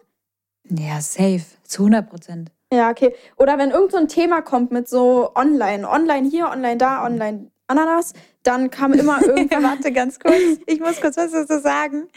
Ja, 0.69 0.99
safe. 1.01 1.43
Zu 1.63 1.83
100 1.83 2.09
Prozent. 2.09 2.51
Ja, 2.71 2.89
okay. 2.89 3.13
Oder 3.37 3.57
wenn 3.57 3.71
irgend 3.71 3.91
so 3.91 3.97
ein 3.97 4.07
Thema 4.07 4.41
kommt 4.41 4.71
mit 4.71 4.89
so 4.89 5.31
online, 5.35 5.89
online 5.89 6.29
hier, 6.29 6.49
online 6.49 6.77
da, 6.77 7.05
online 7.05 7.49
Ananas, 7.67 8.13
dann 8.43 8.69
kam 8.69 8.93
immer 8.93 9.21
irgendwer. 9.25 9.61
Warte 9.61 9.91
ganz 9.91 10.19
kurz. 10.19 10.35
Ich 10.67 10.79
muss 10.79 10.99
kurz 10.99 11.17
was 11.17 11.31
dazu 11.31 11.59
sagen. 11.59 12.07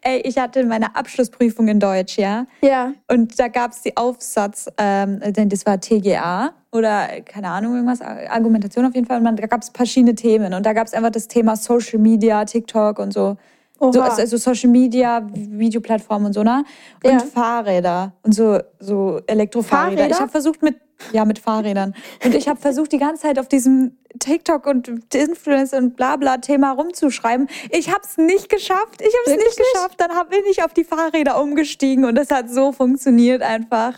Ey, 0.00 0.20
ich 0.20 0.38
hatte 0.38 0.64
meine 0.64 0.94
Abschlussprüfung 0.96 1.68
in 1.68 1.80
Deutsch, 1.80 2.18
ja. 2.18 2.46
ja, 2.62 2.92
Und 3.08 3.38
da 3.38 3.48
gab 3.48 3.72
es 3.72 3.82
die 3.82 3.96
Aufsatz, 3.96 4.68
ähm, 4.78 5.20
denn 5.20 5.48
das 5.48 5.66
war 5.66 5.80
TGA 5.80 6.52
oder 6.72 7.20
keine 7.22 7.48
Ahnung, 7.48 7.74
irgendwas, 7.74 8.00
Argumentation 8.00 8.84
auf 8.84 8.94
jeden 8.94 9.06
Fall. 9.06 9.18
Und 9.18 9.24
man, 9.24 9.36
da 9.36 9.46
gab 9.46 9.62
es 9.62 9.70
verschiedene 9.70 10.14
Themen. 10.14 10.54
Und 10.54 10.64
da 10.64 10.72
gab 10.72 10.86
es 10.86 10.94
einfach 10.94 11.10
das 11.10 11.28
Thema 11.28 11.56
Social 11.56 11.98
Media, 11.98 12.44
TikTok 12.44 12.98
und 12.98 13.12
so. 13.12 13.36
So, 13.80 14.02
also 14.02 14.36
Social 14.36 14.68
Media, 14.68 15.26
Videoplattformen 15.32 16.26
und 16.26 16.32
so, 16.34 16.42
ne? 16.42 16.64
Und 17.02 17.10
Ja. 17.10 17.18
Fahrräder 17.18 18.12
und 18.22 18.34
so, 18.34 18.60
so 18.78 19.20
Elektrofahrräder. 19.26 19.96
Fahrräder? 19.96 20.14
Ich 20.14 20.20
habe 20.20 20.30
versucht 20.30 20.62
mit, 20.62 20.76
ja, 21.12 21.24
mit 21.24 21.38
Fahrrädern. 21.38 21.94
Und 22.22 22.34
ich 22.34 22.46
habe 22.46 22.60
versucht, 22.60 22.92
die 22.92 22.98
ganze 22.98 23.22
Zeit 23.22 23.38
auf 23.38 23.48
diesem 23.48 23.96
TikTok 24.18 24.66
und 24.66 24.88
Influencer 25.14 25.78
und 25.78 25.96
Blabla 25.96 26.38
Thema 26.38 26.72
rumzuschreiben. 26.72 27.48
Ich 27.70 27.88
habe 27.88 28.02
es 28.04 28.18
nicht 28.18 28.50
geschafft. 28.50 29.00
Ich 29.00 29.14
habe 29.26 29.38
es 29.38 29.44
nicht 29.44 29.56
geschafft. 29.56 29.94
Dann 29.98 30.10
hab, 30.10 30.28
bin 30.28 30.42
ich 30.50 30.62
auf 30.62 30.74
die 30.74 30.84
Fahrräder 30.84 31.40
umgestiegen 31.40 32.04
und 32.04 32.16
das 32.16 32.30
hat 32.30 32.50
so 32.50 32.72
funktioniert 32.72 33.40
einfach. 33.40 33.94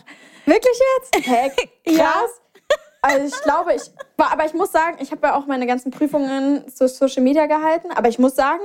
Wirklich 0.46 0.80
jetzt? 0.96 1.26
Hä? 1.26 1.50
Krass. 1.96 1.96
Ja. 1.96 2.76
Also 3.02 3.26
ich 3.26 3.42
glaube, 3.42 3.74
ich 3.74 3.82
aber 4.16 4.44
ich 4.46 4.54
muss 4.54 4.70
sagen, 4.70 4.98
ich 5.00 5.10
habe 5.10 5.26
ja 5.26 5.34
auch 5.34 5.46
meine 5.46 5.66
ganzen 5.66 5.90
Prüfungen 5.90 6.68
zu 6.72 6.86
Social 6.86 7.24
Media 7.24 7.46
gehalten, 7.46 7.88
aber 7.90 8.08
ich 8.08 8.20
muss 8.20 8.36
sagen, 8.36 8.62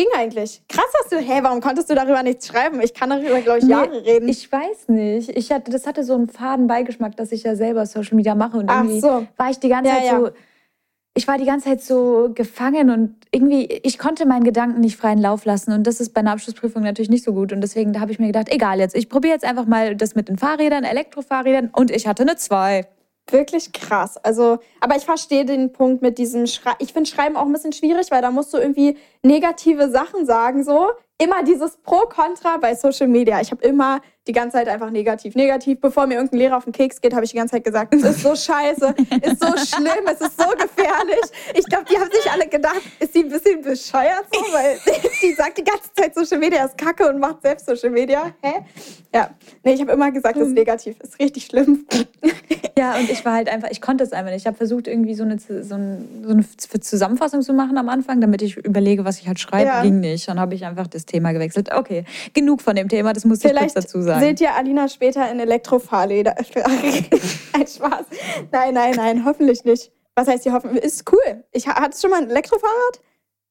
ging 0.00 0.08
eigentlich. 0.16 0.62
Krass, 0.68 0.86
dass 1.02 1.10
du, 1.10 1.18
hä, 1.24 1.40
warum 1.42 1.60
konntest 1.60 1.90
du 1.90 1.94
darüber 1.94 2.22
nichts 2.22 2.46
schreiben? 2.48 2.80
Ich 2.80 2.94
kann 2.94 3.10
darüber, 3.10 3.40
glaube 3.40 3.58
ich, 3.58 3.64
Nee, 3.64 3.70
Jahre 3.72 4.04
reden. 4.04 4.28
Ich 4.28 4.50
weiß 4.50 4.88
nicht. 4.88 5.28
Ich 5.36 5.52
hatte, 5.52 5.70
das 5.70 5.86
hatte 5.86 6.04
so 6.04 6.14
einen 6.14 6.28
faden 6.28 6.66
Beigeschmack, 6.66 7.16
dass 7.16 7.32
ich 7.32 7.42
ja 7.42 7.54
selber 7.56 7.84
Social 7.86 8.14
Media 8.16 8.34
mache 8.34 8.56
und 8.56 8.70
Ach 8.70 8.82
irgendwie 8.84 9.00
so. 9.00 9.26
war 9.36 9.50
ich 9.50 9.58
die 9.58 9.68
ganze 9.68 9.90
Ja, 9.90 9.96
Zeit 9.98 10.04
ja. 10.06 10.20
so. 10.20 10.30
Ich 11.14 11.26
war 11.26 11.36
die 11.38 11.44
ganze 11.44 11.68
Zeit 11.68 11.82
so 11.82 12.30
gefangen 12.34 12.88
und 12.88 13.16
irgendwie, 13.32 13.64
ich 13.66 13.98
konnte 13.98 14.26
meinen 14.26 14.44
Gedanken 14.44 14.80
nicht 14.80 14.96
freien 14.96 15.18
Lauf 15.18 15.44
lassen. 15.44 15.72
Und 15.72 15.86
das 15.86 16.00
ist 16.00 16.14
bei 16.14 16.20
einer 16.20 16.32
Abschlussprüfung 16.32 16.82
natürlich 16.84 17.10
nicht 17.10 17.24
so 17.24 17.32
gut. 17.34 17.52
Und 17.52 17.60
deswegen 17.60 17.92
da 17.92 18.00
habe 18.00 18.12
ich 18.12 18.20
mir 18.20 18.26
gedacht, 18.28 18.48
egal 18.48 18.78
jetzt, 18.78 18.94
ich 18.96 19.08
probiere 19.08 19.34
jetzt 19.34 19.44
einfach 19.44 19.66
mal 19.66 19.96
das 19.96 20.14
mit 20.14 20.28
den 20.28 20.38
Fahrrädern, 20.38 20.84
Elektrofahrrädern. 20.84 21.70
Und 21.74 21.90
ich 21.90 22.06
hatte 22.06 22.22
eine 22.22 22.36
2. 22.36 22.86
Wirklich 23.28 23.72
krass. 23.72 24.16
Also, 24.16 24.58
aber 24.80 24.96
ich 24.96 25.04
verstehe 25.04 25.44
den 25.44 25.72
Punkt 25.72 26.02
mit 26.02 26.18
diesem 26.18 26.46
Schreiben. 26.46 26.78
Ich 26.80 26.92
finde 26.92 27.08
Schreiben 27.08 27.36
auch 27.36 27.46
ein 27.46 27.52
bisschen 27.52 27.72
schwierig, 27.72 28.10
weil 28.10 28.22
da 28.22 28.30
musst 28.30 28.52
du 28.52 28.58
irgendwie 28.58 28.96
negative 29.22 29.90
Sachen 29.90 30.26
sagen, 30.26 30.64
so. 30.64 30.88
Immer 31.18 31.42
dieses 31.42 31.76
Pro-Kontra 31.76 32.56
bei 32.56 32.74
Social 32.74 33.06
Media. 33.06 33.40
Ich 33.42 33.50
habe 33.50 33.62
immer 33.62 34.00
die 34.30 34.32
ganze 34.32 34.58
Zeit 34.58 34.68
einfach 34.68 34.90
negativ, 34.90 35.34
negativ. 35.34 35.80
Bevor 35.80 36.06
mir 36.06 36.14
irgendein 36.14 36.38
Lehrer 36.38 36.56
auf 36.56 36.64
den 36.64 36.72
Keks 36.72 37.00
geht, 37.00 37.14
habe 37.14 37.24
ich 37.24 37.32
die 37.32 37.36
ganze 37.36 37.56
Zeit 37.56 37.64
gesagt, 37.64 37.92
es 37.92 38.04
ist 38.04 38.20
so 38.20 38.36
scheiße, 38.36 38.94
ist 39.22 39.42
so 39.42 39.48
schlimm, 39.56 40.06
es 40.06 40.20
ist 40.20 40.40
so 40.40 40.48
gefährlich. 40.50 41.24
Ich 41.54 41.64
glaube, 41.64 41.84
die 41.90 41.98
haben 41.98 42.10
sich 42.12 42.30
alle 42.30 42.46
gedacht, 42.46 42.80
ist 43.00 43.12
sie 43.12 43.24
ein 43.24 43.28
bisschen 43.28 43.60
bescheuert 43.60 44.26
so, 44.32 44.40
weil 44.52 44.78
die 45.22 45.32
sagt 45.34 45.58
die 45.58 45.64
ganze 45.64 45.92
Zeit, 45.94 46.14
Social 46.14 46.38
Media 46.38 46.64
ist 46.64 46.78
kacke 46.78 47.08
und 47.08 47.18
macht 47.18 47.42
selbst 47.42 47.66
Social 47.66 47.90
Media. 47.90 48.32
Hä? 48.40 48.60
Ja. 49.12 49.30
Nee, 49.64 49.74
ich 49.74 49.80
habe 49.80 49.92
immer 49.92 50.12
gesagt, 50.12 50.36
es 50.36 50.46
ist 50.46 50.54
negativ, 50.54 50.96
ist 51.00 51.18
richtig 51.18 51.46
schlimm. 51.46 51.86
Ja, 52.80 52.96
und 52.96 53.10
ich 53.10 53.22
war 53.26 53.34
halt 53.34 53.50
einfach, 53.50 53.68
ich 53.70 53.82
konnte 53.82 54.04
es 54.04 54.12
einfach 54.12 54.30
nicht. 54.30 54.40
Ich 54.40 54.46
habe 54.46 54.56
versucht, 54.56 54.88
irgendwie 54.88 55.14
so 55.14 55.22
eine, 55.22 55.38
so, 55.38 55.74
ein, 55.74 56.24
so 56.24 56.30
eine 56.30 56.44
Zusammenfassung 56.80 57.42
zu 57.42 57.52
machen 57.52 57.76
am 57.76 57.90
Anfang, 57.90 58.22
damit 58.22 58.40
ich 58.40 58.56
überlege, 58.56 59.04
was 59.04 59.18
ich 59.18 59.28
halt 59.28 59.38
schreibe. 59.38 59.66
Ja. 59.66 59.82
Ging 59.82 60.00
nicht. 60.00 60.26
Dann 60.28 60.40
habe 60.40 60.54
ich 60.54 60.64
einfach 60.64 60.86
das 60.86 61.04
Thema 61.04 61.32
gewechselt. 61.32 61.74
Okay, 61.74 62.06
genug 62.32 62.62
von 62.62 62.74
dem 62.74 62.88
Thema, 62.88 63.12
das 63.12 63.26
muss 63.26 63.44
ich 63.44 63.54
kurz 63.54 63.74
dazu 63.74 64.00
sagen. 64.00 64.19
Seht 64.20 64.40
ihr 64.40 64.54
Alina 64.54 64.88
später 64.88 65.30
in 65.30 65.40
Elektrofahrräder. 65.40 66.36
ein 67.52 67.66
Spaß. 67.66 68.06
Nein, 68.52 68.74
nein, 68.74 68.94
nein, 68.96 69.24
hoffentlich 69.24 69.64
nicht. 69.64 69.90
Was 70.14 70.28
heißt 70.28 70.42
hier 70.44 70.52
hoffen? 70.52 70.76
Ist 70.76 71.10
cool. 71.12 71.44
Ich 71.52 71.66
hattest 71.66 72.02
schon 72.02 72.10
mal 72.10 72.22
ein 72.22 72.30
Elektrofahrrad? 72.30 73.00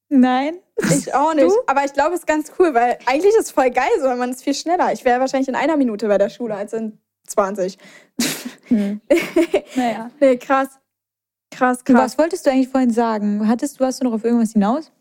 Nein. 0.10 0.60
Ich 0.90 1.14
auch 1.14 1.34
nicht. 1.34 1.54
Aber 1.68 1.86
ich 1.86 1.94
glaube, 1.94 2.14
es 2.14 2.22
ist 2.22 2.28
ganz 2.28 2.52
cool, 2.58 2.74
weil 2.74 2.98
eigentlich 3.06 3.34
ist 3.36 3.46
es 3.48 3.52
voll 3.52 3.70
geil, 3.70 3.90
so, 4.00 4.06
weil 4.08 4.18
man 4.18 4.32
ist 4.32 4.44
viel 4.44 4.54
schneller. 4.56 4.92
Ich 4.92 5.06
wäre 5.06 5.20
wahrscheinlich 5.20 5.48
in 5.50 5.56
einer 5.56 5.78
Minute 5.78 6.08
bei 6.08 6.18
der 6.18 6.30
Schule 6.30 6.56
als 6.56 6.74
in 6.74 6.98
20. 7.28 7.78
Hm. 8.68 9.02
Naja. 9.76 10.10
Nee, 10.20 10.38
krass. 10.38 10.80
Krass, 11.52 11.84
krass. 11.84 11.96
Was 11.98 12.18
wolltest 12.18 12.46
du 12.46 12.52
eigentlich 12.52 12.70
vorhin 12.70 12.92
sagen? 12.92 13.48
Hattest 13.48 13.80
du, 13.80 13.86
hast 13.86 14.02
du 14.02 14.06
noch 14.06 14.14
auf 14.14 14.24
irgendwas 14.24 14.54
hinaus? 14.54 14.92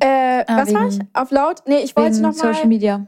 Äh, 0.00 0.44
Ah, 0.46 0.62
was 0.62 0.72
war 0.72 0.88
ich? 0.88 0.98
Auf 1.12 1.30
laut? 1.30 1.62
Nee, 1.66 1.78
ich 1.80 1.96
wollte 1.96 2.12
Wegen 2.14 2.22
noch 2.22 2.34
mal 2.36 2.54
Social 2.54 2.66
Media. 2.66 3.06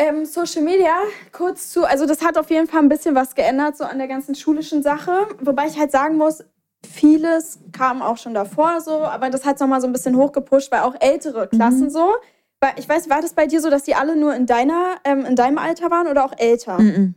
Ähm, 0.00 0.24
Social 0.24 0.62
Media 0.62 0.94
kurz 1.32 1.70
zu. 1.70 1.84
Also 1.84 2.06
das 2.06 2.22
hat 2.24 2.36
auf 2.38 2.50
jeden 2.50 2.66
Fall 2.66 2.80
ein 2.80 2.88
bisschen 2.88 3.14
was 3.14 3.34
geändert 3.34 3.76
so 3.76 3.84
an 3.84 3.98
der 3.98 4.08
ganzen 4.08 4.34
schulischen 4.34 4.82
Sache, 4.82 5.26
wobei 5.40 5.66
ich 5.66 5.78
halt 5.78 5.92
sagen 5.92 6.16
muss, 6.16 6.42
vieles 6.88 7.58
kam 7.76 8.00
auch 8.02 8.16
schon 8.16 8.32
davor 8.34 8.80
so, 8.80 8.92
aber 9.02 9.28
das 9.30 9.44
hat 9.44 9.56
es 9.56 9.60
noch 9.60 9.68
mal 9.68 9.80
so 9.80 9.86
ein 9.86 9.92
bisschen 9.92 10.16
hochgepusht, 10.16 10.72
weil 10.72 10.80
auch 10.80 10.94
ältere 11.00 11.46
Klassen 11.48 11.84
Mhm. 11.84 11.90
so. 11.90 12.14
Weil 12.62 12.72
ich 12.76 12.88
weiß, 12.88 13.08
war 13.08 13.22
das 13.22 13.32
bei 13.34 13.46
dir 13.46 13.60
so, 13.62 13.70
dass 13.70 13.84
die 13.84 13.94
alle 13.94 14.16
nur 14.16 14.34
in 14.34 14.44
deiner, 14.46 14.96
ähm, 15.04 15.24
in 15.24 15.34
deinem 15.36 15.56
Alter 15.58 15.90
waren 15.90 16.06
oder 16.08 16.24
auch 16.26 16.32
älter? 16.36 16.78
Mhm. 16.78 17.14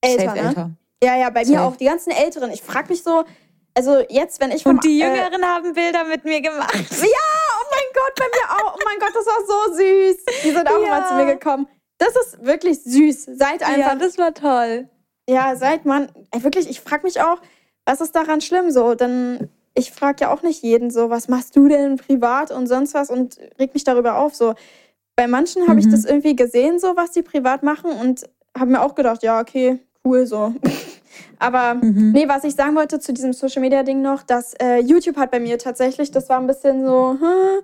Älter, 0.00 0.24
Safe 0.24 0.38
ne? 0.42 0.48
älter. 0.48 0.70
Ja, 1.02 1.16
ja, 1.16 1.30
bei 1.30 1.40
mir 1.40 1.46
Safe. 1.46 1.60
auch. 1.62 1.76
Die 1.76 1.84
ganzen 1.84 2.10
Älteren. 2.10 2.50
Ich 2.50 2.62
frage 2.62 2.88
mich 2.88 3.02
so, 3.02 3.24
also 3.74 4.02
jetzt, 4.08 4.40
wenn 4.40 4.50
ich 4.50 4.64
vom, 4.64 4.72
Und 4.76 4.84
die 4.84 5.00
äh, 5.00 5.06
Jüngeren 5.06 5.44
haben 5.44 5.72
Bilder 5.74 6.04
mit 6.04 6.24
mir 6.24 6.40
gemacht. 6.40 6.74
Ja, 6.74 7.06
oh 7.60 7.66
mein 7.70 7.88
Gott, 7.94 8.14
bei 8.18 8.24
mir 8.26 8.50
auch. 8.66 8.74
Oh 8.74 8.80
mein 8.84 8.98
Gott, 8.98 9.12
das 9.14 9.26
war 9.26 9.46
so 9.46 9.74
süß. 9.76 10.16
Die 10.44 10.50
sind 10.50 10.68
auch 10.68 10.80
Ja. 10.84 10.86
immer 10.98 11.06
zu 11.08 11.14
mir 11.14 11.26
gekommen. 11.34 11.68
Das 12.00 12.16
ist 12.16 12.44
wirklich 12.44 12.82
süß. 12.82 13.24
Seid 13.36 13.62
einfach, 13.62 13.78
Ja, 13.78 13.94
das 13.94 14.16
war 14.18 14.32
toll. 14.34 14.88
ja, 15.28 15.54
seit 15.54 15.84
man, 15.84 16.08
ey, 16.32 16.42
wirklich, 16.42 16.68
ich 16.68 16.80
frage 16.80 17.02
mich 17.04 17.20
auch, 17.20 17.40
was 17.84 18.00
ist 18.00 18.16
daran 18.16 18.40
schlimm 18.40 18.70
so? 18.70 18.94
Denn 18.94 19.48
ich 19.74 19.92
frage 19.92 20.22
ja 20.22 20.32
auch 20.32 20.42
nicht 20.42 20.62
jeden 20.62 20.90
so, 20.90 21.10
was 21.10 21.28
machst 21.28 21.54
du 21.56 21.68
denn 21.68 21.96
privat 21.98 22.50
und 22.50 22.66
sonst 22.66 22.94
was 22.94 23.10
und 23.10 23.38
reg 23.58 23.74
mich 23.74 23.84
darüber 23.84 24.16
auf 24.18 24.34
so. 24.34 24.54
Bei 25.14 25.26
manchen 25.28 25.68
habe 25.68 25.78
ich 25.78 25.86
Mhm. 25.86 25.90
das 25.90 26.04
irgendwie 26.06 26.34
gesehen, 26.34 26.78
so 26.78 26.96
was 26.96 27.10
die 27.12 27.22
privat 27.22 27.62
machen 27.62 27.90
und 27.92 28.24
habe 28.58 28.70
mir 28.72 28.80
auch 28.82 28.94
gedacht, 28.94 29.22
ja, 29.22 29.38
okay, 29.40 29.78
cool 30.04 30.26
so. 30.26 30.54
Aber 31.38 31.74
Mhm. 31.74 32.12
nee, 32.12 32.28
was 32.28 32.44
ich 32.44 32.54
sagen 32.54 32.74
wollte 32.76 32.98
zu 32.98 33.12
diesem 33.12 33.32
Social 33.34 33.60
Media 33.60 33.82
Ding 33.82 34.00
noch, 34.00 34.22
dass 34.22 34.54
äh, 34.54 34.78
YouTube 34.78 35.16
hat 35.18 35.30
bei 35.30 35.38
mir 35.40 35.58
tatsächlich, 35.58 36.10
das 36.10 36.28
war 36.30 36.38
ein 36.40 36.46
bisschen 36.46 36.84
so, 36.86 37.16
hm, 37.20 37.60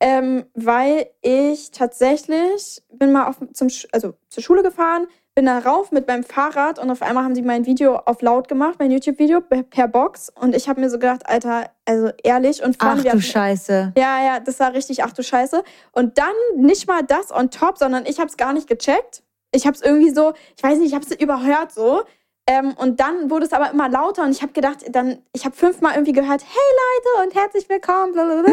ähm, 0.00 0.46
weil 0.54 1.08
ich 1.22 1.70
tatsächlich 1.70 2.82
bin 2.92 3.12
mal 3.12 3.26
auf, 3.28 3.36
zum, 3.52 3.68
also 3.92 4.14
zur 4.28 4.42
Schule 4.42 4.62
gefahren, 4.62 5.06
bin 5.36 5.46
da 5.46 5.58
rauf 5.58 5.92
mit 5.92 6.08
meinem 6.08 6.24
Fahrrad 6.24 6.78
und 6.80 6.90
auf 6.90 7.02
einmal 7.02 7.22
haben 7.22 7.34
die 7.34 7.42
mein 7.42 7.64
Video 7.64 7.96
auf 7.96 8.20
laut 8.20 8.48
gemacht, 8.48 8.76
mein 8.80 8.90
YouTube-Video 8.90 9.40
per 9.40 9.62
per 9.62 9.86
Box 9.86 10.28
und 10.34 10.56
ich 10.56 10.68
habe 10.68 10.80
mir 10.80 10.90
so 10.90 10.98
gedacht, 10.98 11.22
Alter, 11.26 11.70
also 11.84 12.10
ehrlich 12.24 12.62
und 12.64 12.76
Ach 12.80 12.86
vorne, 12.86 13.04
wir 13.04 13.12
du 13.12 13.18
hatten- 13.18 13.22
Scheiße. 13.22 13.92
ja, 13.96 14.24
ja, 14.24 14.40
das 14.40 14.58
war 14.58 14.74
richtig, 14.74 15.04
ach 15.04 15.12
du 15.12 15.22
Scheiße. 15.22 15.62
Und 15.92 16.18
dann 16.18 16.32
nicht 16.56 16.88
mal 16.88 17.02
das 17.04 17.30
on 17.30 17.50
top, 17.50 17.78
sondern 17.78 18.06
ich 18.06 18.18
habe 18.18 18.28
es 18.28 18.36
gar 18.36 18.52
nicht 18.52 18.66
gecheckt. 18.68 19.22
Ich 19.52 19.66
habe 19.66 19.74
es 19.76 19.82
irgendwie 19.82 20.10
so, 20.10 20.32
ich 20.56 20.62
weiß 20.62 20.78
nicht, 20.78 20.88
ich 20.88 20.94
habe 20.94 21.04
es 21.04 21.12
überhört 21.20 21.72
so. 21.72 22.02
Ähm, 22.50 22.72
und 22.78 22.98
dann 22.98 23.30
wurde 23.30 23.46
es 23.46 23.52
aber 23.52 23.70
immer 23.70 23.88
lauter 23.88 24.24
und 24.24 24.32
ich 24.32 24.42
habe 24.42 24.52
gedacht, 24.52 24.78
dann, 24.90 25.18
ich 25.32 25.44
habe 25.44 25.54
fünfmal 25.54 25.92
irgendwie 25.94 26.10
gehört, 26.12 26.42
hey 26.42 27.20
Leute 27.22 27.28
und 27.28 27.40
herzlich 27.40 27.68
willkommen. 27.68 28.12
Blablabla. 28.12 28.52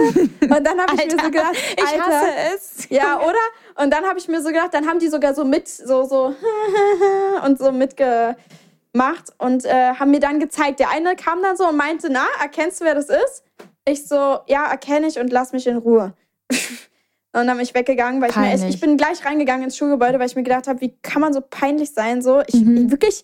Und 0.55 0.63
dann 0.67 0.79
habe 0.79 0.93
ich 0.95 1.05
mir 1.05 1.11
so 1.13 1.17
Alter, 1.17 1.31
gedacht, 1.31 1.55
Ich 1.75 1.83
Alter, 1.87 2.05
hasse 2.05 2.27
es. 2.55 2.89
ja, 2.91 3.17
oder? 3.19 3.83
Und 3.83 3.91
dann 3.91 4.05
habe 4.05 4.19
ich 4.19 4.27
mir 4.27 4.39
so 4.43 4.49
gedacht, 4.49 4.71
dann 4.75 4.87
haben 4.87 4.99
die 4.99 5.07
sogar 5.07 5.33
so 5.33 5.43
mit, 5.45 5.67
so, 5.67 6.03
so, 6.03 6.35
und 7.45 7.57
so 7.57 7.71
mitgemacht 7.71 8.35
und 9.39 9.65
äh, 9.65 9.93
haben 9.95 10.11
mir 10.11 10.19
dann 10.19 10.39
gezeigt. 10.39 10.79
Der 10.79 10.91
eine 10.91 11.15
kam 11.15 11.41
dann 11.41 11.57
so 11.57 11.67
und 11.67 11.75
meinte, 11.77 12.09
na, 12.11 12.27
erkennst 12.39 12.79
du, 12.81 12.85
wer 12.85 12.93
das 12.93 13.09
ist? 13.09 13.43
Ich 13.85 14.07
so, 14.07 14.37
ja, 14.45 14.69
erkenne 14.69 15.07
ich 15.07 15.17
und 15.17 15.31
lass 15.31 15.53
mich 15.53 15.65
in 15.65 15.77
Ruhe. 15.77 16.13
und 16.51 17.47
dann 17.47 17.47
bin 17.57 17.61
ich 17.61 17.73
weggegangen, 17.73 18.21
weil 18.21 18.29
ich 18.29 18.35
mir 18.35 18.51
echt, 18.51 18.65
ich 18.69 18.79
bin 18.79 18.95
gleich 18.95 19.25
reingegangen 19.25 19.63
ins 19.63 19.75
Schulgebäude, 19.75 20.19
weil 20.19 20.27
ich 20.27 20.35
mir 20.35 20.43
gedacht 20.43 20.67
habe, 20.67 20.81
wie 20.81 20.95
kann 21.01 21.19
man 21.21 21.33
so 21.33 21.41
peinlich 21.41 21.93
sein? 21.95 22.21
So, 22.21 22.41
ich 22.45 22.53
Mhm. 22.53 22.91
wirklich, 22.91 23.23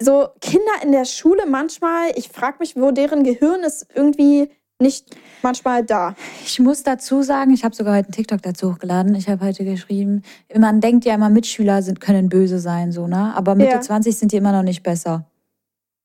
so 0.00 0.28
Kinder 0.40 0.72
in 0.82 0.92
der 0.92 1.04
Schule 1.04 1.46
manchmal, 1.46 2.10
ich 2.16 2.28
frage 2.28 2.56
mich, 2.60 2.76
wo 2.76 2.90
deren 2.90 3.22
Gehirn 3.22 3.60
ist 3.62 3.86
irgendwie 3.94 4.50
nicht 4.80 5.14
manchmal 5.42 5.84
da. 5.84 6.14
Ich 6.44 6.58
muss 6.58 6.82
dazu 6.82 7.22
sagen, 7.22 7.52
ich 7.52 7.64
habe 7.64 7.74
sogar 7.74 7.94
heute 7.96 8.06
einen 8.06 8.12
TikTok 8.14 8.40
dazu 8.40 8.72
hochgeladen. 8.72 9.14
Ich 9.14 9.28
habe 9.28 9.44
heute 9.44 9.64
geschrieben, 9.64 10.22
man 10.56 10.80
denkt 10.80 11.04
ja 11.04 11.14
immer, 11.14 11.28
Mitschüler 11.28 11.82
sind, 11.82 12.00
können 12.00 12.30
böse 12.30 12.58
sein, 12.58 12.90
so, 12.90 13.06
ne? 13.06 13.32
Aber 13.36 13.54
Mitte 13.54 13.72
Ja. 13.72 13.80
20 13.80 14.16
sind 14.16 14.32
die 14.32 14.36
immer 14.36 14.52
noch 14.52 14.62
nicht 14.62 14.82
besser. 14.82 15.26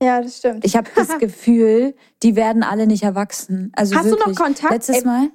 Ja, 0.03 0.21
das 0.21 0.37
stimmt. 0.39 0.65
Ich 0.65 0.75
habe 0.75 0.89
das 0.93 1.07
Gefühl, 1.19 1.95
die 2.21 2.35
werden 2.35 2.63
alle 2.63 2.85
nicht 2.85 3.03
erwachsen. 3.03 3.71
Also 3.77 3.95
Hast 3.95 4.05
du 4.07 4.11
noch 4.11 4.19
wirklich. 4.19 4.37
Kontakt? 4.37 4.73
Letztes 4.73 4.97
Ey, 4.97 5.05
Mal? 5.05 5.29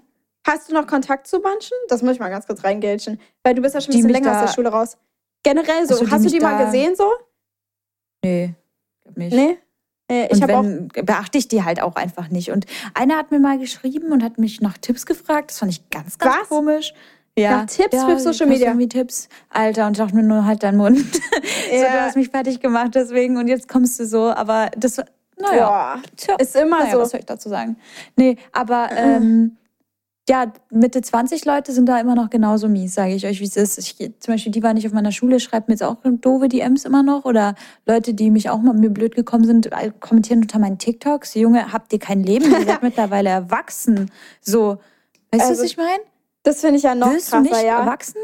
Hast 0.46 0.70
du 0.70 0.74
noch 0.74 0.86
Kontakt 0.86 1.26
zu 1.26 1.38
manchen? 1.40 1.76
Das 1.88 2.02
muss 2.02 2.12
ich 2.12 2.20
mal 2.20 2.28
ganz 2.28 2.46
kurz 2.46 2.62
reingälschen. 2.62 3.18
Weil 3.42 3.54
du 3.54 3.62
bist 3.62 3.74
ja 3.74 3.80
schon 3.80 3.92
ein 3.94 3.96
Die 3.96 4.02
bisschen 4.02 4.22
länger 4.22 4.36
aus 4.36 4.46
der 4.48 4.54
Schule 4.54 4.68
raus. 4.68 4.98
Generell 5.42 5.86
so. 5.86 5.94
Ach 5.94 5.98
so, 5.98 6.04
die 6.04 6.10
Hast 6.10 6.24
du 6.26 6.28
die 6.28 6.40
mal 6.40 6.64
gesehen 6.66 6.94
so? 6.94 7.10
Nee, 8.24 8.54
nicht. 9.14 9.32
Nee? 9.34 9.58
Äh, 10.10 10.28
Ich 10.32 10.42
habe 10.42 10.58
auch. 10.58 10.64
beachte 11.04 11.38
ich 11.38 11.48
die 11.48 11.62
halt 11.64 11.80
auch 11.80 11.96
einfach 11.96 12.28
nicht. 12.30 12.50
Und 12.50 12.66
einer 12.94 13.16
hat 13.16 13.30
mir 13.30 13.38
mal 13.38 13.58
geschrieben 13.58 14.12
und 14.12 14.22
hat 14.22 14.38
mich 14.38 14.60
nach 14.60 14.76
Tipps 14.78 15.06
gefragt. 15.06 15.50
Das 15.50 15.58
fand 15.60 15.72
ich 15.72 15.88
ganz, 15.90 16.18
ganz 16.18 16.36
Was? 16.42 16.48
komisch. 16.48 16.94
Ja. 17.38 17.58
Nach 17.58 17.66
Tipps 17.66 17.94
ja, 17.94 18.06
für 18.06 18.18
Social 18.18 18.46
Media? 18.46 18.68
Irgendwie 18.68 18.88
Tipps. 18.88 19.28
Alter, 19.50 19.86
und 19.86 19.92
ich 19.92 19.98
dachte 19.98 20.16
mir 20.16 20.22
nur, 20.24 20.44
halt 20.44 20.62
deinen 20.62 20.78
Mund. 20.78 20.98
so, 21.14 21.74
Ja. 21.74 21.82
du 21.92 22.00
hast 22.02 22.16
mich 22.16 22.28
fertig 22.28 22.60
gemacht 22.60 22.90
deswegen 22.94 23.36
und 23.38 23.46
jetzt 23.48 23.68
kommst 23.68 23.98
du 24.00 24.04
so. 24.06 24.30
Aber 24.32 24.70
das 24.76 24.98
war, 24.98 25.04
naja. 25.38 25.68
Boah, 25.68 26.02
Tja, 26.16 26.34
ist 26.38 26.56
immer 26.56 26.80
naja, 26.80 26.92
so. 26.92 26.98
was 26.98 27.10
soll 27.10 27.20
ich 27.20 27.26
dazu 27.26 27.48
sagen? 27.48 27.76
Nee, 28.16 28.36
aber 28.52 28.90
ähm, 28.94 29.56
ja, 30.30 30.52
Mitte 30.70 31.02
20 31.02 31.44
Leute 31.44 31.72
sind 31.72 31.86
da 31.86 31.98
immer 31.98 32.14
noch 32.14 32.30
genauso 32.30 32.68
mies, 32.68 32.94
sage 32.94 33.14
ich 33.14 33.26
euch, 33.26 33.40
wie 33.40 33.46
es 33.46 33.56
ist. 33.56 33.78
Ich, 33.78 33.96
zum 33.96 34.34
Beispiel, 34.34 34.52
die 34.52 34.62
war 34.62 34.74
nicht 34.74 34.86
auf 34.86 34.92
meiner 34.92 35.10
Schule, 35.10 35.40
schreibt 35.40 35.66
mir 35.66 35.74
jetzt 35.74 35.82
auch 35.82 35.96
doofe 36.04 36.48
DMs 36.48 36.84
immer 36.84 37.02
noch. 37.02 37.24
Oder 37.24 37.56
Leute, 37.84 38.14
die 38.14 38.30
mich 38.30 38.48
auch 38.48 38.60
mal 38.60 38.72
mir 38.72 38.90
blöd 38.90 39.16
gekommen 39.16 39.44
sind, 39.44 39.68
kommentieren 39.98 40.42
unter 40.42 40.60
meinen 40.60 40.78
TikToks. 40.78 41.34
Junge, 41.34 41.72
habt 41.72 41.92
ihr 41.92 41.98
kein 41.98 42.22
Leben? 42.22 42.48
Ihr 42.48 42.64
seid 42.64 42.82
mittlerweile 42.84 43.28
erwachsen. 43.28 44.08
So, 44.40 44.78
weißt 45.32 45.46
du, 45.46 45.48
Also, 45.48 45.62
was 45.64 45.70
ich 45.72 45.76
meine? 45.76 46.02
Das 46.44 46.60
finde 46.60 46.76
ich 46.76 46.84
ja 46.84 46.94
noch 46.94 47.10
Willst 47.10 47.32
du 47.32 47.40
nicht 47.40 47.50
krasser, 47.50 47.66
ja. 47.66 47.80
erwachsen? 47.80 48.20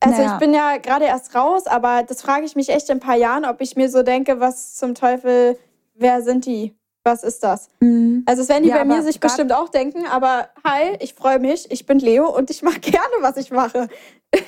Also 0.00 0.22
Naja. 0.22 0.32
ich 0.32 0.38
bin 0.38 0.54
ja 0.54 0.78
gerade 0.78 1.04
erst 1.04 1.34
raus, 1.34 1.66
aber 1.66 2.02
das 2.02 2.22
frage 2.22 2.46
ich 2.46 2.56
mich 2.56 2.70
echt 2.70 2.88
in 2.88 2.96
ein 2.96 3.00
paar 3.00 3.16
Jahren, 3.16 3.44
ob 3.44 3.60
ich 3.60 3.76
mir 3.76 3.90
so 3.90 4.02
denke, 4.02 4.40
was 4.40 4.74
zum 4.76 4.94
Teufel, 4.94 5.58
wer 5.94 6.22
sind 6.22 6.46
die? 6.46 6.77
Was 7.04 7.22
ist 7.22 7.42
das? 7.42 7.68
Mhm. 7.80 8.22
Also 8.26 8.42
es 8.42 8.48
werden 8.48 8.64
die 8.64 8.70
Ja, 8.70 8.78
bei 8.78 8.84
mir 8.84 9.02
sich 9.02 9.20
bestimmt 9.20 9.52
auch 9.52 9.68
denken, 9.68 10.06
aber 10.06 10.48
hi, 10.64 10.96
ich 11.00 11.14
freue 11.14 11.38
mich, 11.38 11.70
ich 11.70 11.86
bin 11.86 11.98
Leo 11.98 12.28
und 12.28 12.50
ich 12.50 12.62
mache 12.62 12.80
gerne, 12.80 13.14
was 13.20 13.36
ich 13.36 13.50
mache. 13.50 13.88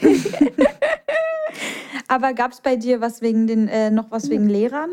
Aber 2.09 2.35
gab 2.35 2.53
es 2.53 2.61
bei 2.61 2.77
dir 2.77 3.01
was 3.01 3.23
wegen 3.23 3.47
den, 3.47 3.69
äh, 3.69 3.91
noch 3.91 4.11
was 4.11 4.29
wegen 4.31 4.49
Lehrern? 4.49 4.91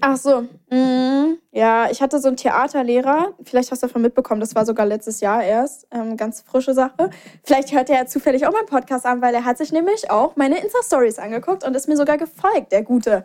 Ach 0.00 0.16
so. 0.16 0.46
Mhm. 0.70 1.38
Ja, 1.52 1.90
ich 1.90 2.02
hatte 2.02 2.18
so 2.18 2.28
einen 2.28 2.36
Theaterlehrer. 2.36 3.34
Vielleicht 3.44 3.70
hast 3.70 3.82
du 3.82 3.86
davon 3.86 4.02
mitbekommen, 4.02 4.40
das 4.40 4.54
war 4.54 4.66
sogar 4.66 4.84
letztes 4.84 5.20
Jahr 5.20 5.42
erst. 5.44 5.86
Ähm, 5.92 6.16
ganz 6.16 6.40
frische 6.40 6.74
Sache. 6.74 7.10
Vielleicht 7.44 7.72
hört 7.72 7.88
er 7.88 7.98
ja 7.98 8.06
zufällig 8.06 8.46
auch 8.46 8.52
meinen 8.52 8.66
Podcast 8.66 9.06
an, 9.06 9.22
weil 9.22 9.34
er 9.34 9.44
hat 9.44 9.58
sich 9.58 9.72
nämlich 9.72 10.10
auch 10.10 10.36
meine 10.36 10.58
Insta-Stories 10.58 11.18
angeguckt 11.18 11.64
und 11.64 11.74
ist 11.76 11.88
mir 11.88 11.96
sogar 11.96 12.18
gefolgt, 12.18 12.72
der 12.72 12.82
gute. 12.82 13.24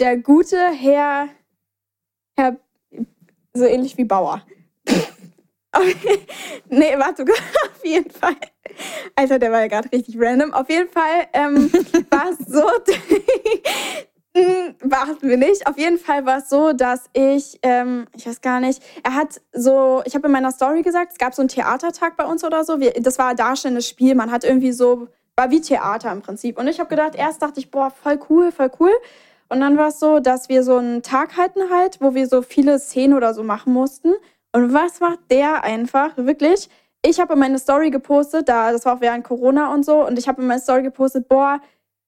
Der 0.00 0.16
gute 0.16 0.58
Herr, 0.58 1.28
Herr, 2.36 2.56
so 3.54 3.64
ähnlich 3.64 3.96
wie 3.98 4.04
Bauer. 4.04 4.42
nee, 6.68 6.94
warte, 6.96 7.24
auf 7.72 7.84
jeden 7.84 8.10
Fall. 8.10 8.36
Alter, 9.16 9.38
der 9.38 9.52
war 9.52 9.60
ja 9.60 9.68
gerade 9.68 9.90
richtig 9.92 10.16
random. 10.18 10.52
Auf 10.52 10.68
jeden 10.70 10.88
Fall 10.88 11.26
ähm, 11.32 11.70
war 12.10 12.30
es 12.30 12.38
so, 12.46 12.64
Hm, 14.38 14.74
Beachten 14.84 15.28
wir 15.28 15.36
nicht. 15.36 15.66
Auf 15.66 15.78
jeden 15.78 15.98
Fall 15.98 16.24
war 16.24 16.38
es 16.38 16.48
so, 16.48 16.72
dass 16.72 17.08
ich, 17.12 17.58
ähm, 17.62 18.06
ich 18.14 18.26
weiß 18.26 18.40
gar 18.40 18.60
nicht, 18.60 18.82
er 19.02 19.14
hat 19.14 19.40
so, 19.52 20.02
ich 20.04 20.14
habe 20.14 20.26
in 20.26 20.32
meiner 20.32 20.52
Story 20.52 20.82
gesagt, 20.82 21.12
es 21.12 21.18
gab 21.18 21.34
so 21.34 21.42
einen 21.42 21.48
Theatertag 21.48 22.16
bei 22.16 22.24
uns 22.24 22.44
oder 22.44 22.62
so. 22.64 22.78
Wir, 22.78 22.92
das 22.92 23.18
war 23.18 23.28
ein 23.28 23.36
darstellendes 23.36 23.88
Spiel. 23.88 24.14
Man 24.14 24.30
hat 24.30 24.44
irgendwie 24.44 24.72
so, 24.72 25.08
war 25.34 25.50
wie 25.50 25.60
Theater 25.60 26.12
im 26.12 26.22
Prinzip. 26.22 26.58
Und 26.58 26.68
ich 26.68 26.78
habe 26.78 26.88
gedacht, 26.88 27.14
erst 27.14 27.42
dachte 27.42 27.58
ich, 27.58 27.70
boah, 27.70 27.90
voll 27.90 28.20
cool, 28.28 28.52
voll 28.52 28.70
cool. 28.78 28.92
Und 29.48 29.60
dann 29.60 29.76
war 29.78 29.88
es 29.88 29.98
so, 29.98 30.20
dass 30.20 30.48
wir 30.48 30.62
so 30.62 30.76
einen 30.76 31.02
Tag 31.02 31.36
hatten 31.36 31.70
halt, 31.70 32.00
wo 32.00 32.14
wir 32.14 32.26
so 32.28 32.42
viele 32.42 32.78
Szenen 32.78 33.14
oder 33.16 33.32
so 33.34 33.42
machen 33.42 33.72
mussten. 33.72 34.12
Und 34.52 34.72
was 34.74 35.00
macht 35.00 35.18
der 35.30 35.64
einfach? 35.64 36.16
Wirklich. 36.16 36.68
Ich 37.02 37.20
habe 37.20 37.34
in 37.34 37.38
meine 37.38 37.58
Story 37.58 37.90
gepostet, 37.90 38.48
da, 38.48 38.72
das 38.72 38.84
war 38.84 38.96
auch 38.96 39.00
während 39.00 39.24
Corona 39.24 39.72
und 39.72 39.84
so, 39.84 40.04
und 40.06 40.18
ich 40.18 40.26
habe 40.28 40.42
in 40.42 40.48
meine 40.48 40.60
Story 40.60 40.82
gepostet, 40.82 41.28
boah, 41.28 41.60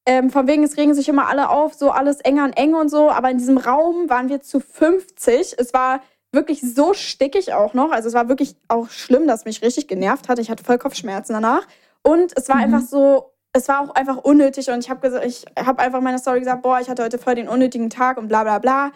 ähm, 0.04 0.30
von 0.30 0.46
wegen, 0.48 0.64
es 0.64 0.76
regen 0.76 0.94
sich 0.94 1.08
immer 1.08 1.28
alle 1.28 1.48
auf, 1.50 1.74
so 1.74 1.90
alles 1.90 2.20
eng 2.20 2.40
an 2.40 2.52
eng 2.54 2.74
und 2.74 2.88
so. 2.88 3.10
Aber 3.10 3.30
in 3.30 3.38
diesem 3.38 3.58
Raum 3.58 4.08
waren 4.10 4.28
wir 4.28 4.40
zu 4.40 4.58
50. 4.60 5.54
Es 5.58 5.72
war 5.72 6.00
wirklich 6.32 6.60
so 6.62 6.94
stickig 6.94 7.52
auch 7.52 7.74
noch. 7.74 7.92
Also 7.92 8.08
es 8.08 8.14
war 8.14 8.28
wirklich 8.28 8.56
auch 8.68 8.88
schlimm, 8.90 9.26
dass 9.26 9.44
mich 9.44 9.62
richtig 9.62 9.88
genervt 9.88 10.28
hat. 10.28 10.38
Ich 10.38 10.50
hatte 10.50 10.64
voll 10.64 10.78
Kopfschmerzen 10.78 11.34
danach. 11.34 11.66
Und 12.02 12.32
es 12.36 12.48
war 12.48 12.56
Mhm. 12.56 12.62
einfach 12.62 12.80
so, 12.88 13.29
es 13.52 13.68
war 13.68 13.80
auch 13.80 13.94
einfach 13.94 14.18
unnötig. 14.18 14.70
Und 14.70 14.80
ich 14.80 14.90
habe 14.90 15.00
gesagt, 15.00 15.24
ich 15.24 15.44
habe 15.58 15.80
einfach 15.80 15.98
in 15.98 16.04
meiner 16.04 16.18
Story 16.18 16.40
gesagt, 16.40 16.62
boah, 16.62 16.80
ich 16.80 16.88
hatte 16.88 17.02
heute 17.02 17.18
voll 17.18 17.34
den 17.34 17.48
unnötigen 17.48 17.90
Tag 17.90 18.16
und 18.16 18.28
bla 18.28 18.42
bla 18.42 18.58
bla. 18.58 18.92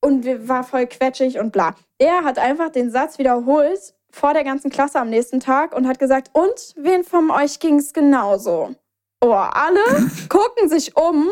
Und 0.00 0.24
war 0.48 0.64
voll 0.64 0.86
quetschig 0.86 1.38
und 1.38 1.52
bla. 1.52 1.74
Er 1.98 2.24
hat 2.24 2.38
einfach 2.38 2.70
den 2.70 2.90
Satz 2.90 3.18
wiederholt 3.18 3.94
vor 4.10 4.32
der 4.32 4.44
ganzen 4.44 4.70
Klasse 4.70 4.98
am 4.98 5.10
nächsten 5.10 5.40
Tag 5.40 5.74
und 5.74 5.86
hat 5.86 5.98
gesagt, 5.98 6.30
und 6.32 6.74
wen 6.76 7.04
von 7.04 7.30
euch 7.30 7.60
ging 7.60 7.78
es 7.78 7.92
genauso? 7.92 8.74
Oh, 9.20 9.32
alle 9.32 9.80
gucken 10.28 10.68
sich 10.68 10.96
um 10.96 11.30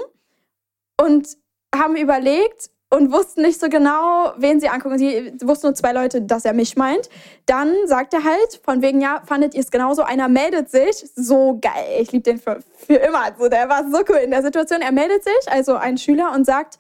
und 1.01 1.29
haben 1.75 1.97
überlegt, 1.97 2.71
und 2.91 3.13
wussten 3.13 3.43
nicht 3.43 3.61
so 3.61 3.69
genau, 3.69 4.33
wen 4.37 4.61
sie 4.61 4.69
angucken. 4.69 4.99
Sie 4.99 5.33
wussten 5.43 5.67
nur 5.67 5.75
zwei 5.75 5.93
Leute, 5.93 6.23
dass 6.23 6.45
er 6.45 6.55
mich 6.55 6.77
meint. 6.77 7.09
Dann 7.47 7.75
sagt 7.87 8.15
er 8.15 8.25
halt, 8.25 8.61
von 8.65 8.81
wegen, 8.81 9.01
ja, 9.01 9.23
fandet 9.27 9.55
ihr 9.55 9.61
es 9.61 9.71
genauso? 9.71 10.03
Einer 10.03 10.29
meldet 10.29 10.71
sich. 10.71 11.05
So 11.15 11.59
geil. 11.61 11.99
Ich 12.01 12.13
liebe 12.13 12.23
den 12.23 12.39
für, 12.39 12.61
für 12.77 12.95
immer. 12.95 13.27
So, 13.39 13.49
der 13.49 13.69
war 13.69 13.85
so 13.91 13.99
cool 14.09 14.21
in 14.25 14.31
der 14.31 14.43
Situation. 14.43 14.81
Er 14.81 14.93
meldet 14.93 15.23
sich, 15.23 15.53
also 15.53 15.75
ein 15.75 15.99
Schüler, 15.99 16.33
und 16.35 16.47
sagt, 16.47 16.79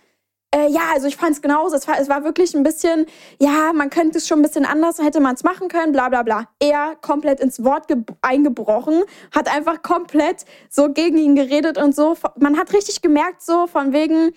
äh, 0.54 0.70
ja, 0.70 0.80
also 0.94 1.06
ich 1.06 1.16
fand 1.16 1.32
es 1.32 1.42
genauso. 1.42 1.76
Es 1.76 1.86
war, 1.86 2.00
es 2.00 2.08
war 2.08 2.24
wirklich 2.24 2.54
ein 2.54 2.62
bisschen, 2.62 3.04
ja, 3.38 3.72
man 3.74 3.90
könnte 3.90 4.16
es 4.16 4.26
schon 4.26 4.38
ein 4.38 4.42
bisschen 4.42 4.64
anders, 4.64 4.98
hätte 4.98 5.20
man 5.20 5.34
es 5.34 5.44
machen 5.44 5.68
können, 5.68 5.92
bla 5.92 6.08
bla 6.08 6.22
bla. 6.22 6.48
Er 6.58 6.96
komplett 7.02 7.40
ins 7.40 7.62
Wort 7.64 7.84
eingebrochen, 8.22 9.02
hat 9.34 9.54
einfach 9.54 9.82
komplett 9.82 10.46
so 10.70 10.90
gegen 10.90 11.18
ihn 11.18 11.34
geredet 11.34 11.76
und 11.76 11.94
so. 11.94 12.16
Man 12.38 12.58
hat 12.58 12.72
richtig 12.72 13.02
gemerkt, 13.02 13.42
so 13.42 13.66
von 13.66 13.92
wegen, 13.92 14.30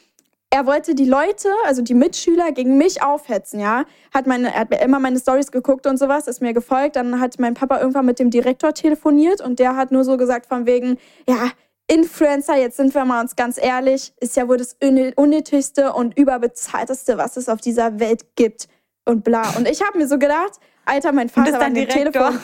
er 0.54 0.66
wollte 0.66 0.96
die 0.96 1.06
Leute, 1.06 1.50
also 1.66 1.82
die 1.82 1.94
Mitschüler, 1.94 2.52
gegen 2.52 2.78
mich 2.78 3.02
aufhetzen, 3.02 3.60
ja. 3.60 3.86
Hat 4.14 4.28
meine, 4.28 4.54
er 4.54 4.60
hat 4.62 4.84
immer 4.84 5.00
meine 5.00 5.18
Stories 5.18 5.50
geguckt 5.52 5.88
und 5.88 5.98
sowas, 5.98 6.28
ist 6.28 6.42
mir 6.42 6.54
gefolgt. 6.54 6.98
Dann 6.98 7.22
hat 7.22 7.40
mein 7.40 7.54
Papa 7.54 7.80
irgendwann 7.80 8.06
mit 8.06 8.20
dem 8.20 8.30
Direktor 8.30 8.74
telefoniert 8.74 9.40
und 9.40 9.60
der 9.60 9.78
hat 9.78 9.92
nur 9.92 10.04
so 10.04 10.18
gesagt 10.18 10.46
von 10.46 10.66
wegen, 10.66 10.98
ja, 11.28 11.52
Influencer, 11.88 12.58
jetzt 12.58 12.78
sind 12.78 12.94
wir 12.94 13.06
mal 13.06 13.22
uns 13.22 13.36
ganz 13.38 13.58
ehrlich, 13.62 14.14
ist 14.20 14.36
ja 14.36 14.48
wohl 14.48 14.58
das 14.58 14.76
unnötigste 15.16 15.94
und 15.94 16.18
überbezahlteste, 16.18 17.18
was 17.18 17.38
es 17.38 17.48
auf 17.48 17.62
dieser 17.62 18.00
Welt 18.00 18.36
gibt. 18.36 18.68
Und 19.06 19.24
bla. 19.24 19.44
Und 19.58 19.68
ich 19.68 19.82
habe 19.82 19.98
mir 19.98 20.08
so 20.08 20.20
gedacht, 20.20 20.60
Alter, 20.86 21.14
mein 21.14 21.30
Vater 21.30 21.54
war 21.54 21.62
an 21.62 21.74
dem 21.74 21.88
Telefon. 21.88 22.40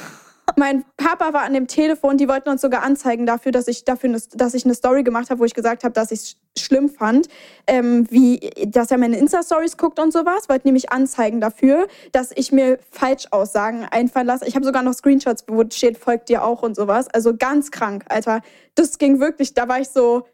Mein 0.56 0.86
Papa 0.96 1.34
war 1.34 1.42
an 1.42 1.54
dem 1.54 1.68
Telefon, 1.68 2.18
die 2.18 2.28
wollten 2.28 2.50
uns 2.50 2.62
sogar 2.62 2.82
anzeigen 2.82 3.26
dafür, 3.26 3.52
dass 3.52 3.68
ich 3.68 3.84
dafür 3.84 4.10
eine, 4.10 4.22
dass 4.34 4.54
ich 4.54 4.64
eine 4.64 4.74
Story 4.74 5.04
gemacht 5.04 5.30
habe, 5.30 5.42
wo 5.42 5.46
ich 5.46 5.54
gesagt 5.54 5.84
habe, 5.84 5.94
dass 5.94 6.10
ich 6.12 6.38
schlimm 6.58 6.90
fand, 6.90 7.28
ähm, 7.68 8.06
wie 8.10 8.40
dass 8.68 8.92
er 8.92 8.98
meine 8.98 9.18
Insta-Stories 9.18 9.78
guckt 9.78 10.00
und 10.00 10.12
sowas, 10.12 10.50
wollten 10.50 10.68
nämlich 10.68 10.92
anzeigen 10.92 11.42
dafür, 11.42 11.88
dass 12.12 12.32
ich 12.36 12.52
mir 12.52 12.80
Falschaussagen 12.92 13.86
einfallen 13.86 14.28
lasse. 14.28 14.48
Ich 14.48 14.56
habe 14.56 14.66
sogar 14.66 14.84
noch 14.84 14.94
Screenshots, 14.94 15.46
wo 15.48 15.64
steht, 15.70 15.98
folgt 15.98 16.30
dir 16.30 16.44
auch 16.44 16.64
und 16.64 16.76
sowas. 16.76 17.08
Also 17.08 17.36
ganz 17.36 17.72
krank, 17.72 18.06
Alter. 18.10 18.42
Das 18.76 18.98
ging 18.98 19.20
wirklich, 19.20 19.54
da 19.54 19.68
war 19.68 19.80
ich 19.80 19.90
so, 19.90 20.26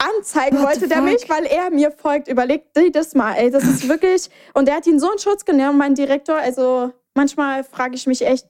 anzeigen 0.00 0.58
What 0.58 0.66
wollte 0.66 0.88
der 0.88 1.02
mich, 1.02 1.28
weil 1.28 1.44
er 1.44 1.70
mir 1.70 1.90
folgt. 1.92 2.28
Überlegt 2.28 2.76
dir 2.76 2.90
das 2.90 3.14
mal, 3.14 3.34
ey. 3.34 3.50
Das 3.50 3.64
ist 3.64 3.88
wirklich. 3.88 4.30
Und 4.54 4.68
er 4.68 4.76
hat 4.76 4.86
ihn 4.86 4.98
so 4.98 5.10
in 5.12 5.18
Schutz 5.18 5.44
genommen, 5.44 5.78
mein 5.78 5.94
Direktor. 5.94 6.36
Also 6.36 6.92
manchmal 7.14 7.64
frage 7.64 7.94
ich 7.94 8.06
mich 8.06 8.26
echt, 8.26 8.48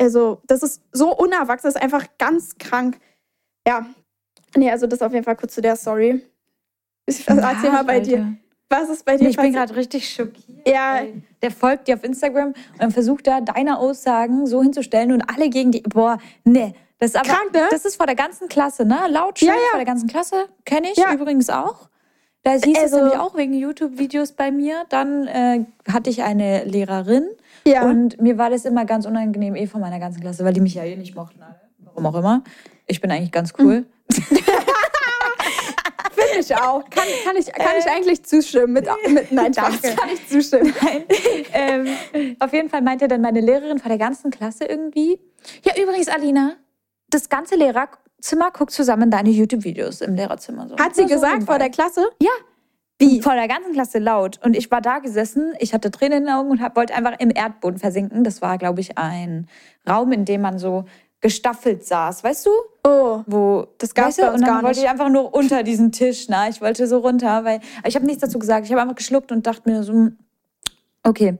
also 0.00 0.40
das 0.46 0.62
ist 0.62 0.82
so 0.92 1.14
unerwachsen, 1.14 1.68
das 1.68 1.74
ist 1.76 1.82
einfach 1.82 2.06
ganz 2.18 2.56
krank. 2.58 2.98
Ja. 3.66 3.86
Nee, 4.56 4.70
also 4.70 4.86
das 4.86 5.02
auf 5.02 5.12
jeden 5.12 5.24
Fall 5.24 5.36
kurz 5.36 5.54
zu 5.54 5.60
der 5.60 5.76
Story. 5.76 6.22
Erzähl 7.06 7.70
mal 7.70 7.84
bei 7.84 7.94
Alter. 7.94 8.02
dir. 8.02 8.36
Was 8.68 8.88
ist 8.88 9.04
bei 9.04 9.16
dir? 9.16 9.28
Ich 9.28 9.36
bin 9.36 9.52
gerade 9.52 9.76
richtig 9.76 10.08
schockiert. 10.08 10.66
Ja. 10.66 11.02
Der 11.40 11.50
folgt 11.52 11.86
dir 11.86 11.94
auf 11.94 12.02
Instagram 12.02 12.52
und 12.80 12.92
versucht 12.92 13.26
da 13.26 13.40
deine 13.40 13.78
Aussagen 13.78 14.46
so 14.46 14.62
hinzustellen 14.62 15.12
und 15.12 15.22
alle 15.22 15.48
gegen 15.50 15.70
die. 15.70 15.82
Boah, 15.82 16.18
nee. 16.44 16.74
Das 16.98 17.10
ist 17.10 17.16
aber, 17.16 17.28
Krank, 17.28 17.52
ne? 17.52 17.68
Das 17.70 17.84
ist 17.84 17.96
vor 17.96 18.06
der 18.06 18.16
ganzen 18.16 18.48
Klasse, 18.48 18.84
ne? 18.84 18.98
Laut 19.08 19.40
ja, 19.40 19.52
ja. 19.52 19.58
vor 19.70 19.78
der 19.78 19.86
ganzen 19.86 20.08
Klasse. 20.08 20.46
Kenne 20.64 20.88
ich 20.90 20.96
ja. 20.96 21.12
übrigens 21.12 21.50
auch. 21.50 21.88
Da 22.42 22.52
hieß 22.52 22.78
also, 22.78 22.96
es 22.96 23.02
nämlich 23.02 23.18
auch 23.18 23.36
wegen 23.36 23.54
YouTube-Videos 23.54 24.32
bei 24.32 24.50
mir. 24.50 24.84
Dann 24.88 25.26
äh, 25.26 25.64
hatte 25.92 26.10
ich 26.10 26.22
eine 26.22 26.64
Lehrerin, 26.64 27.28
ja. 27.66 27.82
Und 27.82 28.20
mir 28.20 28.38
war 28.38 28.48
das 28.48 28.64
immer 28.64 28.84
ganz 28.84 29.06
unangenehm, 29.06 29.56
eh 29.56 29.66
von 29.66 29.80
meiner 29.80 29.98
ganzen 29.98 30.20
Klasse, 30.20 30.44
weil 30.44 30.52
die 30.52 30.60
mich 30.60 30.74
ja 30.74 30.84
eh 30.84 30.96
nicht 30.96 31.16
mochten. 31.16 31.40
Warum 31.78 32.06
auch 32.06 32.14
immer. 32.14 32.44
Ich 32.86 33.00
bin 33.00 33.10
eigentlich 33.10 33.32
ganz 33.32 33.52
cool. 33.58 33.80
Mhm. 33.80 33.86
Ich 36.38 36.54
auch. 36.54 36.88
Kann, 36.90 37.04
kann, 37.24 37.36
ich, 37.36 37.52
kann 37.52 37.78
ich 37.78 37.86
äh. 37.86 37.90
eigentlich 37.90 38.24
zustimmen? 38.24 38.72
Mit, 38.72 38.88
mit 39.08 39.32
nein, 39.32 39.52
Danke. 39.52 39.94
kann 39.94 40.08
ich 40.12 40.28
zustimmen. 40.28 40.74
Ähm, 41.52 41.86
auf 42.38 42.52
jeden 42.52 42.68
Fall 42.68 42.82
meinte 42.82 43.08
dann 43.08 43.20
meine 43.20 43.40
Lehrerin 43.40 43.78
von 43.78 43.88
der 43.88 43.98
ganzen 43.98 44.30
Klasse 44.30 44.64
irgendwie, 44.64 45.18
ja 45.64 45.72
übrigens 45.80 46.08
Alina, 46.08 46.56
das 47.08 47.28
ganze 47.28 47.56
Lehrerzimmer 47.56 48.50
guckt 48.50 48.72
zusammen 48.72 49.10
deine 49.10 49.30
YouTube-Videos 49.30 50.00
im 50.00 50.14
Lehrerzimmer. 50.14 50.68
So. 50.68 50.76
Hat 50.76 50.94
sie 50.94 51.06
gesagt 51.06 51.40
so 51.40 51.46
vor 51.46 51.58
der 51.58 51.70
Klasse? 51.70 52.08
Ja, 52.20 52.30
wie? 52.98 53.20
Vor 53.20 53.34
der 53.34 53.46
ganzen 53.46 53.74
Klasse 53.74 53.98
laut. 53.98 54.40
Und 54.42 54.56
ich 54.56 54.70
war 54.70 54.80
da 54.80 55.00
gesessen, 55.00 55.52
ich 55.58 55.74
hatte 55.74 55.90
Tränen 55.90 56.18
in 56.18 56.24
den 56.24 56.34
Augen 56.34 56.50
und 56.50 56.62
hab, 56.62 56.76
wollte 56.76 56.94
einfach 56.94 57.18
im 57.18 57.30
Erdboden 57.34 57.78
versinken. 57.78 58.24
Das 58.24 58.40
war, 58.40 58.56
glaube 58.56 58.80
ich, 58.80 58.96
ein 58.96 59.48
Raum, 59.88 60.12
in 60.12 60.24
dem 60.24 60.40
man 60.40 60.58
so 60.58 60.84
gestaffelt 61.26 61.84
saß, 61.84 62.22
weißt 62.22 62.46
du? 62.46 62.50
Oh, 62.84 63.22
wo 63.26 63.66
das 63.78 63.94
gab 63.94 64.10
es 64.10 64.18
Und 64.20 64.46
dann 64.46 64.62
wollte 64.62 64.78
ich 64.78 64.88
einfach 64.88 65.08
nur 65.08 65.34
unter 65.34 65.64
diesen 65.64 65.90
Tisch, 65.90 66.26
na, 66.28 66.48
ich 66.48 66.60
wollte 66.60 66.86
so 66.86 66.98
runter, 66.98 67.44
weil 67.44 67.58
ich 67.84 67.96
habe 67.96 68.06
nichts 68.06 68.20
dazu 68.20 68.38
gesagt. 68.38 68.64
Ich 68.64 68.70
habe 68.70 68.80
einfach 68.80 68.94
geschluckt 68.94 69.32
und 69.32 69.44
dachte 69.44 69.68
mir 69.68 69.82
so, 69.82 70.10
okay. 71.02 71.36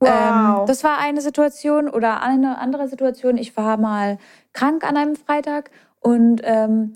Wow. 0.00 0.08
Ähm, 0.10 0.66
das 0.66 0.84
war 0.84 0.96
eine 0.96 1.20
Situation 1.20 1.90
oder 1.90 2.22
eine 2.22 2.56
andere 2.56 2.88
Situation. 2.88 3.36
Ich 3.36 3.54
war 3.58 3.76
mal 3.76 4.16
krank 4.54 4.84
an 4.88 4.96
einem 4.96 5.16
Freitag 5.16 5.70
und 6.00 6.40
ähm, 6.42 6.94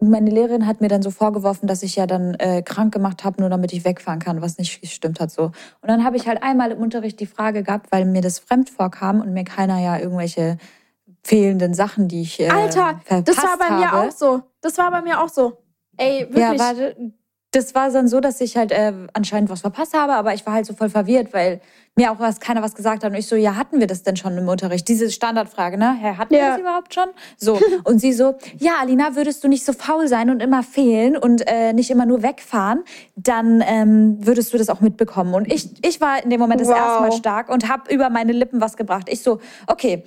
meine 0.00 0.30
Lehrerin 0.30 0.66
hat 0.66 0.80
mir 0.80 0.88
dann 0.88 1.02
so 1.02 1.10
vorgeworfen, 1.10 1.66
dass 1.66 1.82
ich 1.82 1.96
ja 1.96 2.06
dann 2.06 2.32
äh, 2.36 2.62
krank 2.62 2.94
gemacht 2.94 3.24
habe, 3.24 3.42
nur 3.42 3.50
damit 3.50 3.74
ich 3.74 3.84
wegfahren 3.84 4.20
kann, 4.20 4.40
was 4.40 4.56
nicht 4.56 4.80
gestimmt 4.80 5.20
hat 5.20 5.30
so. 5.30 5.44
Und 5.44 5.88
dann 5.88 6.02
habe 6.02 6.16
ich 6.16 6.26
halt 6.26 6.42
einmal 6.42 6.70
im 6.70 6.78
Unterricht 6.78 7.20
die 7.20 7.26
Frage 7.26 7.62
gehabt, 7.62 7.92
weil 7.92 8.06
mir 8.06 8.22
das 8.22 8.38
fremd 8.38 8.70
vorkam 8.70 9.20
und 9.20 9.34
mir 9.34 9.44
keiner 9.44 9.80
ja 9.80 9.98
irgendwelche 9.98 10.56
fehlenden 11.24 11.74
Sachen, 11.74 12.08
die 12.08 12.22
ich 12.22 12.38
äh, 12.38 12.48
Alter, 12.48 13.00
das 13.08 13.36
war 13.38 13.58
bei 13.58 13.66
habe. 13.66 13.80
mir 13.80 13.94
auch 13.94 14.10
so. 14.12 14.42
Das 14.60 14.76
war 14.78 14.90
bei 14.90 15.02
mir 15.02 15.22
auch 15.22 15.28
so. 15.28 15.58
Ey, 15.96 16.20
wirklich. 16.20 16.38
Ja, 16.38 16.58
warte, 16.58 16.96
das 17.54 17.74
war 17.74 17.90
dann 17.90 18.08
so, 18.08 18.20
dass 18.20 18.40
ich 18.40 18.56
halt 18.56 18.72
äh, 18.72 18.92
anscheinend 19.12 19.48
was 19.48 19.60
verpasst 19.60 19.94
habe, 19.94 20.14
aber 20.14 20.34
ich 20.34 20.44
war 20.44 20.54
halt 20.54 20.66
so 20.66 20.74
voll 20.74 20.90
verwirrt, 20.90 21.32
weil 21.32 21.60
mir 21.96 22.10
auch 22.10 22.18
was, 22.18 22.40
keiner 22.40 22.62
was 22.62 22.74
gesagt 22.74 23.04
hat. 23.04 23.12
Und 23.12 23.16
ich 23.16 23.28
so, 23.28 23.36
ja, 23.36 23.54
hatten 23.54 23.78
wir 23.78 23.86
das 23.86 24.02
denn 24.02 24.16
schon 24.16 24.36
im 24.36 24.48
Unterricht? 24.48 24.88
Diese 24.88 25.10
Standardfrage, 25.10 25.78
ne? 25.78 25.94
Herr, 25.94 26.18
hatten 26.18 26.34
ja. 26.34 26.40
wir 26.40 26.48
das 26.50 26.58
überhaupt 26.58 26.94
schon? 26.94 27.08
So. 27.36 27.60
Und 27.84 28.00
sie 28.00 28.12
so, 28.12 28.34
ja, 28.58 28.72
Alina, 28.80 29.14
würdest 29.14 29.44
du 29.44 29.48
nicht 29.48 29.64
so 29.64 29.72
faul 29.72 30.08
sein 30.08 30.30
und 30.30 30.40
immer 30.40 30.62
fehlen 30.62 31.16
und 31.16 31.46
äh, 31.46 31.72
nicht 31.72 31.90
immer 31.90 32.06
nur 32.06 32.22
wegfahren, 32.22 32.82
dann 33.14 33.62
ähm, 33.66 34.16
würdest 34.20 34.52
du 34.52 34.58
das 34.58 34.68
auch 34.68 34.80
mitbekommen. 34.80 35.34
Und 35.34 35.52
ich, 35.52 35.70
ich 35.86 36.00
war 36.00 36.22
in 36.22 36.30
dem 36.30 36.40
Moment 36.40 36.60
das 36.60 36.68
wow. 36.68 36.76
erste 36.76 37.00
Mal 37.02 37.12
stark 37.12 37.48
und 37.48 37.68
habe 37.68 37.92
über 37.92 38.10
meine 38.10 38.32
Lippen 38.32 38.60
was 38.60 38.76
gebracht. 38.76 39.08
Ich 39.08 39.22
so, 39.22 39.40
okay, 39.66 40.04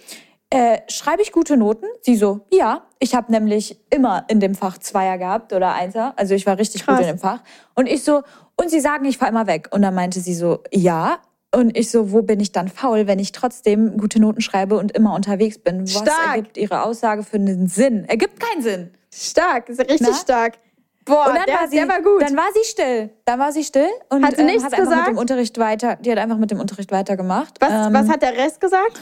äh, 0.50 0.80
schreibe 0.88 1.22
ich 1.22 1.32
gute 1.32 1.58
Noten? 1.58 1.86
Sie 2.02 2.16
so, 2.16 2.46
ja. 2.52 2.84
Ich 3.00 3.14
habe 3.14 3.32
nämlich 3.32 3.80
immer 3.90 4.26
in 4.28 4.40
dem 4.40 4.56
Fach 4.56 4.78
Zweier 4.78 5.18
gehabt 5.18 5.54
oder 5.54 5.74
Einser. 5.74 6.14
Also 6.16 6.36
ich 6.36 6.46
war 6.46 6.58
richtig 6.58 6.86
Krass. 6.86 6.98
gut 6.98 7.06
in 7.06 7.16
dem 7.16 7.20
Fach. 7.20 7.42
Und 7.76 7.88
ich 7.88 8.04
so, 8.04 8.24
und 8.56 8.70
sie 8.70 8.80
sagen, 8.80 9.06
ich 9.06 9.18
fahre 9.18 9.32
immer 9.32 9.48
weg. 9.48 9.68
Und 9.72 9.82
dann 9.82 9.94
meinte 9.94 10.20
sie 10.20 10.34
so, 10.34 10.64
ja. 10.72 11.20
Und 11.54 11.78
ich 11.78 11.92
so, 11.92 12.12
wo 12.12 12.22
bin 12.22 12.40
ich 12.40 12.52
dann 12.52 12.70
faul, 12.70 13.08
wenn 13.08 13.20
ich 13.20 13.32
trotzdem 13.32 13.98
gute 13.98 14.20
Noten 14.20 14.42
schreibe 14.42 14.78
und 14.78 14.92
immer 14.94 15.14
unterwegs 15.14 15.58
bin? 15.60 15.82
Was 15.82 15.92
stark. 15.92 16.36
ergibt 16.36 16.58
ihre 16.58 16.84
Aussage 16.84 17.24
für 17.24 17.38
einen 17.38 17.68
Sinn? 17.68 18.06
Ergibt 18.06 18.40
keinen 18.40 18.62
Sinn. 18.62 18.92
Stark, 19.14 19.70
ist 19.70 19.80
richtig 19.80 20.00
Na? 20.02 20.14
stark. 20.14 20.54
Boah, 21.06 21.28
und 21.28 21.36
dann 21.36 21.46
der, 21.46 21.56
war 21.56 21.68
sie, 21.70 21.78
der 21.78 21.88
war 21.88 22.02
gut. 22.02 22.22
Dann 22.22 22.36
war 22.36 22.50
sie 22.54 22.70
still. 22.70 23.10
Dann 23.26 23.40
war 23.40 23.52
sie 23.52 23.64
still 23.64 23.88
und 24.10 24.26
hat, 24.26 24.36
sie 24.36 24.44
nichts 24.44 24.64
ähm, 24.64 24.66
hat 24.66 24.74
einfach 24.74 24.90
gesagt? 24.92 25.08
mit 25.08 25.16
dem 25.16 25.20
Unterricht 25.20 25.58
weiter. 25.58 25.96
Die 25.96 26.12
hat 26.12 26.18
einfach 26.18 26.38
mit 26.38 26.52
dem 26.52 26.60
Unterricht 26.60 26.92
weitergemacht. 26.92 27.56
Was, 27.62 27.88
ähm, 27.88 27.94
was 27.94 28.10
hat 28.10 28.22
der 28.22 28.34
Rest 28.36 28.60
gesagt? 28.60 29.00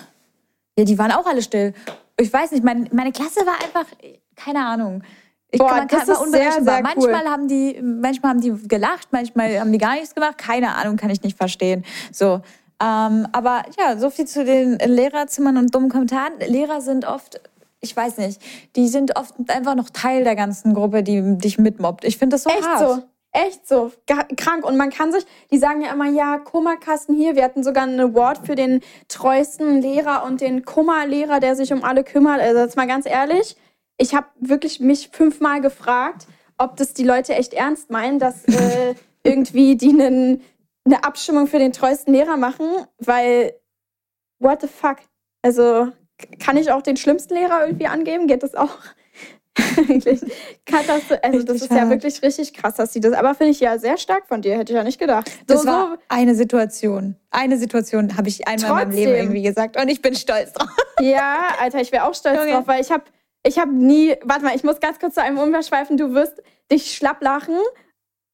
Ja, 0.77 0.85
die 0.85 0.97
waren 0.97 1.11
auch 1.11 1.25
alle 1.25 1.41
still. 1.41 1.73
Ich 2.19 2.31
weiß 2.31 2.51
nicht, 2.51 2.63
mein, 2.63 2.89
meine 2.91 3.11
Klasse 3.11 3.45
war 3.45 3.55
einfach, 3.63 3.85
keine 4.35 4.65
Ahnung. 4.65 5.03
Ich, 5.51 5.59
Boah, 5.59 5.71
man 5.71 5.87
das 5.87 6.07
ist 6.07 6.31
sehr, 6.31 6.51
sehr 6.51 6.77
cool. 6.77 6.81
Manchmal 6.81 7.25
haben 7.25 7.47
die, 7.47 7.81
manchmal 7.81 8.31
haben 8.31 8.41
die 8.41 8.67
gelacht, 8.67 9.09
manchmal 9.11 9.59
haben 9.59 9.71
die 9.71 9.77
gar 9.77 9.93
nichts 9.93 10.13
gemacht. 10.13 10.37
Keine 10.37 10.75
Ahnung, 10.75 10.97
kann 10.97 11.09
ich 11.09 11.21
nicht 11.21 11.37
verstehen. 11.37 11.85
So. 12.11 12.41
Ähm, 12.81 13.27
aber 13.31 13.63
ja, 13.79 13.97
so 13.97 14.09
viel 14.09 14.25
zu 14.25 14.43
den 14.43 14.77
Lehrerzimmern 14.79 15.57
und 15.57 15.73
dummen 15.73 15.89
Kommentaren. 15.89 16.33
Lehrer 16.45 16.81
sind 16.81 17.05
oft, 17.05 17.39
ich 17.79 17.95
weiß 17.95 18.17
nicht, 18.17 18.41
die 18.75 18.89
sind 18.89 19.15
oft 19.15 19.33
einfach 19.47 19.75
noch 19.75 19.89
Teil 19.89 20.25
der 20.25 20.35
ganzen 20.35 20.73
Gruppe, 20.73 21.03
die 21.03 21.37
dich 21.37 21.57
mitmobbt. 21.57 22.03
Ich 22.03 22.17
finde 22.17 22.35
das 22.35 22.43
so 22.43 22.49
Echt 22.49 22.67
hart. 22.67 22.79
so. 22.79 23.03
Echt 23.35 23.67
so, 23.67 23.91
krank. 24.37 24.63
Und 24.65 24.77
man 24.77 24.91
kann 24.91 25.11
sich, 25.11 25.25
die 25.51 25.57
sagen 25.57 25.81
ja 25.81 25.91
immer, 25.91 26.07
ja, 26.07 26.37
Kummerkasten 26.37 27.17
hier. 27.17 27.35
Wir 27.35 27.43
hatten 27.43 27.63
sogar 27.63 27.83
einen 27.83 27.99
Award 27.99 28.45
für 28.45 28.55
den 28.55 28.79
treuesten 29.09 29.81
Lehrer 29.81 30.23
und 30.23 30.39
den 30.39 30.63
Kummerlehrer, 30.63 31.41
der 31.41 31.57
sich 31.57 31.73
um 31.73 31.83
alle 31.83 32.05
kümmert. 32.05 32.39
Also 32.39 32.61
jetzt 32.61 32.77
mal 32.77 32.87
ganz 32.87 33.05
ehrlich, 33.05 33.57
ich 33.97 34.15
habe 34.15 34.27
wirklich 34.39 34.79
mich 34.79 35.09
fünfmal 35.11 35.59
gefragt, 35.59 36.27
ob 36.57 36.77
das 36.77 36.93
die 36.93 37.03
Leute 37.03 37.35
echt 37.35 37.53
ernst 37.53 37.91
meinen, 37.91 38.19
dass 38.19 38.45
äh, 38.45 38.95
irgendwie 39.23 39.75
die 39.75 39.89
einen, 39.89 40.41
eine 40.85 41.03
Abstimmung 41.03 41.47
für 41.47 41.59
den 41.59 41.73
treuesten 41.73 42.13
Lehrer 42.13 42.37
machen, 42.37 42.67
weil 42.99 43.53
what 44.39 44.61
the 44.61 44.67
fuck? 44.69 44.99
Also 45.41 45.89
kann 46.39 46.55
ich 46.55 46.71
auch 46.71 46.81
den 46.81 46.95
schlimmsten 46.95 47.33
Lehrer 47.33 47.65
irgendwie 47.65 47.87
angeben? 47.87 48.27
Geht 48.27 48.43
das 48.43 48.55
auch? 48.55 48.77
Eigentlich. 49.77 50.21
Katastrophe. 50.65 51.23
Also, 51.23 51.43
das 51.43 51.61
ist 51.61 51.71
ja 51.71 51.89
wirklich 51.89 52.21
richtig 52.21 52.53
krass, 52.53 52.75
dass 52.75 52.93
sie 52.93 52.99
das. 52.99 53.13
Aber 53.13 53.35
finde 53.35 53.51
ich 53.51 53.59
ja 53.59 53.77
sehr 53.77 53.97
stark 53.97 54.27
von 54.27 54.41
dir, 54.41 54.57
hätte 54.57 54.73
ich 54.73 54.77
ja 54.77 54.83
nicht 54.83 54.99
gedacht. 54.99 55.29
So, 55.29 55.55
das 55.55 55.65
war 55.65 55.89
so 55.91 55.97
eine 56.09 56.35
Situation. 56.35 57.15
Eine 57.31 57.57
Situation 57.57 58.17
habe 58.17 58.27
ich 58.29 58.47
einmal 58.47 58.69
Trotzdem. 58.69 58.81
in 58.81 58.87
meinem 58.87 58.97
Leben 58.97 59.15
irgendwie 59.15 59.41
gesagt 59.41 59.79
und 59.79 59.87
ich 59.89 60.01
bin 60.01 60.15
stolz 60.15 60.53
drauf. 60.53 60.69
Ja, 60.99 61.49
Alter, 61.59 61.81
ich 61.81 61.91
wäre 61.91 62.05
auch 62.05 62.13
stolz 62.15 62.39
okay. 62.39 62.51
drauf, 62.51 62.67
weil 62.67 62.81
ich 62.81 62.91
habe 62.91 63.03
ich 63.43 63.59
habe 63.59 63.73
nie. 63.73 64.15
Warte 64.23 64.43
mal, 64.43 64.55
ich 64.55 64.63
muss 64.63 64.79
ganz 64.79 64.99
kurz 64.99 65.15
zu 65.15 65.21
einem 65.21 65.37
umverschweifen. 65.37 65.97
Du 65.97 66.13
wirst 66.13 66.41
dich 66.71 66.95
schlapp 66.95 67.21
lachen. 67.21 67.57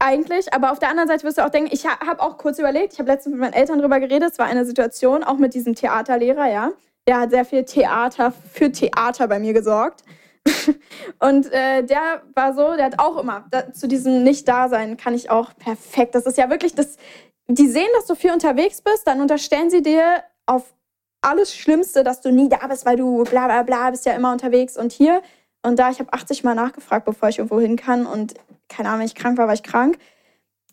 eigentlich, 0.02 0.54
aber 0.54 0.72
auf 0.72 0.80
der 0.80 0.90
anderen 0.90 1.08
Seite 1.08 1.24
wirst 1.24 1.38
du 1.38 1.46
auch 1.46 1.50
denken, 1.50 1.70
ich 1.72 1.86
ha 1.86 2.00
habe 2.06 2.22
auch 2.22 2.38
kurz 2.38 2.60
überlegt, 2.60 2.94
ich 2.94 3.00
habe 3.00 3.10
letztens 3.10 3.34
mit 3.34 3.42
meinen 3.42 3.54
Eltern 3.54 3.80
drüber 3.80 4.00
geredet, 4.00 4.32
es 4.34 4.40
war 4.40 4.48
eine 4.48 4.66
Situation, 4.66 5.24
auch 5.24 5.38
mit 5.38 5.54
diesem 5.54 5.76
Theaterlehrer, 5.76 6.52
ja. 6.52 6.72
Der 7.08 7.20
hat 7.20 7.32
sehr 7.32 7.46
viel 7.46 7.66
Theater 7.66 8.32
für 8.52 8.72
Theater 8.72 9.28
bei 9.28 9.40
mir 9.40 9.54
gesorgt. 9.54 10.04
und 11.20 11.52
äh, 11.52 11.84
der 11.84 12.24
war 12.34 12.54
so, 12.54 12.76
der 12.76 12.86
hat 12.86 13.00
auch 13.00 13.18
immer, 13.18 13.46
da, 13.52 13.72
zu 13.74 13.88
diesem 13.88 14.24
Nicht-Dasein 14.24 14.98
kann 14.98 15.14
ich 15.14 15.30
auch 15.30 15.56
perfekt. 15.56 16.16
Das 16.16 16.26
ist 16.26 16.38
ja 16.38 16.50
wirklich 16.50 16.74
das, 16.74 16.98
die 17.48 17.68
sehen, 17.68 17.90
dass 17.96 18.08
du 18.08 18.16
viel 18.16 18.32
unterwegs 18.32 18.82
bist, 18.82 19.08
dann 19.08 19.22
unterstellen 19.22 19.70
sie 19.70 19.82
dir 19.82 20.24
auf 20.46 20.74
alles 21.22 21.56
Schlimmste, 21.56 22.04
dass 22.04 22.22
du 22.22 22.32
nie 22.32 22.50
da 22.50 22.66
bist, 22.68 22.86
weil 22.86 22.98
du 22.98 23.24
bla 23.24 23.46
bla 23.46 23.64
bla 23.64 23.92
bist 23.92 24.06
ja 24.06 24.14
immer 24.14 24.32
unterwegs 24.32 24.78
und 24.78 24.92
hier 24.92 25.22
und 25.62 25.78
da. 25.78 25.92
Ich 25.92 26.00
habe 26.00 26.12
80 26.12 26.44
Mal 26.44 26.56
nachgefragt, 26.56 27.06
bevor 27.06 27.30
ich 27.30 27.38
irgendwo 27.38 27.60
hin 27.60 27.76
kann 27.76 28.06
und 28.06 28.34
keine 28.68 28.90
Ahnung, 28.90 29.02
wenn 29.02 29.08
ich 29.08 29.16
krank 29.16 29.38
war, 29.38 29.48
war 29.48 29.54
ich 29.54 29.64
krank. 29.64 29.98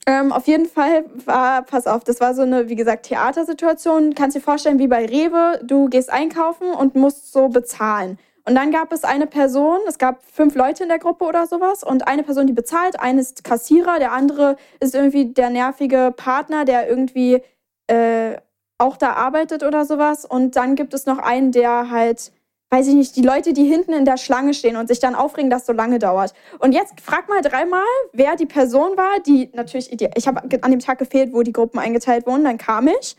Ähm, 0.07 0.33
auf 0.33 0.47
jeden 0.47 0.66
Fall 0.66 1.05
war, 1.27 1.62
pass 1.62 1.87
auf, 1.87 2.03
das 2.03 2.21
war 2.21 2.35
so 2.35 2.43
eine, 2.43 2.71
wie 2.71 2.77
gesagt, 2.77 3.07
Theatersituation. 3.07 4.14
Kannst 4.14 4.37
dir 4.37 4.41
vorstellen, 4.41 4.79
wie 4.79 4.89
bei 4.89 5.05
Rewe, 5.05 5.61
du 5.62 5.91
gehst 5.91 6.09
einkaufen 6.09 6.71
und 6.71 6.95
musst 6.95 7.31
so 7.31 7.49
bezahlen. 7.49 8.19
Und 8.49 8.55
dann 8.55 8.71
gab 8.71 8.95
es 8.95 9.05
eine 9.05 9.27
Person, 9.27 9.79
es 9.87 9.99
gab 9.99 10.23
fünf 10.25 10.55
Leute 10.55 10.83
in 10.83 10.89
der 10.89 10.99
Gruppe 10.99 11.27
oder 11.27 11.47
sowas 11.47 11.85
und 11.85 12.09
eine 12.09 12.23
Person, 12.23 12.47
die 12.47 12.55
bezahlt, 12.55 12.99
eine 12.99 13.21
ist 13.21 13.45
Kassierer, 13.45 13.99
der 13.99 14.13
andere 14.13 14.57
ist 14.81 14.95
irgendwie 14.95 15.27
der 15.27 15.51
nervige 15.51 16.15
Partner, 16.17 16.65
der 16.65 16.89
irgendwie 16.89 17.43
äh, 17.89 18.39
auch 18.79 18.97
da 18.97 19.13
arbeitet 19.13 19.65
oder 19.65 19.85
sowas. 19.85 20.25
Und 20.25 20.57
dann 20.57 20.77
gibt 20.77 20.95
es 20.95 21.05
noch 21.05 21.19
einen, 21.19 21.53
der 21.53 21.91
halt, 21.91 22.33
weiß 22.71 22.89
ich 22.89 22.95
nicht, 22.95 23.17
die 23.17 23.23
Leute, 23.23 23.53
die 23.53 23.65
hinten 23.65 23.93
in 23.93 24.07
der 24.07 24.17
Schlange 24.17 24.55
stehen 24.55 24.77
und 24.77 24.89
sich 24.89 24.99
dann 24.99 25.15
aufregen, 25.15 25.51
dass 25.51 25.67
so 25.67 25.75
lange 25.75 25.99
dauert. 25.99 26.33
Und 26.59 26.73
jetzt 26.73 27.03
frag 27.03 27.29
mal 27.29 27.43
dreimal, 27.43 27.85
wer 28.15 28.35
die 28.37 28.47
Person 28.47 28.97
war, 28.97 29.21
die 29.27 29.51
natürlich, 29.53 29.93
ich 29.93 30.27
habe 30.27 30.41
an 30.63 30.71
dem 30.71 30.81
Tag 30.81 30.99
gefehlt, 30.99 31.35
wo 31.35 31.43
die 31.43 31.53
Gruppen 31.53 31.79
eingeteilt 31.79 32.27
wurden, 32.27 32.45
dann 32.45 32.57
kam 32.57 32.89
ich. 32.89 33.15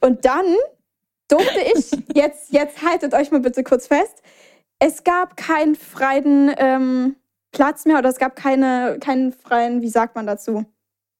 Und 0.00 0.24
dann 0.24 0.46
durfte 1.28 1.60
ich, 1.60 1.90
jetzt, 2.14 2.52
jetzt 2.52 2.82
haltet 2.82 3.12
euch 3.12 3.30
mal 3.30 3.40
bitte 3.40 3.62
kurz 3.64 3.86
fest, 3.86 4.22
es 4.84 5.04
gab 5.04 5.36
keinen 5.36 5.76
freien 5.76 6.52
ähm, 6.58 7.14
Platz 7.52 7.84
mehr 7.84 7.98
oder 7.98 8.08
es 8.08 8.18
gab 8.18 8.34
keine, 8.34 8.98
keinen 9.00 9.32
freien, 9.32 9.80
wie 9.80 9.88
sagt 9.88 10.16
man 10.16 10.26
dazu? 10.26 10.64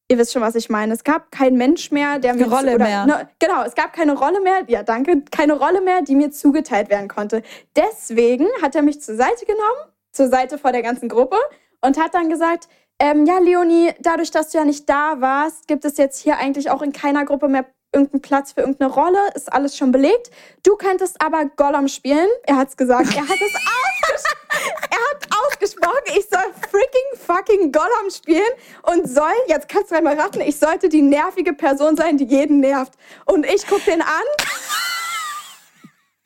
Ihr 0.08 0.18
wisst 0.18 0.32
schon, 0.32 0.42
was 0.42 0.56
ich 0.56 0.68
meine. 0.68 0.92
Es 0.92 1.04
gab 1.04 1.30
keinen 1.30 1.56
Mensch 1.56 1.92
mehr, 1.92 2.18
der 2.18 2.34
mir. 2.34 2.50
Rolle 2.50 2.74
oder, 2.74 2.84
mehr. 2.84 3.06
Ne, 3.06 3.28
genau, 3.38 3.62
es 3.62 3.76
gab 3.76 3.92
keine 3.92 4.14
Rolle 4.14 4.40
mehr, 4.40 4.64
ja, 4.66 4.82
danke, 4.82 5.22
keine 5.30 5.52
Rolle 5.52 5.80
mehr, 5.80 6.02
die 6.02 6.16
mir 6.16 6.32
zugeteilt 6.32 6.90
werden 6.90 7.06
konnte. 7.06 7.42
Deswegen 7.76 8.48
hat 8.60 8.74
er 8.74 8.82
mich 8.82 9.00
zur 9.00 9.14
Seite 9.14 9.46
genommen, 9.46 9.92
zur 10.10 10.28
Seite 10.28 10.58
vor 10.58 10.72
der 10.72 10.82
ganzen 10.82 11.08
Gruppe 11.08 11.36
und 11.82 11.98
hat 11.98 12.14
dann 12.14 12.28
gesagt, 12.28 12.68
ähm, 12.98 13.26
ja, 13.26 13.38
Leonie, 13.38 13.92
dadurch, 14.00 14.32
dass 14.32 14.50
du 14.50 14.58
ja 14.58 14.64
nicht 14.64 14.88
da 14.88 15.20
warst, 15.20 15.68
gibt 15.68 15.84
es 15.84 15.98
jetzt 15.98 16.18
hier 16.18 16.36
eigentlich 16.36 16.68
auch 16.68 16.82
in 16.82 16.92
keiner 16.92 17.24
Gruppe 17.24 17.46
mehr 17.46 17.66
irgendeinen 17.92 18.22
Platz 18.22 18.52
für 18.52 18.60
irgendeine 18.60 18.90
Rolle, 18.92 19.18
ist 19.34 19.52
alles 19.52 19.76
schon 19.76 19.92
belegt. 19.92 20.30
Du 20.62 20.76
könntest 20.76 21.20
aber 21.20 21.44
Gollum 21.56 21.88
spielen. 21.88 22.28
Er 22.44 22.56
hat 22.56 22.68
es 22.68 22.76
gesagt. 22.76 23.14
Er 23.14 23.22
hat 23.22 23.38
es 23.40 23.54
ausgesprochen. 23.54 24.42
er 24.90 24.98
hat 25.10 25.28
ausgesprochen, 25.44 26.18
ich 26.18 26.28
soll 26.28 26.44
freaking 26.70 27.26
fucking 27.26 27.72
Gollum 27.72 28.10
spielen 28.10 28.42
und 28.82 29.08
soll, 29.08 29.32
jetzt 29.46 29.68
kannst 29.68 29.90
du 29.90 29.96
einmal 29.96 30.18
raten, 30.18 30.40
ich 30.40 30.58
sollte 30.58 30.88
die 30.88 31.02
nervige 31.02 31.52
Person 31.52 31.96
sein, 31.96 32.16
die 32.16 32.24
jeden 32.24 32.60
nervt. 32.60 32.92
Und 33.24 33.46
ich 33.46 33.66
gucke 33.66 33.82
den 33.82 34.02
an 34.02 34.08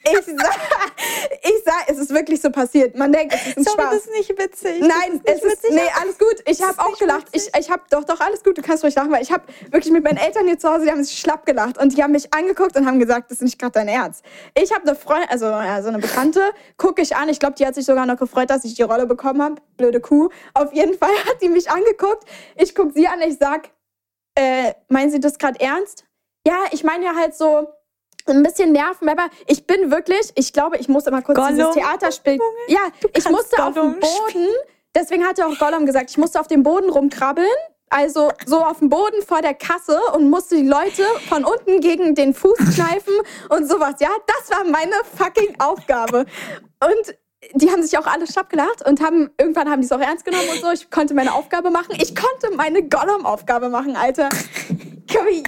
ich 0.07 0.25
sag, 0.25 0.57
ich 1.43 1.63
sag, 1.65 1.89
es 1.89 1.99
ist 1.99 2.11
wirklich 2.15 2.41
so 2.41 2.51
passiert. 2.51 2.97
Man 2.97 3.13
denkt, 3.13 3.35
es 3.35 3.47
ist 3.49 3.57
ein 3.59 3.65
Sorry, 3.65 3.83
Spaß. 3.83 3.91
das 3.95 4.07
ist 4.07 4.13
nicht 4.13 4.39
witzig. 4.39 4.81
Nein, 4.81 5.21
ist 5.25 5.29
es 5.29 5.35
ist, 5.37 5.63
witzig. 5.63 5.71
nee, 5.73 5.91
alles 6.01 6.19
gut. 6.19 6.43
Ich 6.47 6.63
habe 6.63 6.79
auch 6.79 6.99
gelacht. 6.99 7.27
Ich, 7.33 7.51
ich 7.59 7.71
habe 7.71 7.83
doch, 7.91 8.05
doch, 8.05 8.21
alles 8.21 8.43
gut. 8.43 8.59
Du 8.59 8.63
kannst 8.63 8.85
ruhig 8.85 8.95
lachen, 8.95 9.11
weil 9.11 9.23
ich 9.23 9.33
habe 9.33 9.45
wirklich 9.71 9.93
mit 9.93 10.05
meinen 10.05 10.19
Eltern 10.19 10.47
hier 10.47 10.59
zu 10.59 10.69
Hause, 10.71 10.85
die 10.85 10.91
haben 10.91 11.03
sich 11.05 11.19
schlapp 11.19 11.47
gelacht 11.47 11.79
und 11.79 11.97
die 11.97 12.03
haben 12.03 12.13
mich 12.13 12.33
angeguckt 12.33 12.77
und 12.77 12.87
haben 12.87 12.99
gesagt, 12.99 13.31
das 13.31 13.39
ist 13.39 13.45
nicht 13.45 13.59
gerade 13.59 13.73
dein 13.73 13.89
Ernst. 13.89 14.25
Ich 14.55 14.73
habe 14.73 14.83
eine 14.87 14.97
Freundin, 14.97 15.29
also 15.31 15.47
ja, 15.47 15.83
so 15.83 15.89
eine 15.89 15.99
Bekannte, 15.99 16.43
gucke 16.77 17.03
ich 17.03 17.17
an. 17.17 17.29
Ich 17.29 17.39
glaube, 17.39 17.55
die 17.55 17.67
hat 17.67 17.75
sich 17.75 17.85
sogar 17.85 18.07
noch 18.07 18.17
gefreut, 18.17 18.51
dass 18.51 18.65
ich 18.65 18.75
die 18.75 18.83
Rolle 18.83 19.07
bekommen 19.07 19.43
habe. 19.43 19.57
Blöde 19.77 20.01
Kuh. 20.01 20.29
Auf 20.55 20.73
jeden 20.73 20.95
Fall 20.99 21.15
hat 21.27 21.43
die 21.43 21.49
mich 21.49 21.71
angeguckt. 21.71 22.25
Ich 22.57 22.75
gucke 22.75 22.93
sie 22.93 23.07
an, 23.09 23.21
ich 23.23 23.39
sag, 23.39 23.71
äh, 24.37 24.75
meinen 24.89 25.11
Sie 25.11 25.21
das 25.21 25.39
gerade 25.39 25.59
ernst? 25.61 26.05
Ja, 26.47 26.65
ich 26.71 26.85
meine 26.85 27.05
ja 27.05 27.15
halt 27.17 27.35
so, 27.35 27.69
ein 28.33 28.43
bisschen 28.43 28.73
nerven, 28.73 29.09
aber 29.09 29.27
ich 29.47 29.67
bin 29.67 29.91
wirklich, 29.91 30.33
ich 30.35 30.53
glaube, 30.53 30.77
ich 30.79 30.89
muss 30.89 31.07
immer 31.07 31.23
kurz 31.23 31.39
Gollum. 31.39 31.57
dieses 31.57 31.75
Theaterspiel. 31.75 32.39
Ja, 32.69 32.81
ich 33.15 33.29
musste 33.29 33.63
auf 33.65 33.75
Gollum 33.75 33.93
dem 33.95 34.01
Boden, 34.01 34.47
deswegen 34.95 35.25
hat 35.27 35.39
ja 35.39 35.47
auch 35.47 35.59
Gollum 35.59 35.87
gesagt, 35.87 36.11
ich 36.11 36.19
musste 36.19 36.41
auf 36.41 36.47
dem 36.49 36.63
Boden 36.63 36.91
rumkrabbeln. 36.91 37.49
Also 37.89 38.33
so 38.47 38.65
auf 38.65 38.81
dem 38.81 38.89
Boden 38.89 39.23
vor 39.25 39.43
der 39.43 39.55
Kasse 39.55 40.01
und 40.13 40.29
musste 40.29 40.57
die 40.57 40.67
Leute 40.67 41.05
von 41.29 41.45
unten 41.45 41.81
gegen 41.81 42.17
den 42.17 42.35
Fuß 42.35 42.59
kneifen 42.75 43.15
und 43.49 43.69
sowas. 43.69 43.95
Ja, 44.01 44.09
das 44.27 44.51
war 44.51 44.65
meine 44.65 44.93
fucking 45.17 45.55
Aufgabe. 45.61 46.27
Und 46.83 47.17
die 47.55 47.71
haben 47.71 47.83
sich 47.83 47.97
auch 47.97 48.07
alle 48.07 48.27
schlapp 48.27 48.51
gelacht 48.51 48.85
und 48.85 49.01
haben 49.01 49.31
irgendwann 49.39 49.71
haben 49.71 49.81
die 49.83 49.87
es 49.87 49.93
auch 49.93 50.01
ernst 50.01 50.25
genommen 50.25 50.49
und 50.53 50.61
so. 50.61 50.71
Ich 50.73 50.91
konnte 50.91 51.15
meine 51.15 51.33
Aufgabe 51.33 51.71
machen. 51.71 51.95
Ich 52.01 52.17
konnte 52.17 52.57
meine 52.57 52.83
Gollum-Aufgabe 52.83 53.69
machen, 53.69 53.97
Alter. 53.97 54.29
Ich 55.31 55.45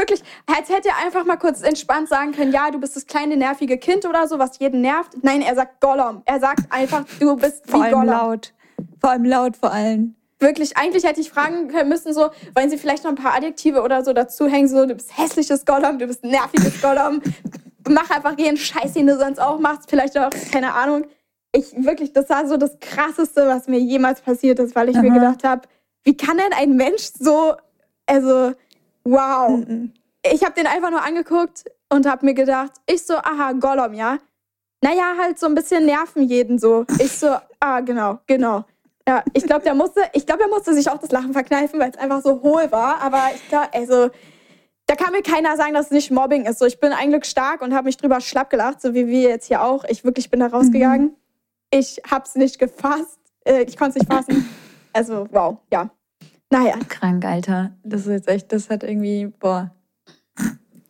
wirklich, 0.00 0.22
als 0.46 0.68
hätte 0.68 0.88
er 0.88 0.96
einfach 1.04 1.24
mal 1.24 1.36
kurz 1.36 1.62
entspannt 1.62 2.08
sagen 2.08 2.32
können, 2.32 2.52
ja, 2.52 2.70
du 2.70 2.78
bist 2.80 2.96
das 2.96 3.06
kleine 3.06 3.36
nervige 3.36 3.78
Kind 3.78 4.04
oder 4.06 4.26
so, 4.26 4.38
was 4.38 4.58
jeden 4.58 4.80
nervt. 4.80 5.12
Nein, 5.22 5.42
er 5.42 5.54
sagt 5.54 5.80
Gollum. 5.80 6.22
Er 6.24 6.40
sagt 6.40 6.64
einfach, 6.70 7.04
du 7.20 7.36
bist 7.36 7.70
Vor 7.70 7.82
allem 7.82 7.92
Gollum. 7.92 8.10
laut. 8.10 8.52
Vor 9.00 9.10
allem 9.10 9.24
laut, 9.24 9.56
vor 9.56 9.72
allem. 9.72 10.14
Wirklich, 10.38 10.76
eigentlich 10.78 11.04
hätte 11.04 11.20
ich 11.20 11.30
fragen 11.30 11.70
müssen, 11.86 12.14
so, 12.14 12.30
wollen 12.54 12.70
sie 12.70 12.78
vielleicht 12.78 13.04
noch 13.04 13.10
ein 13.10 13.16
paar 13.16 13.36
Adjektive 13.36 13.82
oder 13.82 14.02
so 14.02 14.14
dazuhängen, 14.14 14.68
so, 14.68 14.86
du 14.86 14.94
bist 14.94 15.16
hässliches 15.16 15.66
Gollum, 15.66 15.98
du 15.98 16.06
bist 16.06 16.24
nerviges 16.24 16.80
Gollum. 16.80 17.20
Mach 17.88 18.10
einfach 18.10 18.38
jeden 18.38 18.56
Scheiß, 18.56 18.94
den 18.94 19.06
du 19.06 19.18
sonst 19.18 19.38
auch 19.38 19.58
machst. 19.58 19.90
Vielleicht 19.90 20.16
auch, 20.18 20.30
keine 20.50 20.74
Ahnung. 20.74 21.04
Ich 21.52 21.74
wirklich, 21.76 22.12
das 22.12 22.28
war 22.30 22.46
so 22.46 22.56
das 22.56 22.78
Krasseste, 22.80 23.48
was 23.48 23.66
mir 23.68 23.80
jemals 23.80 24.20
passiert 24.20 24.58
ist, 24.60 24.74
weil 24.74 24.88
ich 24.88 24.96
mir 24.96 25.10
Aha. 25.10 25.14
gedacht 25.18 25.44
habe, 25.44 25.62
wie 26.04 26.16
kann 26.16 26.38
denn 26.38 26.52
ein 26.58 26.76
Mensch 26.76 27.10
so, 27.18 27.54
also, 28.06 28.52
wow. 29.10 29.50
Mhm. 29.50 29.92
Ich 30.22 30.44
habe 30.44 30.54
den 30.54 30.66
einfach 30.66 30.90
nur 30.90 31.02
angeguckt 31.02 31.64
und 31.88 32.06
habe 32.06 32.26
mir 32.26 32.34
gedacht, 32.34 32.72
ich 32.86 33.04
so, 33.04 33.14
aha, 33.16 33.52
Gollum, 33.52 33.94
ja? 33.94 34.18
Naja, 34.82 35.14
halt 35.18 35.38
so 35.38 35.46
ein 35.46 35.54
bisschen 35.54 35.86
nerven 35.86 36.22
jeden 36.22 36.58
so. 36.58 36.86
Ich 36.98 37.12
so, 37.12 37.36
ah, 37.60 37.80
genau, 37.80 38.18
genau. 38.26 38.64
Ja, 39.08 39.24
ich 39.32 39.44
glaube, 39.44 39.62
der 39.62 39.74
musste, 39.74 40.02
ich 40.12 40.26
glaube, 40.26 40.42
er 40.42 40.48
musste 40.48 40.74
sich 40.74 40.88
auch 40.90 40.98
das 40.98 41.10
Lachen 41.10 41.32
verkneifen, 41.32 41.80
weil 41.80 41.90
es 41.90 41.98
einfach 41.98 42.22
so 42.22 42.42
hohl 42.42 42.70
war. 42.70 43.00
Aber 43.00 43.30
ich 43.34 43.48
glaube, 43.48 43.68
also, 43.72 44.10
da 44.86 44.94
kann 44.94 45.12
mir 45.12 45.22
keiner 45.22 45.56
sagen, 45.56 45.74
dass 45.74 45.86
es 45.86 45.92
nicht 45.92 46.10
Mobbing 46.10 46.46
ist. 46.46 46.58
So, 46.58 46.66
ich 46.66 46.80
bin 46.80 46.92
eigentlich 46.92 47.24
stark 47.24 47.62
und 47.62 47.74
habe 47.74 47.86
mich 47.86 47.96
drüber 47.96 48.20
schlapp 48.20 48.50
gelacht, 48.50 48.80
so 48.80 48.94
wie 48.94 49.06
wir 49.06 49.28
jetzt 49.28 49.46
hier 49.46 49.62
auch. 49.62 49.84
Ich 49.84 50.04
wirklich 50.04 50.30
bin 50.30 50.40
da 50.40 50.46
rausgegangen. 50.46 51.16
Ich 51.70 52.02
hab's 52.10 52.34
nicht 52.34 52.58
gefasst. 52.58 53.18
Äh, 53.44 53.62
ich 53.62 53.76
konnte 53.76 53.98
es 53.98 54.02
nicht 54.02 54.12
fassen. 54.12 54.48
Also, 54.92 55.26
wow, 55.30 55.58
ja. 55.72 55.90
Naja, 56.50 56.74
Krank, 56.88 57.24
Alter. 57.24 57.70
Das 57.84 58.02
ist 58.02 58.08
jetzt 58.08 58.28
echt, 58.28 58.52
das 58.52 58.68
hat 58.70 58.82
irgendwie, 58.82 59.26
boah. 59.38 59.70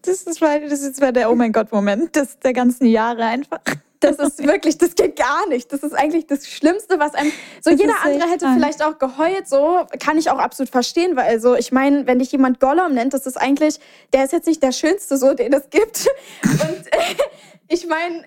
Das 0.03 0.23
ist, 0.23 0.41
mal- 0.41 0.61
das 0.63 0.81
ist 0.81 0.87
jetzt 0.87 1.01
mal 1.01 1.13
der 1.13 1.31
Oh 1.31 1.35
mein 1.35 1.53
Gott-Moment 1.53 2.17
des 2.17 2.39
der 2.39 2.55
ganzen 2.55 2.87
Jahre 2.87 3.25
einfach. 3.25 3.61
Das 4.03 4.17
ist 4.19 4.43
wirklich, 4.47 4.79
das 4.79 4.95
geht 4.95 5.17
gar 5.17 5.47
nicht. 5.51 5.71
Das 5.71 5.83
ist 5.83 5.93
eigentlich 5.93 6.27
das 6.27 6.49
Schlimmste, 6.49 6.99
was 6.99 7.13
einem. 7.15 7.31
So 7.61 7.71
Das 7.73 7.79
jeder 7.79 7.93
andere 8.03 8.31
hätte 8.31 8.47
krank. 8.47 8.57
vielleicht 8.59 8.83
auch 8.83 8.99
geheult, 8.99 9.47
so 9.47 9.85
kann 10.03 10.17
ich 10.17 10.31
auch 10.31 10.39
absolut 10.39 10.71
verstehen, 10.71 11.17
weil 11.17 11.27
also 11.29 11.55
ich 11.55 11.71
meine, 11.71 12.07
wenn 12.07 12.19
dich 12.19 12.33
jemand 12.33 12.61
Gollum 12.61 12.95
nennt, 12.95 13.13
das 13.13 13.27
ist 13.27 13.37
eigentlich, 13.37 13.79
der 14.15 14.25
ist 14.25 14.33
jetzt 14.33 14.47
nicht 14.47 14.63
der 14.63 14.73
schönste, 14.73 15.19
so 15.19 15.35
den 15.35 15.53
es 15.53 15.69
gibt. 15.69 16.09
Und 16.45 16.85
ich 17.71 17.87
meine, 17.87 18.23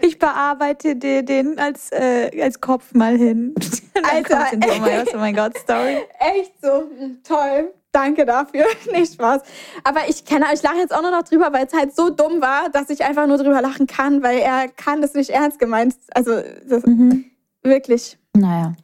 Ich 0.00 0.18
bearbeite 0.18 0.96
dir 0.96 1.22
den 1.22 1.58
als, 1.58 1.92
äh, 1.92 2.30
als 2.42 2.60
Kopf 2.60 2.92
mal 2.94 3.16
hin. 3.16 3.54
Dann 3.94 4.04
Alter, 4.04 4.46
Oh 4.54 4.56
mein 4.80 4.82
Gott, 5.04 5.14
oh 5.14 5.18
mein 5.18 5.34
Gott, 5.36 5.58
Story. 5.58 5.98
echt 6.18 6.54
so 6.62 6.80
mm, 6.82 7.22
toll. 7.22 7.72
Danke 7.92 8.24
dafür. 8.24 8.64
Nicht 8.92 9.14
Spaß. 9.14 9.42
Aber 9.84 10.00
ich 10.08 10.24
kenne, 10.24 10.46
ich 10.54 10.62
lache 10.62 10.76
jetzt 10.76 10.94
auch 10.94 11.02
nur 11.02 11.10
noch 11.10 11.24
drüber, 11.24 11.52
weil 11.52 11.66
es 11.66 11.72
halt 11.72 11.94
so 11.94 12.08
dumm 12.10 12.40
war, 12.40 12.70
dass 12.70 12.88
ich 12.88 13.04
einfach 13.04 13.26
nur 13.26 13.36
drüber 13.36 13.60
lachen 13.60 13.86
kann, 13.86 14.22
weil 14.22 14.38
er 14.38 14.68
kann 14.68 15.02
das 15.02 15.14
nicht 15.14 15.30
ernst 15.30 15.58
gemeint. 15.58 15.94
Also 16.14 16.40
das, 16.68 16.84
Mhm. 16.86 17.24
wirklich. 17.62 18.16
Naja. 18.36 18.74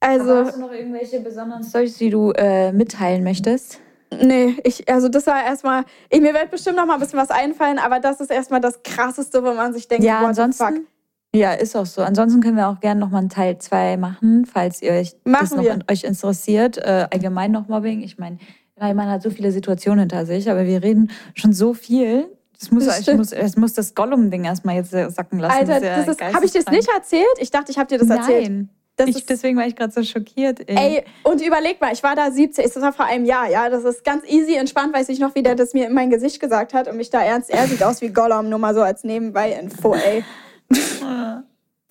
Also 0.00 0.34
hast 0.46 0.56
du 0.56 0.60
noch 0.60 0.72
irgendwelche 0.72 1.20
besonderen 1.20 1.62
Stories, 1.62 1.98
die 1.98 2.10
du 2.10 2.32
äh, 2.32 2.72
mitteilen 2.72 3.22
möchtest? 3.22 3.80
Nee, 4.12 4.56
ich, 4.64 4.88
also 4.88 5.08
das 5.08 5.26
war 5.26 5.44
erstmal, 5.44 5.84
ich, 6.08 6.20
mir 6.20 6.34
wird 6.34 6.50
bestimmt 6.50 6.76
noch 6.76 6.86
mal 6.86 6.94
ein 6.94 7.00
bisschen 7.00 7.18
was 7.18 7.30
einfallen, 7.30 7.78
aber 7.78 8.00
das 8.00 8.20
ist 8.20 8.30
erstmal 8.30 8.60
das 8.60 8.82
Krasseste, 8.82 9.44
wo 9.44 9.52
man 9.54 9.72
sich 9.72 9.86
denkt, 9.86 10.04
Ja, 10.04 10.26
ansonsten. 10.26 10.86
Ja, 11.32 11.52
ist 11.52 11.76
auch 11.76 11.86
so. 11.86 12.02
Ansonsten 12.02 12.40
können 12.40 12.56
wir 12.56 12.68
auch 12.68 12.80
gerne 12.80 12.98
noch 12.98 13.10
mal 13.10 13.18
einen 13.18 13.28
Teil 13.28 13.58
2 13.58 13.96
machen, 13.98 14.46
falls 14.46 14.82
ihr 14.82 14.92
euch 14.92 15.12
das 15.12 15.20
Machen 15.24 15.56
noch 15.58 15.64
wir. 15.64 15.74
an 15.74 15.84
euch 15.88 16.02
interessiert. 16.02 16.76
Äh, 16.78 17.06
allgemein 17.12 17.52
noch 17.52 17.68
Mobbing. 17.68 18.02
Ich 18.02 18.18
meine, 18.18 18.38
man 18.76 19.08
hat 19.08 19.22
so 19.22 19.30
viele 19.30 19.52
Situationen 19.52 20.00
hinter 20.00 20.26
sich, 20.26 20.50
aber 20.50 20.66
wir 20.66 20.82
reden 20.82 21.12
schon 21.34 21.52
so 21.52 21.72
viel. 21.72 22.28
Das 22.58 22.72
muss, 22.72 22.84
Das 22.84 23.06
muss, 23.14 23.32
es 23.32 23.56
muss 23.56 23.74
das 23.74 23.94
Gollum-Ding 23.94 24.44
erstmal 24.44 24.74
jetzt 24.74 24.90
sacken 24.90 25.38
lassen. 25.38 25.56
Alter, 25.56 25.82
ja 25.82 26.04
das 26.04 26.08
ist, 26.08 26.34
habe 26.34 26.44
ich 26.44 26.52
dir 26.52 26.62
das 26.64 26.74
nicht 26.74 26.88
erzählt? 26.92 27.24
Ich 27.38 27.50
dachte, 27.52 27.70
ich 27.70 27.78
habe 27.78 27.86
dir 27.86 27.98
das 27.98 28.10
erzählt. 28.10 28.50
Nein. 28.50 28.70
Ich, 29.08 29.16
ist, 29.16 29.30
deswegen 29.30 29.56
war 29.56 29.66
ich 29.66 29.76
gerade 29.76 29.92
so 29.92 30.02
schockiert. 30.02 30.60
Ey. 30.68 30.76
ey, 30.76 31.04
und 31.22 31.40
überleg 31.40 31.80
mal, 31.80 31.92
ich 31.92 32.02
war 32.02 32.14
da 32.14 32.30
17, 32.30 32.64
das 32.64 32.82
war 32.82 32.92
vor 32.92 33.06
einem 33.06 33.24
Jahr, 33.24 33.48
ja. 33.48 33.68
Das 33.68 33.84
ist 33.84 34.04
ganz 34.04 34.24
easy, 34.26 34.56
entspannt, 34.56 34.94
weiß 34.94 35.08
ich 35.08 35.18
noch, 35.18 35.34
wie 35.34 35.42
der 35.42 35.54
das 35.54 35.74
mir 35.74 35.86
in 35.86 35.94
mein 35.94 36.10
Gesicht 36.10 36.40
gesagt 36.40 36.74
hat 36.74 36.88
und 36.88 36.96
mich 36.96 37.10
da 37.10 37.22
ernst. 37.22 37.50
Er 37.50 37.66
sieht 37.66 37.82
aus 37.82 38.00
wie 38.00 38.08
Gollum, 38.08 38.48
nur 38.48 38.58
mal 38.58 38.74
so 38.74 38.82
als 38.82 39.04
Nebenbei-Info, 39.04 39.94
ey. 39.94 40.24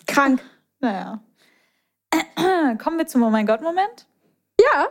Krank. 0.08 0.42
Naja. 0.80 1.20
Kommen 2.78 2.98
wir 2.98 3.08
zum 3.08 3.24
Oh 3.24 3.30
mein 3.30 3.46
Gott-Moment? 3.46 4.08
Ja. 4.60 4.88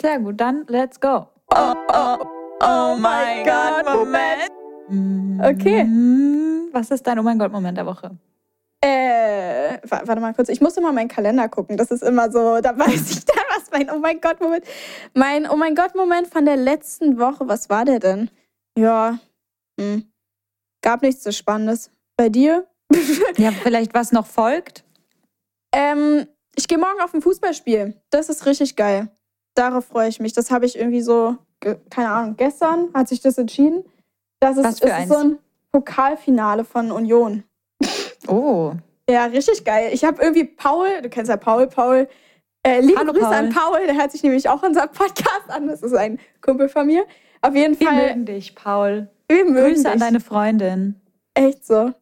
Sehr 0.00 0.18
gut, 0.18 0.40
dann 0.40 0.64
let's 0.68 1.00
go. 1.00 1.26
Oh, 1.54 1.74
oh, 1.88 2.16
oh 2.62 2.96
mein 2.98 3.44
Gott-Moment. 3.44 4.50
Okay. 5.42 5.86
Was 6.72 6.90
ist 6.90 7.06
dein 7.06 7.18
Oh 7.18 7.22
mein 7.22 7.38
Gott-Moment 7.38 7.76
der 7.76 7.86
Woche? 7.86 8.16
Äh, 9.70 9.78
wa- 9.88 10.02
warte 10.04 10.20
mal 10.20 10.34
kurz, 10.34 10.48
ich 10.48 10.60
muss 10.60 10.76
immer 10.76 10.92
meinen 10.92 11.08
Kalender 11.08 11.48
gucken. 11.48 11.76
Das 11.76 11.90
ist 11.90 12.02
immer 12.02 12.30
so, 12.30 12.60
da 12.60 12.76
weiß 12.78 13.10
ich 13.10 13.24
dann, 13.24 13.44
was 13.56 13.70
mein 13.70 13.90
Oh 13.90 13.98
mein 13.98 14.20
Gott-Moment. 14.20 14.64
Mein 15.14 15.48
Oh 15.48 15.56
mein 15.56 15.74
Gott-Moment 15.74 16.28
von 16.28 16.44
der 16.44 16.56
letzten 16.56 17.18
Woche, 17.18 17.48
was 17.48 17.68
war 17.70 17.84
der 17.84 17.98
denn? 18.00 18.30
Ja, 18.78 19.18
hm. 19.78 20.10
gab 20.82 21.02
nichts 21.02 21.22
so 21.24 21.32
Spannendes. 21.32 21.90
Bei 22.16 22.28
dir? 22.28 22.66
Ja, 23.36 23.50
vielleicht 23.52 23.94
was 23.94 24.12
noch 24.12 24.26
folgt? 24.26 24.84
Ähm, 25.72 26.26
ich 26.56 26.66
gehe 26.68 26.78
morgen 26.78 27.00
auf 27.00 27.14
ein 27.14 27.22
Fußballspiel. 27.22 27.94
Das 28.10 28.28
ist 28.28 28.44
richtig 28.46 28.76
geil. 28.76 29.08
Darauf 29.54 29.86
freue 29.86 30.08
ich 30.08 30.20
mich. 30.20 30.32
Das 30.32 30.50
habe 30.50 30.66
ich 30.66 30.76
irgendwie 30.76 31.00
so, 31.00 31.36
keine 31.90 32.10
Ahnung, 32.10 32.36
gestern 32.36 32.92
hat 32.94 33.08
sich 33.08 33.20
das 33.20 33.38
entschieden. 33.38 33.84
Das 34.40 34.56
ist, 34.56 34.64
Was 34.64 34.78
für 34.80 34.86
ist 34.86 34.92
eins? 34.92 35.08
so 35.08 35.16
ein 35.16 35.38
Pokalfinale 35.72 36.64
von 36.64 36.90
Union. 36.90 37.44
Oh. 38.26 38.72
Ja, 39.08 39.24
richtig 39.26 39.64
geil. 39.64 39.90
Ich 39.92 40.04
habe 40.04 40.22
irgendwie 40.22 40.44
Paul, 40.44 40.88
du 41.02 41.08
kennst 41.08 41.28
ja 41.28 41.36
Paul, 41.36 41.66
Paul. 41.66 42.08
Äh, 42.62 42.80
liebe 42.80 42.98
Hallo, 42.98 43.12
Grüße 43.12 43.24
Paul. 43.24 43.34
an 43.34 43.48
Paul, 43.50 43.86
der 43.86 43.96
hört 43.96 44.12
sich 44.12 44.22
nämlich 44.22 44.48
auch 44.48 44.62
unseren 44.62 44.90
Podcast 44.92 45.48
an. 45.48 45.66
Das 45.68 45.82
ist 45.82 45.94
ein 45.94 46.18
Kumpel 46.42 46.68
von 46.68 46.86
mir. 46.86 47.04
Auf 47.40 47.54
jeden 47.54 47.78
Wir 47.80 47.86
Fall. 47.86 48.08
mögen 48.08 48.26
dich, 48.26 48.54
Paul. 48.54 49.08
Wir 49.28 49.44
mögen 49.44 49.74
Grüße 49.74 49.88
an 49.88 49.94
dich. 49.94 50.02
deine 50.02 50.20
Freundin. 50.20 51.00
Echt 51.34 51.64
so. 51.64 51.92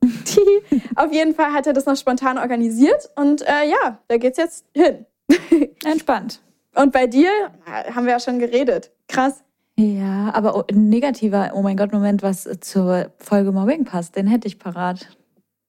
Auf 0.96 1.12
jeden 1.12 1.34
Fall 1.34 1.52
hat 1.52 1.66
er 1.66 1.74
das 1.74 1.86
noch 1.86 1.96
spontan 1.96 2.38
organisiert 2.38 3.08
und 3.14 3.42
äh, 3.42 3.68
ja, 3.68 3.98
da 4.08 4.16
geht's 4.16 4.38
jetzt 4.38 4.64
hin. 4.74 5.06
Entspannt. 5.84 6.40
Und 6.74 6.92
bei 6.92 7.06
dir 7.06 7.30
na, 7.66 7.94
haben 7.94 8.06
wir 8.06 8.12
ja 8.14 8.20
schon 8.20 8.38
geredet. 8.38 8.90
Krass. 9.06 9.44
Ja, 9.76 10.30
aber 10.34 10.56
oh, 10.56 10.64
ein 10.68 10.88
negativer 10.88 11.52
Oh 11.54 11.62
mein 11.62 11.76
Gott-Moment, 11.76 12.22
was 12.22 12.48
zur 12.60 13.12
Folge 13.18 13.52
Mobbing 13.52 13.84
passt, 13.84 14.16
den 14.16 14.26
hätte 14.26 14.48
ich 14.48 14.58
parat. 14.58 15.08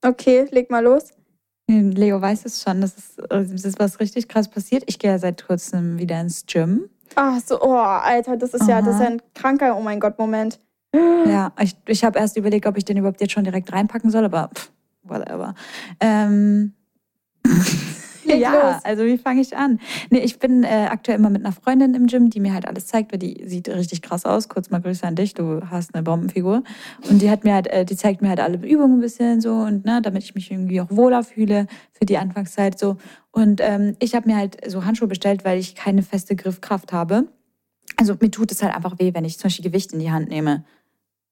Okay, 0.04 0.48
leg 0.50 0.72
mal 0.72 0.84
los. 0.84 1.10
Leo 1.70 2.20
weiß 2.20 2.46
es 2.46 2.64
schon, 2.64 2.82
das 2.82 2.98
ist, 2.98 3.22
das 3.30 3.52
ist 3.52 3.80
was 3.80 4.00
richtig 4.00 4.28
krass 4.28 4.48
passiert. 4.50 4.84
Ich 4.88 4.98
gehe 4.98 5.12
ja 5.12 5.20
seit 5.20 5.46
kurzem 5.46 6.00
wieder 6.00 6.20
ins 6.20 6.46
Gym. 6.46 6.90
Ach 7.16 7.40
so, 7.46 7.62
oh, 7.62 7.76
Alter, 7.76 8.38
das 8.38 8.54
ist 8.54 8.68
ja, 8.68 8.82
das 8.82 8.96
ist 8.96 9.02
ja 9.02 9.08
Aha. 9.08 9.14
ein 9.14 9.22
kranker 9.36 9.78
Oh 9.78 9.82
mein 9.82 10.00
Gott 10.00 10.18
Moment. 10.18 10.60
Ja, 10.94 11.54
ich, 11.62 11.76
ich 11.88 12.04
habe 12.04 12.18
erst 12.18 12.38
überlegt, 12.38 12.66
ob 12.66 12.76
ich 12.78 12.86
den 12.86 12.98
überhaupt 12.98 13.22
jetzt 13.22 13.34
schon 13.34 13.44
direkt 13.44 13.72
reinpacken 13.72 14.10
soll, 14.10 14.26
aber 14.26 14.50
pff, 14.54 14.72
whatever. 15.04 15.54
Ähm, 16.00 16.74
Leg 18.34 18.42
ja, 18.42 18.74
los. 18.74 18.86
also 18.86 19.06
wie 19.06 19.18
fange 19.18 19.42
ich 19.42 19.56
an? 19.58 19.80
Nee, 20.10 20.20
ich 20.20 20.40
bin 20.40 20.64
äh, 20.64 20.88
aktuell 20.90 21.18
immer 21.18 21.30
mit 21.30 21.44
einer 21.46 21.52
Freundin 21.54 21.94
im 21.94 22.08
Gym, 22.08 22.30
die 22.30 22.40
mir 22.40 22.54
halt 22.54 22.68
alles 22.68 22.88
zeigt, 22.88 23.12
weil 23.12 23.20
die 23.20 23.44
sieht 23.48 23.68
richtig 23.70 24.02
krass 24.02 24.26
aus. 24.26 24.50
Kurz 24.50 24.70
mal 24.70 24.82
Grüße 24.82 25.06
an 25.06 25.16
dich, 25.16 25.34
du 25.34 25.62
hast 25.70 25.94
eine 25.94 26.04
Bombenfigur. 26.04 26.64
Und 27.10 27.22
die 27.22 27.30
hat 27.30 27.44
mir 27.44 27.54
halt, 27.54 27.68
äh, 27.68 27.86
die 27.86 27.96
zeigt 27.96 28.22
mir 28.22 28.30
halt 28.30 28.40
alle 28.40 28.58
Übungen 28.58 28.98
ein 28.98 29.02
bisschen 29.02 29.42
so 29.42 29.54
und 29.54 29.86
ne, 29.86 30.02
damit 30.02 30.24
ich 30.24 30.36
mich 30.36 30.52
irgendwie 30.52 30.82
auch 30.82 30.88
wohler 30.90 31.24
fühle 31.24 31.68
für 31.92 32.06
die 32.06 32.18
Anfangszeit 32.18 32.78
so. 32.80 32.98
Und 33.32 33.62
ähm, 33.64 33.96
ich 34.00 34.16
habe 34.16 34.28
mir 34.30 34.38
halt 34.38 34.58
so 34.70 34.86
Handschuhe 34.86 35.08
bestellt, 35.08 35.46
weil 35.46 35.60
ich 35.60 35.76
keine 35.76 36.02
feste 36.04 36.36
Griffkraft 36.36 36.94
habe. 36.94 37.28
Also 37.98 38.16
mir 38.20 38.32
tut 38.32 38.52
es 38.52 38.64
halt 38.64 38.76
einfach 38.76 38.98
weh, 39.00 39.14
wenn 39.14 39.26
ich 39.26 39.38
zum 39.38 39.48
Beispiel 39.48 39.66
Gewicht 39.66 39.94
in 39.94 40.00
die 40.00 40.12
Hand 40.12 40.30
nehme. 40.30 40.64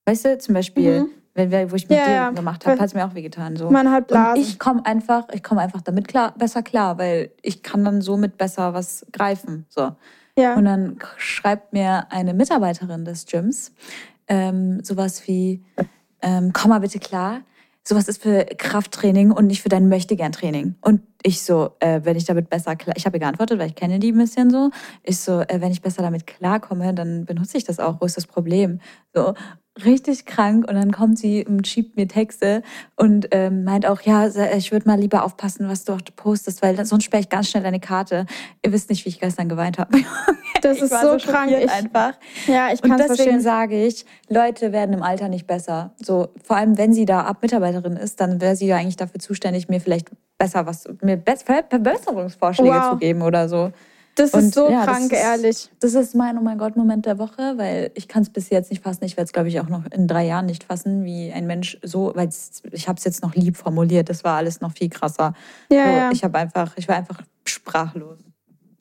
Weißt 0.06 0.24
du, 0.24 0.38
zum 0.38 0.54
Beispiel, 0.54 1.00
Mhm. 1.02 1.10
Wenn 1.38 1.50
wir, 1.50 1.70
wo 1.70 1.76
ich 1.76 1.88
mit 1.88 1.96
Ja, 1.98 2.04
dir 2.04 2.12
ja. 2.12 2.30
gemacht 2.30 2.66
habe, 2.66 2.78
hat 2.78 2.86
es 2.88 2.94
mir 2.94 3.06
auch 3.06 3.14
wehgetan. 3.14 3.56
So. 3.56 3.70
Man 3.70 3.90
hat 3.90 4.02
Und 4.02 4.08
Blasen. 4.08 4.42
ich 4.42 4.58
komme 4.58 4.84
einfach, 4.84 5.28
ich 5.32 5.42
komme 5.42 5.62
einfach 5.62 5.80
damit 5.80 6.06
klar, 6.08 6.34
besser 6.36 6.62
klar, 6.62 6.98
weil 6.98 7.30
ich 7.40 7.62
kann 7.62 7.84
dann 7.84 8.02
somit 8.02 8.36
besser 8.36 8.74
was 8.74 9.06
greifen. 9.12 9.64
So. 9.70 9.92
ja. 10.36 10.54
Und 10.54 10.66
dann 10.66 10.98
schreibt 11.16 11.72
mir 11.72 12.10
eine 12.10 12.34
Mitarbeiterin 12.34 13.04
des 13.06 13.24
Gyms 13.24 13.72
ähm, 14.28 14.82
sowas 14.84 15.26
wie, 15.26 15.62
ähm, 16.22 16.52
komm 16.52 16.70
mal 16.70 16.80
bitte 16.80 16.98
klar, 16.98 17.40
sowas 17.82 18.06
ist 18.08 18.22
für 18.22 18.44
Krafttraining 18.44 19.30
und 19.32 19.46
nicht 19.46 19.62
für 19.62 19.70
dein 19.70 19.88
Möchtegern-Training. 19.88 20.74
Und 20.82 21.00
ich 21.22 21.42
so, 21.42 21.70
äh, 21.80 22.00
wenn 22.04 22.16
ich 22.16 22.26
damit 22.26 22.50
besser 22.50 22.76
klar, 22.76 22.94
ich 22.96 23.06
habe 23.06 23.16
ihr 23.16 23.20
geantwortet, 23.20 23.58
weil 23.58 23.68
ich 23.68 23.74
kenne 23.74 23.98
die 23.98 24.12
ein 24.12 24.18
bisschen 24.18 24.50
so. 24.50 24.70
Ich 25.02 25.18
so, 25.18 25.40
äh, 25.40 25.60
wenn 25.60 25.72
ich 25.72 25.80
besser 25.80 26.02
damit 26.02 26.26
klarkomme, 26.26 26.92
dann 26.94 27.24
benutze 27.24 27.56
ich 27.56 27.64
das 27.64 27.80
auch. 27.80 28.00
Wo 28.00 28.04
ist 28.04 28.16
das 28.16 28.26
Problem? 28.26 28.80
So, 29.14 29.34
richtig 29.84 30.26
krank. 30.26 30.68
Und 30.68 30.74
dann 30.74 30.92
kommt 30.92 31.18
sie 31.18 31.44
und 31.44 31.66
schiebt 31.66 31.96
mir 31.96 32.08
Texte 32.08 32.62
und 32.96 33.28
ähm, 33.30 33.64
meint 33.64 33.86
auch, 33.86 34.00
ja, 34.02 34.26
ich 34.56 34.72
würde 34.72 34.86
mal 34.88 34.98
lieber 34.98 35.24
aufpassen, 35.24 35.68
was 35.68 35.84
du 35.84 35.92
auch 35.92 36.00
postest, 36.16 36.62
weil 36.62 36.84
sonst 36.84 37.04
sperre 37.04 37.22
ich 37.22 37.28
ganz 37.28 37.50
schnell 37.50 37.62
deine 37.62 37.80
Karte. 37.80 38.26
Ihr 38.64 38.72
wisst 38.72 38.90
nicht, 38.90 39.04
wie 39.04 39.08
ich 39.10 39.20
gestern 39.20 39.48
geweint 39.48 39.78
habe. 39.78 39.98
Das 40.60 40.82
ist 40.82 40.90
war 40.90 41.18
so 41.18 41.24
krank. 41.30 41.52
Ich, 41.52 41.70
einfach. 41.70 42.14
ja, 42.48 42.72
ich 42.72 42.82
Und 42.82 42.90
kann 42.90 42.98
es 42.98 43.06
deswegen 43.06 43.30
verstehen. 43.30 43.40
sage 43.40 43.86
ich, 43.86 44.04
Leute 44.28 44.72
werden 44.72 44.92
im 44.92 45.04
Alter 45.04 45.28
nicht 45.28 45.46
besser. 45.46 45.92
So, 46.04 46.30
vor 46.42 46.56
allem 46.56 46.76
wenn 46.76 46.92
sie 46.92 47.04
da 47.04 47.20
ab 47.20 47.42
Mitarbeiterin 47.42 47.92
ist, 47.96 48.20
dann 48.20 48.40
wäre 48.40 48.56
sie 48.56 48.66
ja 48.66 48.76
eigentlich 48.76 48.96
dafür 48.96 49.20
zuständig, 49.20 49.68
mir 49.68 49.80
vielleicht 49.80 50.10
besser 50.36 50.66
was, 50.66 50.88
mir 51.00 51.16
Be 51.16 51.36
Ver 51.36 51.62
Verbesserungsvorschläge 51.68 52.74
Wow. 52.74 52.90
zu 52.90 52.96
geben 52.96 53.22
oder 53.22 53.48
so. 53.48 53.70
Das 54.18 54.32
Und 54.32 54.40
ist 54.46 54.54
so 54.54 54.68
ja, 54.70 54.84
das 54.84 54.96
krank, 54.96 55.12
ist- 55.12 55.18
ehrlich. 55.22 55.70
Das 55.80 55.94
ist 55.94 56.14
mein 56.14 56.36
Oh 56.38 56.40
mein 56.40 56.58
Gott 56.58 56.76
Moment 56.76 57.06
der 57.06 57.18
Woche, 57.18 57.54
weil 57.56 57.90
ich 57.94 58.08
kann 58.08 58.22
es 58.22 58.30
bis 58.30 58.50
jetzt 58.50 58.70
nicht 58.70 58.82
fassen. 58.82 59.04
Ich 59.04 59.16
werde 59.16 59.26
es 59.26 59.32
glaube 59.32 59.48
ich 59.48 59.60
auch 59.60 59.68
noch 59.68 59.84
in 59.92 60.06
drei 60.08 60.26
Jahren 60.26 60.46
nicht 60.46 60.64
fassen, 60.64 61.04
wie 61.04 61.32
ein 61.32 61.46
Mensch 61.46 61.78
so, 61.82 62.12
weil 62.14 62.28
ich 62.72 62.88
habe 62.88 62.98
es 62.98 63.04
jetzt 63.04 63.22
noch 63.22 63.34
lieb 63.34 63.56
formuliert. 63.56 64.08
Das 64.08 64.24
war 64.24 64.36
alles 64.36 64.60
noch 64.60 64.72
viel 64.72 64.88
krasser. 64.88 65.34
Ja, 65.70 65.84
so, 65.84 65.90
ja. 65.90 66.10
Ich 66.12 66.24
habe 66.24 66.38
einfach, 66.38 66.72
ich 66.76 66.88
war 66.88 66.96
einfach 66.96 67.20
sprachlos. 67.46 68.18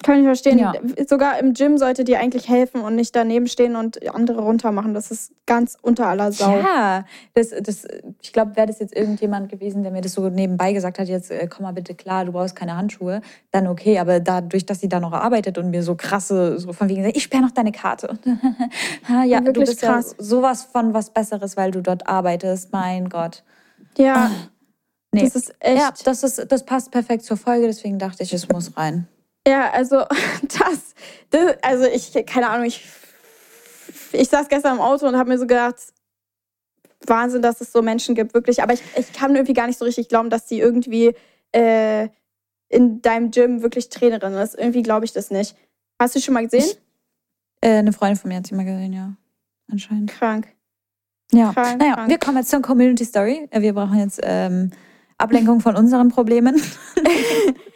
Kann 0.04 0.20
ich 0.20 0.26
verstehen. 0.26 0.60
Ja. 0.60 0.74
Sogar 1.08 1.40
im 1.40 1.54
Gym 1.54 1.80
sollte 1.80 2.04
dir 2.04 2.20
eigentlich 2.20 2.48
helfen 2.48 2.82
und 2.82 2.96
nicht 2.96 3.16
daneben 3.16 3.48
stehen 3.48 3.76
und 3.76 4.08
andere 4.14 4.42
runtermachen. 4.42 4.94
Das 4.94 5.10
ist 5.10 5.32
ganz 5.48 5.76
unter 5.82 6.06
aller 6.08 6.32
Sau. 6.32 6.56
Ja, 6.56 7.04
das, 7.34 7.50
das, 7.62 7.88
ich 8.22 8.32
glaube, 8.32 8.56
wäre 8.56 8.68
das 8.68 8.78
jetzt 8.80 8.96
irgendjemand 8.96 9.50
gewesen, 9.50 9.82
der 9.82 9.92
mir 9.92 10.02
das 10.02 10.14
so 10.14 10.30
nebenbei 10.30 10.74
gesagt 10.74 11.00
hat, 11.00 11.08
jetzt 11.08 11.32
äh, 11.32 11.48
komm 11.48 11.64
mal 11.64 11.72
bitte 11.74 11.96
klar, 11.96 12.26
du 12.26 12.32
brauchst 12.32 12.56
keine 12.56 12.78
Handschuhe, 12.78 13.22
dann 13.50 13.66
okay. 13.66 13.98
Aber 13.98 14.20
dadurch, 14.20 14.68
dass 14.68 14.82
sie 14.82 14.88
da 14.90 15.00
noch 15.00 15.14
arbeitet 15.14 15.58
und 15.58 15.72
mir 15.72 15.82
so 15.82 15.96
krasse, 15.96 16.60
so 16.60 16.74
von 16.74 16.90
wegen, 16.90 17.04
ich 17.06 17.24
sperre 17.24 17.42
noch 17.42 17.52
deine 17.52 17.72
Karte. 17.72 18.20
Ja, 19.26 19.44
Wirklich 19.44 19.54
du 19.54 19.60
bist 19.62 19.82
krass. 19.82 20.16
ja 20.18 20.24
sowas 20.24 20.64
von 20.64 20.94
was 20.94 21.10
Besseres, 21.10 21.58
weil 21.58 21.72
du 21.72 21.82
dort 21.82 22.08
arbeitest. 22.08 22.72
Mein 22.72 23.10
Gott. 23.10 23.44
Ja, 23.98 24.30
Nee. 25.12 25.24
das 25.24 25.36
ist 25.36 25.56
echt. 25.60 25.78
Ja, 25.78 25.90
das, 26.04 26.24
ist, 26.24 26.52
das 26.52 26.66
passt 26.66 26.92
perfekt 26.92 27.24
zur 27.24 27.38
Folge, 27.38 27.66
deswegen 27.68 27.98
dachte 27.98 28.24
ich, 28.24 28.34
es 28.34 28.48
muss 28.50 28.76
rein. 28.78 29.08
Ja, 29.48 29.72
also 29.72 30.04
das, 30.44 30.94
das 31.30 31.56
also 31.62 31.86
ich, 31.86 32.14
keine 32.26 32.50
Ahnung, 32.50 32.66
ich, 32.66 32.86
ich 34.12 34.28
saß 34.28 34.50
gestern 34.50 34.76
im 34.76 34.82
Auto 34.82 35.08
und 35.08 35.18
habe 35.18 35.30
mir 35.30 35.38
so 35.38 35.48
gedacht, 35.48 35.78
Wahnsinn, 37.06 37.42
dass 37.42 37.62
es 37.62 37.72
so 37.72 37.82
Menschen 37.82 38.16
gibt, 38.16 38.34
wirklich. 38.34 38.62
Aber 38.62 38.74
ich, 38.74 38.82
ich 38.98 39.14
kann 39.14 39.36
irgendwie 39.36 39.54
gar 39.54 39.68
nicht 39.68 39.80
so 39.80 39.86
richtig 39.86 40.10
glauben, 40.10 40.30
dass 40.30 40.48
die 40.48 40.60
irgendwie 40.60 41.14
äh, 41.54 42.10
in 42.70 43.02
deinem 43.02 43.32
Gym 43.32 43.62
wirklich 43.62 43.90
Trainerin 43.90 44.34
ist. 44.34 44.56
Irgendwie 44.56 44.84
glaube 44.84 45.06
ich 45.06 45.14
das 45.14 45.32
nicht. 45.32 45.56
Hast 46.00 46.16
du 46.16 46.20
schon 46.20 46.34
mal 46.34 46.44
gesehen? 46.44 46.70
Äh, 47.62 47.78
eine 47.78 47.94
Freundin 47.94 48.18
von 48.18 48.30
mir 48.30 48.38
hat 48.38 48.48
sie 48.48 48.56
mal 48.56 48.66
gesehen, 48.66 48.92
ja. 48.94 49.14
Anscheinend. 49.72 50.12
Krank. 50.12 50.48
Ja. 51.32 51.54
Krank, 51.54 51.80
naja, 51.80 51.94
krank. 51.94 52.10
wir 52.10 52.18
kommen 52.18 52.38
jetzt 52.38 52.50
zur 52.50 52.62
Community 52.62 53.06
Story. 53.06 53.48
Äh, 53.52 53.62
Wir 53.62 53.74
brauchen 53.74 54.00
jetzt 54.00 54.20
ähm, 54.24 54.72
Ablenkung 55.18 55.62
von 55.62 55.76
unseren 55.78 56.10
Problemen. 56.10 56.62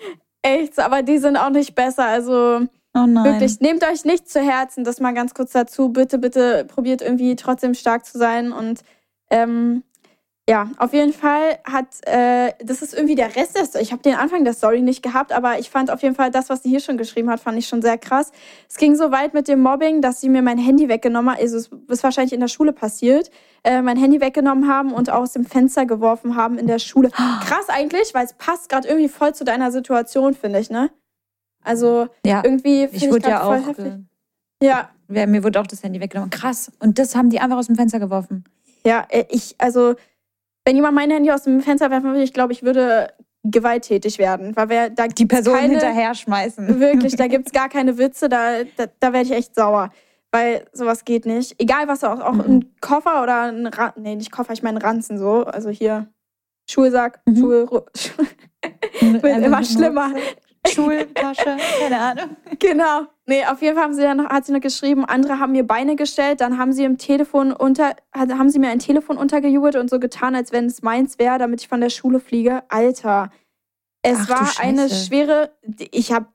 Echt, 0.42 0.80
aber 0.80 1.04
die 1.04 1.18
sind 1.18 1.38
auch 1.38 1.50
nicht 1.50 1.76
besser. 1.76 2.06
Also 2.06 2.68
Oh 2.94 3.08
wirklich, 3.08 3.62
nehmt 3.62 3.86
euch 3.86 4.04
nicht 4.04 4.30
zu 4.30 4.42
Herzen. 4.42 4.84
Das 4.84 5.00
mal 5.00 5.14
ganz 5.14 5.34
kurz 5.34 5.54
dazu. 5.54 5.90
Bitte, 5.90 6.18
bitte 6.18 6.66
probiert 6.66 7.02
irgendwie 7.02 7.36
trotzdem 7.38 7.74
stark 7.74 8.06
zu 8.06 8.18
sein. 8.18 8.52
Und 8.52 8.82
ähm, 9.30 9.84
ja, 10.52 10.70
auf 10.78 10.92
jeden 10.92 11.14
Fall 11.14 11.60
hat, 11.64 11.86
äh, 12.06 12.52
das 12.62 12.82
ist 12.82 12.94
irgendwie 12.94 13.16
der 13.16 13.34
Rest 13.38 13.56
der 13.56 13.64
Story. 13.66 13.84
Ich 13.86 13.94
habe 13.94 14.02
den 14.02 14.16
Anfang 14.16 14.44
der 14.44 14.52
Story 14.52 14.82
nicht 14.82 15.02
gehabt, 15.02 15.32
aber 15.32 15.60
ich 15.60 15.70
fand 15.70 15.90
auf 15.90 16.02
jeden 16.02 16.14
Fall 16.14 16.30
das, 16.30 16.50
was 16.50 16.62
sie 16.62 16.70
hier 16.70 16.82
schon 16.82 16.98
geschrieben 16.98 17.30
hat, 17.30 17.40
fand 17.40 17.58
ich 17.58 17.70
schon 17.70 17.82
sehr 17.82 17.98
krass. 17.98 18.34
Es 18.68 18.76
ging 18.76 18.98
so 18.98 19.12
weit 19.12 19.34
mit 19.34 19.48
dem 19.48 19.62
Mobbing, 19.62 20.02
dass 20.02 20.20
sie 20.20 20.28
mir 20.28 20.42
mein 20.42 20.58
Handy 20.58 20.90
weggenommen 20.90 21.34
hat. 21.34 21.40
Also 21.42 21.56
es 21.56 21.70
ist 21.88 22.04
wahrscheinlich 22.04 22.34
in 22.34 22.42
der 22.42 22.50
Schule 22.50 22.74
passiert. 22.74 23.32
Äh, 23.64 23.82
mein 23.82 23.96
Handy 23.96 24.20
weggenommen 24.20 24.68
haben 24.68 24.92
und 24.92 25.10
aus 25.10 25.32
dem 25.32 25.46
Fenster 25.46 25.86
geworfen 25.86 26.36
haben 26.36 26.58
in 26.58 26.68
der 26.68 26.80
Schule. 26.80 27.12
Krass 27.12 27.70
eigentlich, 27.70 28.14
weil 28.14 28.26
es 28.26 28.34
passt 28.34 28.68
gerade 28.68 28.90
irgendwie 28.90 29.08
voll 29.08 29.34
zu 29.34 29.46
deiner 29.46 29.72
Situation, 29.72 30.34
finde 30.34 30.60
ich, 30.60 30.70
ne? 30.70 30.92
Also 31.64 32.08
ja, 32.26 32.42
irgendwie 32.44 32.84
ich 32.92 33.00
finde 33.00 33.12
wurde 33.12 33.22
grad 33.22 33.32
ja 33.32 33.46
voll 33.46 33.60
auch. 33.60 33.68
heftig. 33.68 33.94
Äh, 34.60 34.66
Ja, 34.66 34.90
mir 35.08 35.44
wurde 35.46 35.62
auch 35.62 35.68
das 35.68 35.82
Handy 35.82 36.02
weggenommen. 36.02 36.30
Krass. 36.30 36.74
Und 36.80 37.00
das 37.00 37.16
haben 37.16 37.30
die 37.30 37.40
einfach 37.40 37.58
aus 37.58 37.68
dem 37.68 37.78
Fenster 37.78 38.00
geworfen. 38.00 38.44
ja, 38.86 39.06
äh, 39.10 39.24
ich, 39.30 39.56
also, 39.60 39.96
wenn 40.66 40.76
jemand 40.76 40.96
mein 40.96 41.10
Handy 41.12 41.32
aus 41.32 41.44
dem 41.44 41.62
Fenster 41.62 41.90
werfen 41.90 42.06
würde, 42.12 42.24
ich 42.24 42.34
glaube, 42.34 42.54
ich 42.54 42.64
würde 42.64 43.14
gewalttätig 43.44 44.20
werden. 44.20 44.56
Weil 44.56 44.70
wir 44.70 44.90
da 44.90 45.08
Die 45.08 45.26
Person 45.26 45.56
keine, 45.56 45.72
hinterher 45.74 46.14
schmeißen. 46.14 46.80
Wirklich, 46.80 47.16
da 47.16 47.28
gibt's 47.28 47.52
gar 47.54 47.70
keine 47.70 47.98
Witze, 47.98 48.30
da, 48.30 48.64
da, 48.78 48.86
da 49.00 49.14
werde 49.14 49.26
ich 49.28 49.32
echt 49.34 49.56
sauer. 49.56 49.90
Weil 50.32 50.66
sowas 50.72 51.04
geht 51.04 51.26
nicht. 51.26 51.56
Egal 51.60 51.88
was 51.88 52.04
auch, 52.04 52.20
auch 52.22 52.34
Mhm. 52.34 52.42
ein 52.42 52.76
Koffer 52.80 53.22
oder 53.24 53.42
ein 53.52 53.68
Ran 53.68 53.92
nee, 53.98 54.16
nicht 54.16 54.32
Koffer, 54.32 54.54
ich 54.54 54.64
meine 54.64 54.82
Ranzen 54.84 55.18
so. 55.18 55.44
Also 55.46 55.70
hier 55.70 56.08
Schulsack, 56.70 57.20
Mhm. 57.26 57.36
Schul 57.38 57.68
wird 59.02 59.46
immer 59.46 59.64
schlimmer. 59.64 60.12
Schultasche, 60.68 61.58
keine 61.80 62.00
Ahnung. 62.00 62.36
Genau. 62.60 63.02
Nee, 63.32 63.46
auf 63.46 63.62
jeden 63.62 63.76
Fall 63.76 63.86
haben 63.86 63.94
sie 63.94 64.02
dann, 64.02 64.28
hat 64.28 64.46
sie 64.46 64.52
noch 64.52 64.60
geschrieben, 64.60 65.06
andere 65.06 65.40
haben 65.40 65.54
mir 65.54 65.66
Beine 65.66 65.96
gestellt, 65.96 66.42
dann 66.42 66.58
haben 66.58 66.74
sie 66.74 66.84
im 66.84 66.98
Telefon 66.98 67.54
unter, 67.54 67.96
haben 68.14 68.50
sie 68.50 68.60
mir 68.60 68.68
ein 68.68 68.80
Telefon 68.80 69.16
untergejubelt 69.16 69.78
und 69.78 69.90
so 69.90 70.00
getan, 70.02 70.36
als 70.36 70.52
wenn 70.52 70.66
es 70.66 70.82
meins 70.82 71.18
wäre, 71.18 71.38
damit 71.38 71.62
ich 71.62 71.70
von 71.70 71.80
der 71.80 71.92
Schule 71.92 72.20
fliege. 72.20 72.64
Alter. 72.68 73.30
Es 74.02 74.18
Ach 74.24 74.30
war 74.32 74.50
eine 74.62 74.90
schwere, 74.90 75.52
ich 75.92 76.12
habe, 76.12 76.26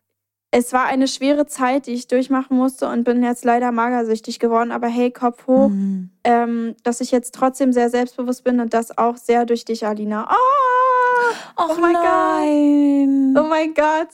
es 0.50 0.72
war 0.72 0.86
eine 0.86 1.06
schwere 1.06 1.44
Zeit, 1.44 1.86
die 1.86 1.92
ich 1.92 2.06
durchmachen 2.08 2.56
musste 2.56 2.88
und 2.88 3.04
bin 3.04 3.22
jetzt 3.22 3.44
leider 3.44 3.72
magersüchtig 3.72 4.38
geworden. 4.38 4.72
Aber 4.72 4.86
hey, 4.86 5.10
Kopf 5.10 5.46
hoch, 5.46 5.68
Mhm. 5.68 6.08
ähm, 6.24 6.76
dass 6.82 7.02
ich 7.02 7.10
jetzt 7.10 7.34
trotzdem 7.34 7.74
sehr 7.74 7.90
selbstbewusst 7.90 8.42
bin 8.42 8.58
und 8.58 8.72
das 8.72 8.96
auch 8.96 9.18
sehr 9.18 9.44
durch 9.44 9.66
dich, 9.66 9.86
Alina. 9.86 10.30
Oh, 10.30 11.62
Och 11.62 11.76
Oh 11.76 11.78
mein 11.78 11.92
Gott. 11.92 13.44
oh 13.44 13.48
mein 13.48 13.74
Gott. 13.74 14.08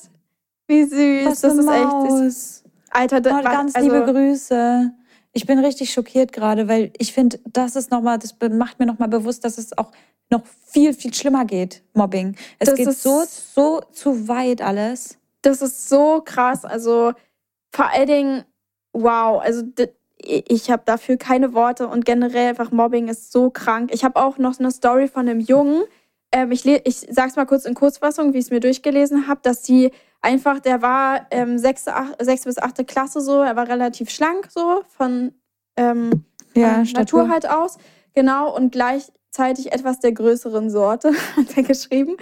Wie 0.67 0.83
süß. 0.83 1.27
Was 1.27 1.41
das 1.43 1.55
ist 1.55 1.69
echt 1.69 2.11
süß. 2.11 2.62
Alter, 2.93 3.21
das 3.21 3.33
Oh, 3.33 3.43
ganz 3.43 3.75
also, 3.75 3.89
liebe 3.89 4.05
Grüße. 4.13 4.93
Ich 5.33 5.47
bin 5.47 5.59
richtig 5.59 5.93
schockiert 5.93 6.33
gerade, 6.33 6.69
weil 6.69 6.93
ich 6.99 7.13
finde, 7.13 7.41
das 7.47 7.75
ist 7.75 7.91
noch 7.91 8.03
mal, 8.03 8.19
das 8.19 8.37
macht 8.51 8.79
mir 8.79 8.87
nochmal 8.87 9.09
bewusst, 9.09 9.45
dass 9.45 9.57
es 9.57 9.77
auch 9.77 9.91
noch 10.31 10.43
viel, 10.67 10.93
viel 10.93 11.13
schlimmer 11.15 11.45
geht, 11.45 11.83
Mobbing. 11.95 12.37
Es 12.59 12.69
Das 12.69 12.77
geht 12.77 12.93
so, 12.93 13.25
so 13.27 13.81
zu 13.93 14.29
weit 14.29 14.61
alles. 14.61 15.19
Das 15.43 15.63
ist 15.63 15.89
so 15.89 16.23
krass. 16.25 16.65
Also 16.65 17.13
vor 17.71 17.91
allen 17.91 18.07
Dingen, 18.07 18.45
wow. 18.93 19.41
Also 19.43 19.63
ich 20.19 20.71
habe 20.71 20.83
dafür 20.85 21.17
keine 21.17 21.55
Worte 21.55 21.89
und 21.89 22.05
generell 22.05 22.51
einfach 22.51 22.71
Mobbing 22.71 23.09
ist 23.09 23.33
so 23.33 23.51
krank. 23.51 23.91
Ich 23.93 24.05
habe 24.05 24.17
auch 24.17 24.39
noch 24.39 24.59
eine 24.59 24.71
Story 24.71 25.09
von 25.09 25.29
einem 25.29 25.41
Jungen. 25.41 25.83
Ähm, 26.31 26.53
ich, 26.53 26.67
ich 26.67 27.07
sag's 27.11 27.37
mal 27.37 27.47
kurz 27.47 27.65
in 27.65 27.75
Kurzfassung, 27.75 28.33
wie 28.33 28.39
ich 28.39 28.47
es 28.47 28.51
mir 28.51 28.61
durchgelesen 28.61 29.29
habe, 29.29 29.41
dass 29.43 29.63
die 29.63 29.91
einfach, 30.23 30.61
der 30.61 30.81
war 30.83 31.27
ähm, 31.31 31.59
sechste, 31.59 31.95
ach, 31.95 32.09
sechste 32.21 32.49
bis 32.49 32.59
achte 32.59 32.85
Klasse 32.85 33.21
so, 33.21 33.43
er 33.43 33.57
war 33.57 33.69
relativ 33.69 34.09
schlank 34.11 34.49
so 34.51 34.83
von 34.89 35.35
ähm, 35.77 36.25
Ja, 36.55 36.79
Natur 37.01 37.23
halt 37.29 37.49
aus. 37.51 37.79
Genau, 38.15 38.55
und 38.55 38.73
gleichzeitig 38.73 39.73
etwas 39.73 39.99
der 40.01 40.13
größeren 40.13 40.69
Sorte, 40.71 41.13
hat 41.37 41.57
er 41.57 41.63
geschrieben. 41.63 42.17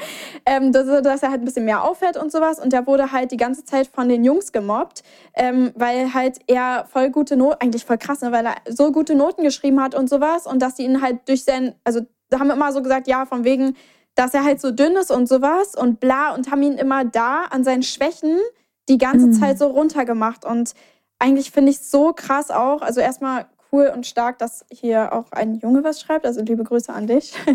Ähm, 0.46 0.70
dass, 0.72 0.86
er- 0.86 1.02
dass 1.02 1.22
er 1.22 1.30
halt 1.30 1.42
ein 1.42 1.44
bisschen 1.44 1.64
mehr 1.64 1.82
auffällt 1.84 2.16
und 2.16 2.30
sowas. 2.30 2.58
Und 2.60 2.72
der 2.72 2.86
wurde 2.86 3.10
halt 3.12 3.32
die 3.32 3.36
ganze 3.36 3.64
Zeit 3.64 3.88
von 3.88 4.08
den 4.08 4.24
Jungs 4.24 4.52
gemobbt, 4.52 5.02
ähm, 5.34 5.72
weil 5.74 6.14
halt 6.14 6.38
er 6.46 6.86
voll 6.88 7.10
gute 7.10 7.36
Noten, 7.36 7.56
eigentlich 7.60 7.84
voll 7.84 7.98
krass, 7.98 8.20
ne, 8.22 8.30
weil 8.32 8.46
er 8.46 8.54
so 8.68 8.92
gute 8.92 9.14
Noten 9.16 9.42
geschrieben 9.42 9.82
hat 9.82 9.94
und 9.96 10.08
sowas. 10.08 10.46
Und 10.46 10.60
dass 10.62 10.76
die 10.76 10.84
ihn 10.84 11.02
halt 11.02 11.28
durch 11.28 11.42
sein, 11.44 11.74
also 11.84 12.00
da 12.28 12.38
haben 12.38 12.46
wir 12.46 12.54
immer 12.54 12.72
so 12.72 12.80
gesagt, 12.82 13.08
ja, 13.08 13.26
von 13.26 13.42
wegen, 13.42 13.74
dass 14.14 14.34
er 14.34 14.44
halt 14.44 14.60
so 14.60 14.70
dünn 14.70 14.96
ist 14.96 15.10
und 15.10 15.28
sowas 15.28 15.74
und 15.74 16.00
bla 16.00 16.34
und 16.34 16.50
haben 16.50 16.62
ihn 16.62 16.74
immer 16.78 17.04
da 17.04 17.44
an 17.50 17.64
seinen 17.64 17.82
Schwächen 17.82 18.38
die 18.88 18.98
ganze 18.98 19.28
Mhm. 19.28 19.32
Zeit 19.34 19.58
so 19.58 19.68
runtergemacht. 19.68 20.44
Und 20.44 20.74
eigentlich 21.18 21.50
finde 21.50 21.70
ich 21.70 21.76
es 21.78 21.90
so 21.90 22.12
krass 22.12 22.50
auch. 22.50 22.82
Also 22.82 23.00
erstmal 23.00 23.46
cool 23.72 23.92
und 23.94 24.04
stark, 24.04 24.38
dass 24.38 24.64
hier 24.68 25.12
auch 25.12 25.30
ein 25.30 25.54
Junge 25.54 25.84
was 25.84 26.00
schreibt. 26.00 26.26
Also 26.26 26.40
liebe 26.42 26.64
Grüße 26.64 26.92
an 26.92 27.06
dich. 27.06 27.32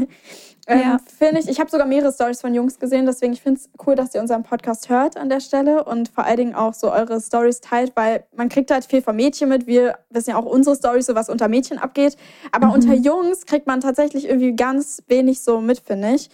ähm, 0.67 0.79
Ja. 0.79 0.97
Finde 1.19 1.41
ich. 1.41 1.49
Ich 1.49 1.59
habe 1.59 1.69
sogar 1.69 1.85
mehrere 1.85 2.13
Stories 2.13 2.39
von 2.39 2.53
Jungs 2.55 2.79
gesehen, 2.79 3.05
deswegen 3.05 3.33
ich 3.33 3.41
finde 3.41 3.59
es 3.59 3.69
cool, 3.85 3.95
dass 3.95 4.15
ihr 4.15 4.21
unseren 4.21 4.43
Podcast 4.43 4.87
hört 4.87 5.17
an 5.17 5.27
der 5.27 5.41
Stelle 5.41 5.83
und 5.83 6.07
vor 6.07 6.23
allen 6.23 6.37
Dingen 6.37 6.55
auch 6.55 6.73
so 6.73 6.89
eure 6.89 7.19
Stories 7.19 7.59
teilt, 7.59 7.91
weil 7.95 8.25
man 8.33 8.47
kriegt 8.47 8.71
halt 8.71 8.85
viel 8.85 9.01
von 9.01 9.15
Mädchen 9.17 9.49
mit. 9.49 9.67
Wir 9.67 9.97
wissen 10.09 10.29
ja 10.29 10.37
auch 10.37 10.45
unsere 10.45 10.75
Stories, 10.77 11.05
so 11.07 11.15
was 11.15 11.27
unter 11.29 11.49
Mädchen 11.49 11.79
abgeht. 11.79 12.15
Aber 12.53 12.67
Mhm. 12.67 12.73
unter 12.73 12.93
Jungs 12.93 13.45
kriegt 13.45 13.67
man 13.67 13.81
tatsächlich 13.81 14.29
irgendwie 14.29 14.55
ganz 14.55 15.03
wenig 15.07 15.41
so 15.41 15.59
mit, 15.59 15.79
finde 15.79 16.13
ich. 16.15 16.29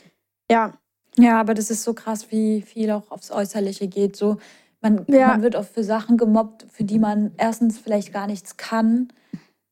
Ja, 0.51 0.73
Ja, 1.17 1.39
aber 1.41 1.53
das 1.53 1.69
ist 1.69 1.83
so 1.83 1.93
krass, 1.93 2.31
wie 2.31 2.61
viel 2.61 2.89
auch 2.91 3.11
aufs 3.11 3.31
Äußerliche 3.31 3.87
geht. 3.89 4.15
So, 4.15 4.37
man, 4.81 5.05
Ja. 5.09 5.27
man 5.27 5.41
wird 5.41 5.55
oft 5.57 5.73
für 5.73 5.83
Sachen 5.83 6.15
gemobbt, 6.17 6.65
für 6.71 6.85
die 6.85 6.99
man 6.99 7.31
erstens 7.37 7.77
vielleicht 7.77 8.13
gar 8.13 8.27
nichts 8.27 8.55
kann. 8.55 9.09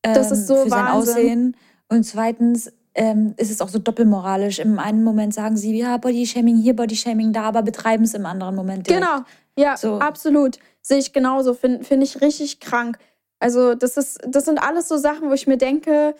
Das 0.02 0.30
ist 0.30 0.46
so 0.46 0.56
für 0.64 0.68
sein 0.68 0.84
Wahnsinn. 0.86 1.14
Aussehen. 1.14 1.56
Und 1.88 2.04
zweitens 2.04 2.72
ähm, 2.94 3.34
ist 3.38 3.50
es 3.50 3.60
auch 3.62 3.68
so 3.68 3.78
doppelmoralisch. 3.78 4.58
Im 4.58 4.78
einen 4.78 5.02
Moment 5.04 5.32
sagen 5.32 5.56
sie, 5.56 5.76
ja, 5.78 5.96
Bodyshaming 5.96 6.56
hier, 6.58 6.74
Bodyshaming 6.76 7.32
da, 7.32 7.44
aber 7.44 7.62
betreiben 7.62 8.04
es 8.04 8.14
im 8.14 8.26
anderen 8.26 8.54
Moment 8.54 8.86
direkt. 8.86 9.02
Genau, 9.02 9.22
ja, 9.56 9.76
So. 9.76 9.98
absolut. 9.98 10.58
Sehe 10.82 10.98
ich 10.98 11.12
genauso. 11.12 11.54
Finde 11.54 11.84
find 11.84 12.02
ich 12.02 12.20
richtig 12.20 12.60
krank. 12.60 12.98
Also, 13.38 13.74
das, 13.74 13.96
ist, 13.96 14.20
das 14.26 14.44
sind 14.44 14.58
alles 14.62 14.88
so 14.88 14.96
Sachen, 14.98 15.28
wo 15.30 15.32
ich 15.32 15.46
mir 15.46 15.56
denke, 15.56 16.14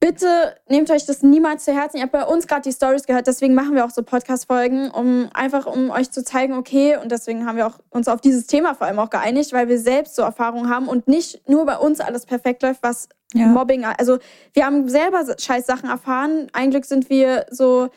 bitte 0.00 0.56
nehmt 0.68 0.90
euch 0.90 1.06
das 1.06 1.22
niemals 1.22 1.64
zu 1.64 1.72
Herzen. 1.72 1.96
Ihr 1.96 2.04
habt 2.04 2.12
bei 2.12 2.24
uns 2.24 2.46
gerade 2.46 2.62
die 2.62 2.72
Stories 2.72 3.04
gehört, 3.04 3.26
deswegen 3.26 3.54
machen 3.54 3.74
wir 3.74 3.84
auch 3.84 3.90
so 3.90 4.02
Podcast-Folgen, 4.02 4.90
um 4.90 5.28
einfach 5.34 5.66
um 5.66 5.90
euch 5.90 6.10
zu 6.10 6.22
zeigen, 6.22 6.54
okay, 6.54 6.96
und 6.96 7.10
deswegen 7.10 7.46
haben 7.46 7.56
wir 7.56 7.66
auch 7.66 7.78
uns 7.90 8.08
auf 8.08 8.20
dieses 8.20 8.46
Thema 8.46 8.74
vor 8.74 8.86
allem 8.86 8.98
auch 8.98 9.10
geeinigt, 9.10 9.52
weil 9.52 9.68
wir 9.68 9.78
selbst 9.78 10.14
so 10.14 10.22
Erfahrungen 10.22 10.70
haben 10.70 10.88
und 10.88 11.08
nicht 11.08 11.48
nur 11.48 11.66
bei 11.66 11.76
uns 11.76 12.00
alles 12.00 12.26
perfekt 12.26 12.62
läuft, 12.62 12.82
was 12.82 13.08
Ja. 13.34 13.46
Mobbing, 13.46 13.84
also 13.84 14.18
wir 14.54 14.64
haben 14.64 14.88
selber 14.88 15.22
scheiß 15.38 15.66
Sachen 15.66 15.90
erfahren. 15.90 16.46
Ein 16.54 16.70
Glück 16.70 16.86
sind 16.86 17.10
wir 17.10 17.44
so 17.50 17.90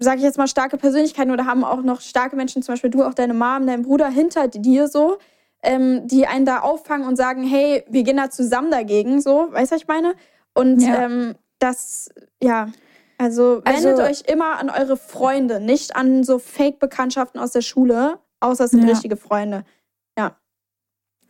sage 0.00 0.16
ich 0.16 0.24
jetzt 0.24 0.38
mal, 0.38 0.48
starke 0.48 0.78
Persönlichkeiten 0.78 1.30
oder 1.30 1.44
haben 1.44 1.62
auch 1.62 1.82
noch 1.82 2.00
starke 2.00 2.34
Menschen, 2.34 2.62
zum 2.62 2.72
Beispiel 2.72 2.90
du, 2.90 3.04
auch 3.04 3.14
deine 3.14 3.34
Mom, 3.34 3.66
dein 3.66 3.82
Bruder 3.82 4.08
hinter 4.08 4.48
dir 4.48 4.88
so, 4.88 5.18
ähm, 5.62 6.06
die 6.08 6.26
einen 6.26 6.46
da 6.46 6.60
auffangen 6.60 7.06
und 7.06 7.16
sagen, 7.16 7.44
hey, 7.44 7.84
wir 7.88 8.02
gehen 8.02 8.16
da 8.16 8.30
zusammen 8.30 8.70
dagegen, 8.70 9.20
so, 9.20 9.48
weißt 9.50 9.70
du, 9.70 9.74
was 9.74 9.82
ich 9.82 9.88
meine? 9.88 10.14
Und 10.54 10.80
Ja. 10.82 11.04
ähm, 11.04 11.34
das, 11.58 12.08
ja, 12.42 12.70
also 13.18 13.62
wendet 13.64 13.98
Also- 13.98 14.02
euch 14.02 14.22
immer 14.30 14.58
an 14.58 14.70
eure 14.70 14.96
Freunde, 14.96 15.60
nicht 15.60 15.94
an 15.96 16.24
so 16.24 16.38
Fake-Bekanntschaften 16.38 17.38
aus 17.40 17.52
der 17.52 17.60
Schule, 17.62 18.18
außer 18.40 18.64
es 18.64 18.70
sind 18.72 18.82
Ja. 18.82 18.88
richtige 18.90 19.16
Freunde. 19.16 19.64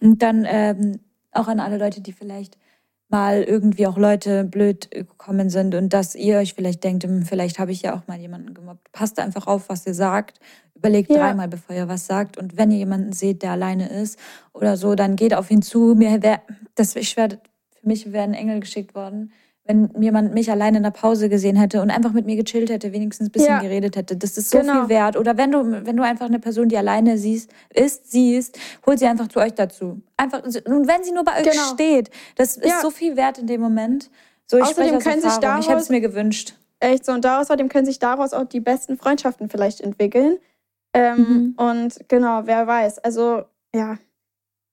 Und 0.02 0.22
dann 0.22 0.46
ähm, 0.48 1.00
auch 1.32 1.46
an 1.48 1.60
alle 1.60 1.76
Leute, 1.76 2.00
die 2.00 2.12
vielleicht 2.14 2.56
mal 3.08 3.42
irgendwie 3.42 3.86
auch 3.86 3.98
Leute 3.98 4.44
blöd 4.44 4.90
gekommen 4.90 5.50
sind 5.50 5.74
und 5.74 5.92
dass 5.92 6.14
ihr 6.14 6.38
euch 6.38 6.54
vielleicht 6.54 6.84
denkt, 6.84 7.04
hm, 7.04 7.26
vielleicht 7.26 7.58
habe 7.58 7.72
ich 7.72 7.82
ja 7.82 7.94
auch 7.94 8.06
mal 8.06 8.18
jemanden 8.18 8.54
gemobbt. 8.54 8.90
Passt 8.92 9.18
einfach 9.18 9.46
auf, 9.46 9.68
was 9.68 9.86
ihr 9.86 9.92
sagt. 9.92 10.40
Überlegt 10.74 11.10
Ja. 11.10 11.18
dreimal, 11.18 11.48
bevor 11.48 11.76
ihr 11.76 11.86
was 11.88 12.06
sagt. 12.06 12.38
Und 12.38 12.56
wenn 12.56 12.70
ihr 12.70 12.78
jemanden 12.78 13.12
seht, 13.12 13.42
der 13.42 13.50
alleine 13.50 13.90
ist 13.90 14.18
oder 14.54 14.78
so, 14.78 14.94
dann 14.94 15.16
geht 15.16 15.34
auf 15.34 15.50
ihn 15.50 15.60
zu. 15.60 15.94
Mir 15.94 16.22
wär, 16.22 16.40
das, 16.76 16.96
ich 16.96 17.14
wär, 17.18 17.28
für 17.80 17.86
mich 17.88 18.12
wäre 18.12 18.24
ein 18.24 18.34
Engel 18.34 18.60
geschickt 18.60 18.94
worden, 18.94 19.32
wenn 19.64 19.90
jemand 20.00 20.34
mich 20.34 20.50
alleine 20.50 20.78
in 20.78 20.82
der 20.82 20.90
Pause 20.90 21.28
gesehen 21.28 21.54
hätte 21.56 21.80
und 21.82 21.90
einfach 21.90 22.12
mit 22.12 22.26
mir 22.26 22.36
gechillt 22.36 22.70
hätte, 22.70 22.92
wenigstens 22.92 23.28
ein 23.28 23.32
bisschen 23.32 23.48
Ja. 23.50 23.60
geredet 23.60 23.94
hätte. 23.96 24.16
Das 24.16 24.36
ist 24.38 24.50
so 24.50 24.58
Genau. 24.58 24.80
viel 24.80 24.88
wert. 24.88 25.16
Oder 25.16 25.36
wenn 25.36 25.52
du, 25.52 25.86
wenn 25.86 25.96
du 25.96 26.02
einfach 26.02 26.26
eine 26.26 26.38
Person, 26.40 26.68
die 26.68 26.76
alleine 26.76 27.18
siehst, 27.18 27.50
ist, 27.72 28.10
siehst, 28.10 28.58
hol 28.86 28.98
sie 28.98 29.06
einfach 29.06 29.28
zu 29.28 29.38
euch 29.38 29.54
dazu. 29.54 30.00
Einfach, 30.16 30.42
und 30.42 30.88
wenn 30.88 31.04
sie 31.04 31.12
nur 31.12 31.24
bei 31.24 31.38
euch 31.40 31.50
Genau. 31.50 31.62
steht, 31.74 32.10
das 32.36 32.56
ist 32.56 32.66
Ja. 32.66 32.80
so 32.80 32.90
viel 32.90 33.16
wert 33.16 33.38
in 33.38 33.46
dem 33.46 33.60
Moment. 33.60 34.10
So, 34.46 34.56
ich 34.56 34.64
Außerdem 34.64 34.98
können 34.98 35.20
sich 35.20 35.30
Erfahrung. 35.30 35.60
Ich 35.60 35.68
hätte 35.68 35.78
es 35.78 35.86
daraus- 35.86 35.88
mir 35.90 36.00
gewünscht. 36.00 36.54
Echt 36.80 37.04
so. 37.04 37.12
Und 37.12 37.24
außerdem 37.26 37.68
können 37.68 37.86
sich 37.86 37.98
daraus 37.98 38.32
auch 38.32 38.44
die 38.46 38.60
besten 38.60 38.96
Freundschaften 38.96 39.48
vielleicht 39.48 39.80
entwickeln. 39.82 40.38
Ähm, 40.92 41.16
Mhm. 41.16 41.54
Und 41.56 42.08
genau, 42.08 42.42
wer 42.46 42.66
weiß. 42.66 42.98
Also, 43.00 43.42
ja, 43.74 43.98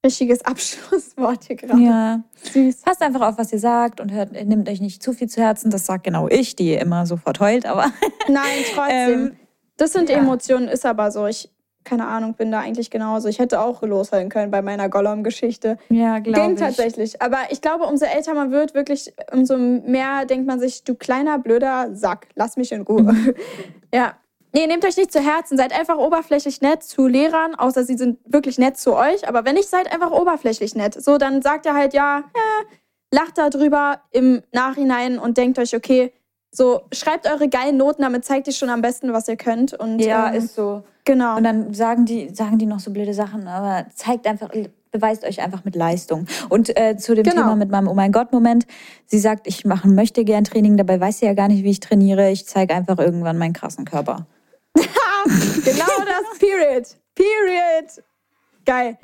richtiges 0.05 0.41
Abschlusswort 0.45 1.45
hier 1.45 1.55
gerade. 1.55 1.81
Ja. 1.81 2.23
Süß. 2.53 2.81
Passt 2.81 3.01
einfach 3.01 3.21
auf, 3.21 3.37
was 3.37 3.51
ihr 3.51 3.59
sagt 3.59 3.99
und 3.99 4.11
hört, 4.11 4.31
nehmt 4.31 4.69
euch 4.69 4.81
nicht 4.81 5.03
zu 5.03 5.13
viel 5.13 5.27
zu 5.27 5.41
Herzen. 5.41 5.69
Das 5.71 5.85
sagt 5.85 6.03
genau 6.03 6.27
ich, 6.29 6.55
die 6.55 6.73
immer 6.73 7.05
sofort 7.05 7.39
heult, 7.39 7.65
aber 7.65 7.91
Nein, 8.27 8.63
trotzdem. 8.73 9.19
Ähm, 9.19 9.35
das 9.77 9.93
sind 9.93 10.09
ja. 10.09 10.17
Emotionen, 10.17 10.67
ist 10.67 10.85
aber 10.85 11.11
so. 11.11 11.27
Ich, 11.27 11.51
keine 11.83 12.07
Ahnung, 12.07 12.33
bin 12.33 12.51
da 12.51 12.59
eigentlich 12.59 12.89
genauso. 12.89 13.27
Ich 13.27 13.39
hätte 13.39 13.61
auch 13.61 13.81
losheulen 13.81 14.29
können 14.29 14.51
bei 14.51 14.61
meiner 14.61 14.89
Gollum-Geschichte. 14.89 15.77
ja, 15.89 16.19
Ging 16.19 16.33
glaube 16.33 16.53
ich. 16.53 16.59
tatsächlich. 16.59 17.21
Aber 17.21 17.37
ich 17.49 17.61
glaube, 17.61 17.85
umso 17.85 18.05
älter 18.05 18.33
man 18.33 18.51
wird, 18.51 18.73
wirklich, 18.73 19.13
umso 19.31 19.57
mehr 19.57 20.25
denkt 20.25 20.47
man 20.47 20.59
sich, 20.59 20.83
du 20.83 20.95
kleiner, 20.95 21.37
blöder 21.39 21.95
Sack, 21.95 22.27
lass 22.35 22.57
mich 22.57 22.71
in 22.71 22.81
Ruhe. 22.81 23.03
Mhm. 23.03 23.33
ja. 23.93 24.13
Nee, 24.53 24.65
nehmt 24.67 24.85
euch 24.85 24.97
nicht 24.97 25.11
zu 25.11 25.19
Herzen. 25.19 25.57
Seid 25.57 25.77
einfach 25.77 25.97
oberflächlich 25.97 26.61
nett 26.61 26.83
zu 26.83 27.07
Lehrern, 27.07 27.53
außer 27.55 27.83
sie 27.83 27.95
sind 27.97 28.19
wirklich 28.25 28.57
nett 28.57 28.77
zu 28.77 28.95
euch. 28.95 29.27
Aber 29.27 29.45
wenn 29.45 29.55
nicht, 29.55 29.69
seid 29.69 29.91
einfach 29.91 30.11
oberflächlich 30.11 30.73
nett. 30.75 30.93
So, 31.01 31.17
dann 31.17 31.41
sagt 31.41 31.65
ihr 31.65 31.73
halt, 31.73 31.93
ja, 31.93 32.19
äh, 32.19 33.15
lacht 33.15 33.37
da 33.37 33.49
drüber 33.49 34.01
im 34.11 34.41
Nachhinein 34.53 35.19
und 35.19 35.37
denkt 35.37 35.59
euch, 35.59 35.75
okay, 35.75 36.13
so, 36.51 36.81
schreibt 36.93 37.27
eure 37.29 37.49
geilen 37.49 37.77
Noten, 37.77 38.01
damit 38.01 38.25
zeigt 38.25 38.47
ihr 38.47 38.53
schon 38.53 38.69
am 38.69 38.81
besten, 38.81 39.13
was 39.13 39.27
ihr 39.27 39.35
könnt. 39.35 39.73
Und, 39.73 39.99
Ja, 39.99 40.29
ähm, 40.29 40.35
ist 40.35 40.55
so. 40.55 40.83
genau. 41.05 41.35
Und 41.37 41.43
dann 41.43 41.73
sagen 41.73 42.05
die, 42.05 42.33
sagen 42.33 42.57
die 42.57 42.65
noch 42.65 42.79
so 42.79 42.91
blöde 42.91 43.13
Sachen, 43.13 43.47
aber 43.47 43.85
zeigt 43.93 44.25
einfach, 44.25 44.49
beweist 44.91 45.25
euch 45.25 45.41
einfach 45.41 45.65
mit 45.65 45.75
Leistung. 45.75 46.25
Und 46.49 46.75
äh, 46.79 46.95
zu 46.97 47.13
dem 47.15 47.25
Genau. 47.25 47.41
Thema 47.41 47.55
mit 47.57 47.69
meinem 47.69 47.89
Oh 47.89 47.93
mein 47.93 48.13
Gott-Moment, 48.13 48.65
sie 49.05 49.19
sagt, 49.19 49.45
ich 49.45 49.65
machen 49.65 49.93
möchte 49.93 50.23
gern 50.23 50.45
Training, 50.45 50.77
dabei 50.77 50.99
weiß 50.99 51.19
sie 51.19 51.25
ja 51.25 51.33
gar 51.33 51.49
nicht, 51.49 51.63
wie 51.63 51.71
ich 51.71 51.81
trainiere. 51.81 52.31
Ich 52.31 52.47
zeige 52.47 52.73
einfach 52.73 52.97
irgendwann 52.97 53.37
meinen 53.37 53.53
krassen 53.53 53.83
Körper. 53.85 54.25
genau 55.63 55.85
das. 56.05 56.39
Period. 56.39 56.87
Period. 57.15 58.03
Geil. 58.65 58.97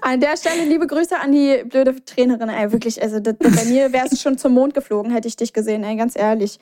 An 0.00 0.20
der 0.20 0.36
Stelle 0.38 0.64
liebe 0.64 0.86
Grüße 0.86 1.18
an 1.18 1.32
die 1.32 1.64
blöde 1.64 2.02
Trainerin. 2.04 2.48
Ey, 2.48 2.72
wirklich, 2.72 3.00
also 3.02 3.20
das, 3.20 3.36
bei 3.38 3.64
mir 3.66 3.92
wärst 3.92 4.12
du 4.12 4.16
schon 4.16 4.38
zum 4.38 4.54
Mond 4.54 4.72
geflogen, 4.72 5.12
hätte 5.12 5.28
ich 5.28 5.36
dich 5.36 5.52
gesehen, 5.52 5.84
ey, 5.84 5.96
ganz 5.96 6.16
ehrlich. 6.16 6.58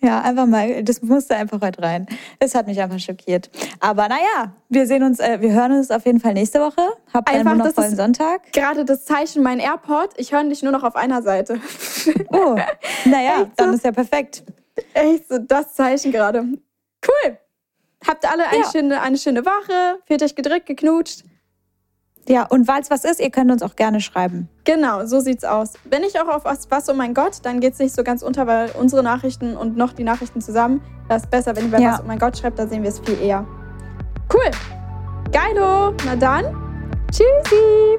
Ja, 0.00 0.20
einfach 0.20 0.46
mal, 0.46 0.84
das 0.84 1.02
musste 1.02 1.34
einfach 1.34 1.60
heute 1.62 1.82
rein. 1.82 2.06
Es 2.38 2.54
hat 2.54 2.66
mich 2.66 2.80
einfach 2.80 3.00
schockiert. 3.00 3.50
Aber 3.80 4.08
naja, 4.08 4.52
wir 4.68 4.86
sehen 4.86 5.02
uns, 5.02 5.18
äh, 5.18 5.40
wir 5.40 5.52
hören 5.52 5.72
uns 5.72 5.90
auf 5.90 6.04
jeden 6.04 6.20
Fall 6.20 6.34
nächste 6.34 6.60
Woche. 6.60 6.82
Habt 7.12 7.28
einen 7.28 7.40
Einfach, 7.40 7.52
das 7.52 7.76
wundervollen 7.76 7.96
Sonntag. 7.96 8.52
Gerade 8.52 8.84
das 8.84 9.04
Zeichen, 9.04 9.42
mein 9.42 9.58
AirPod, 9.58 10.10
ich 10.16 10.32
höre 10.32 10.44
dich 10.44 10.62
nur 10.62 10.72
noch 10.72 10.84
auf 10.84 10.96
einer 10.96 11.22
Seite. 11.22 11.60
Oh, 12.30 12.56
naja, 13.04 13.38
so? 13.38 13.50
dann 13.56 13.74
ist 13.74 13.84
ja 13.84 13.92
perfekt. 13.92 14.44
Echt 14.92 15.28
so 15.28 15.38
das 15.38 15.74
Zeichen 15.74 16.12
gerade. 16.12 16.44
Cool. 17.06 17.38
Habt 18.06 18.30
alle 18.30 18.46
eine, 18.48 18.62
Ja. 18.62 18.70
schöne, 18.70 19.00
eine 19.00 19.18
schöne 19.18 19.44
Woche, 19.44 19.98
fühlt 20.06 20.22
euch 20.22 20.34
gedrückt, 20.34 20.66
geknutscht. 20.66 21.24
Ja, 22.28 22.44
und 22.44 22.64
falls 22.64 22.90
was 22.90 23.04
ist, 23.04 23.20
ihr 23.20 23.30
könnt 23.30 23.52
uns 23.52 23.62
auch 23.62 23.76
gerne 23.76 24.00
schreiben. 24.00 24.48
Genau, 24.64 25.06
so 25.06 25.20
sieht's 25.20 25.44
aus. 25.44 25.74
Wenn 25.84 26.02
ich 26.02 26.20
auch 26.20 26.26
auf 26.28 26.44
was, 26.44 26.68
was 26.72 26.88
oh 26.88 26.94
mein 26.94 27.14
Gott, 27.14 27.38
dann 27.44 27.60
geht's 27.60 27.78
nicht 27.78 27.94
so 27.94 28.02
ganz 28.02 28.22
unter, 28.22 28.48
weil 28.48 28.70
unsere 28.72 29.02
Nachrichten 29.04 29.56
und 29.56 29.76
noch 29.76 29.92
die 29.92 30.02
Nachrichten 30.02 30.40
zusammen, 30.40 30.82
das 31.08 31.22
ist 31.22 31.30
besser, 31.30 31.54
wenn 31.54 31.66
ihr 31.66 31.70
bei 31.70 31.78
Ja. 31.78 31.92
was 31.92 32.00
oh 32.00 32.04
mein 32.06 32.18
Gott 32.18 32.36
schreibt, 32.36 32.58
da 32.58 32.66
sehen 32.66 32.82
wir 32.82 32.90
es 32.90 32.98
viel 32.98 33.20
eher. 33.20 33.46
Cool. 34.32 34.50
Geilo. 35.30 35.94
Na 36.04 36.16
dann. 36.16 36.44
Tschüssi. 37.12 37.98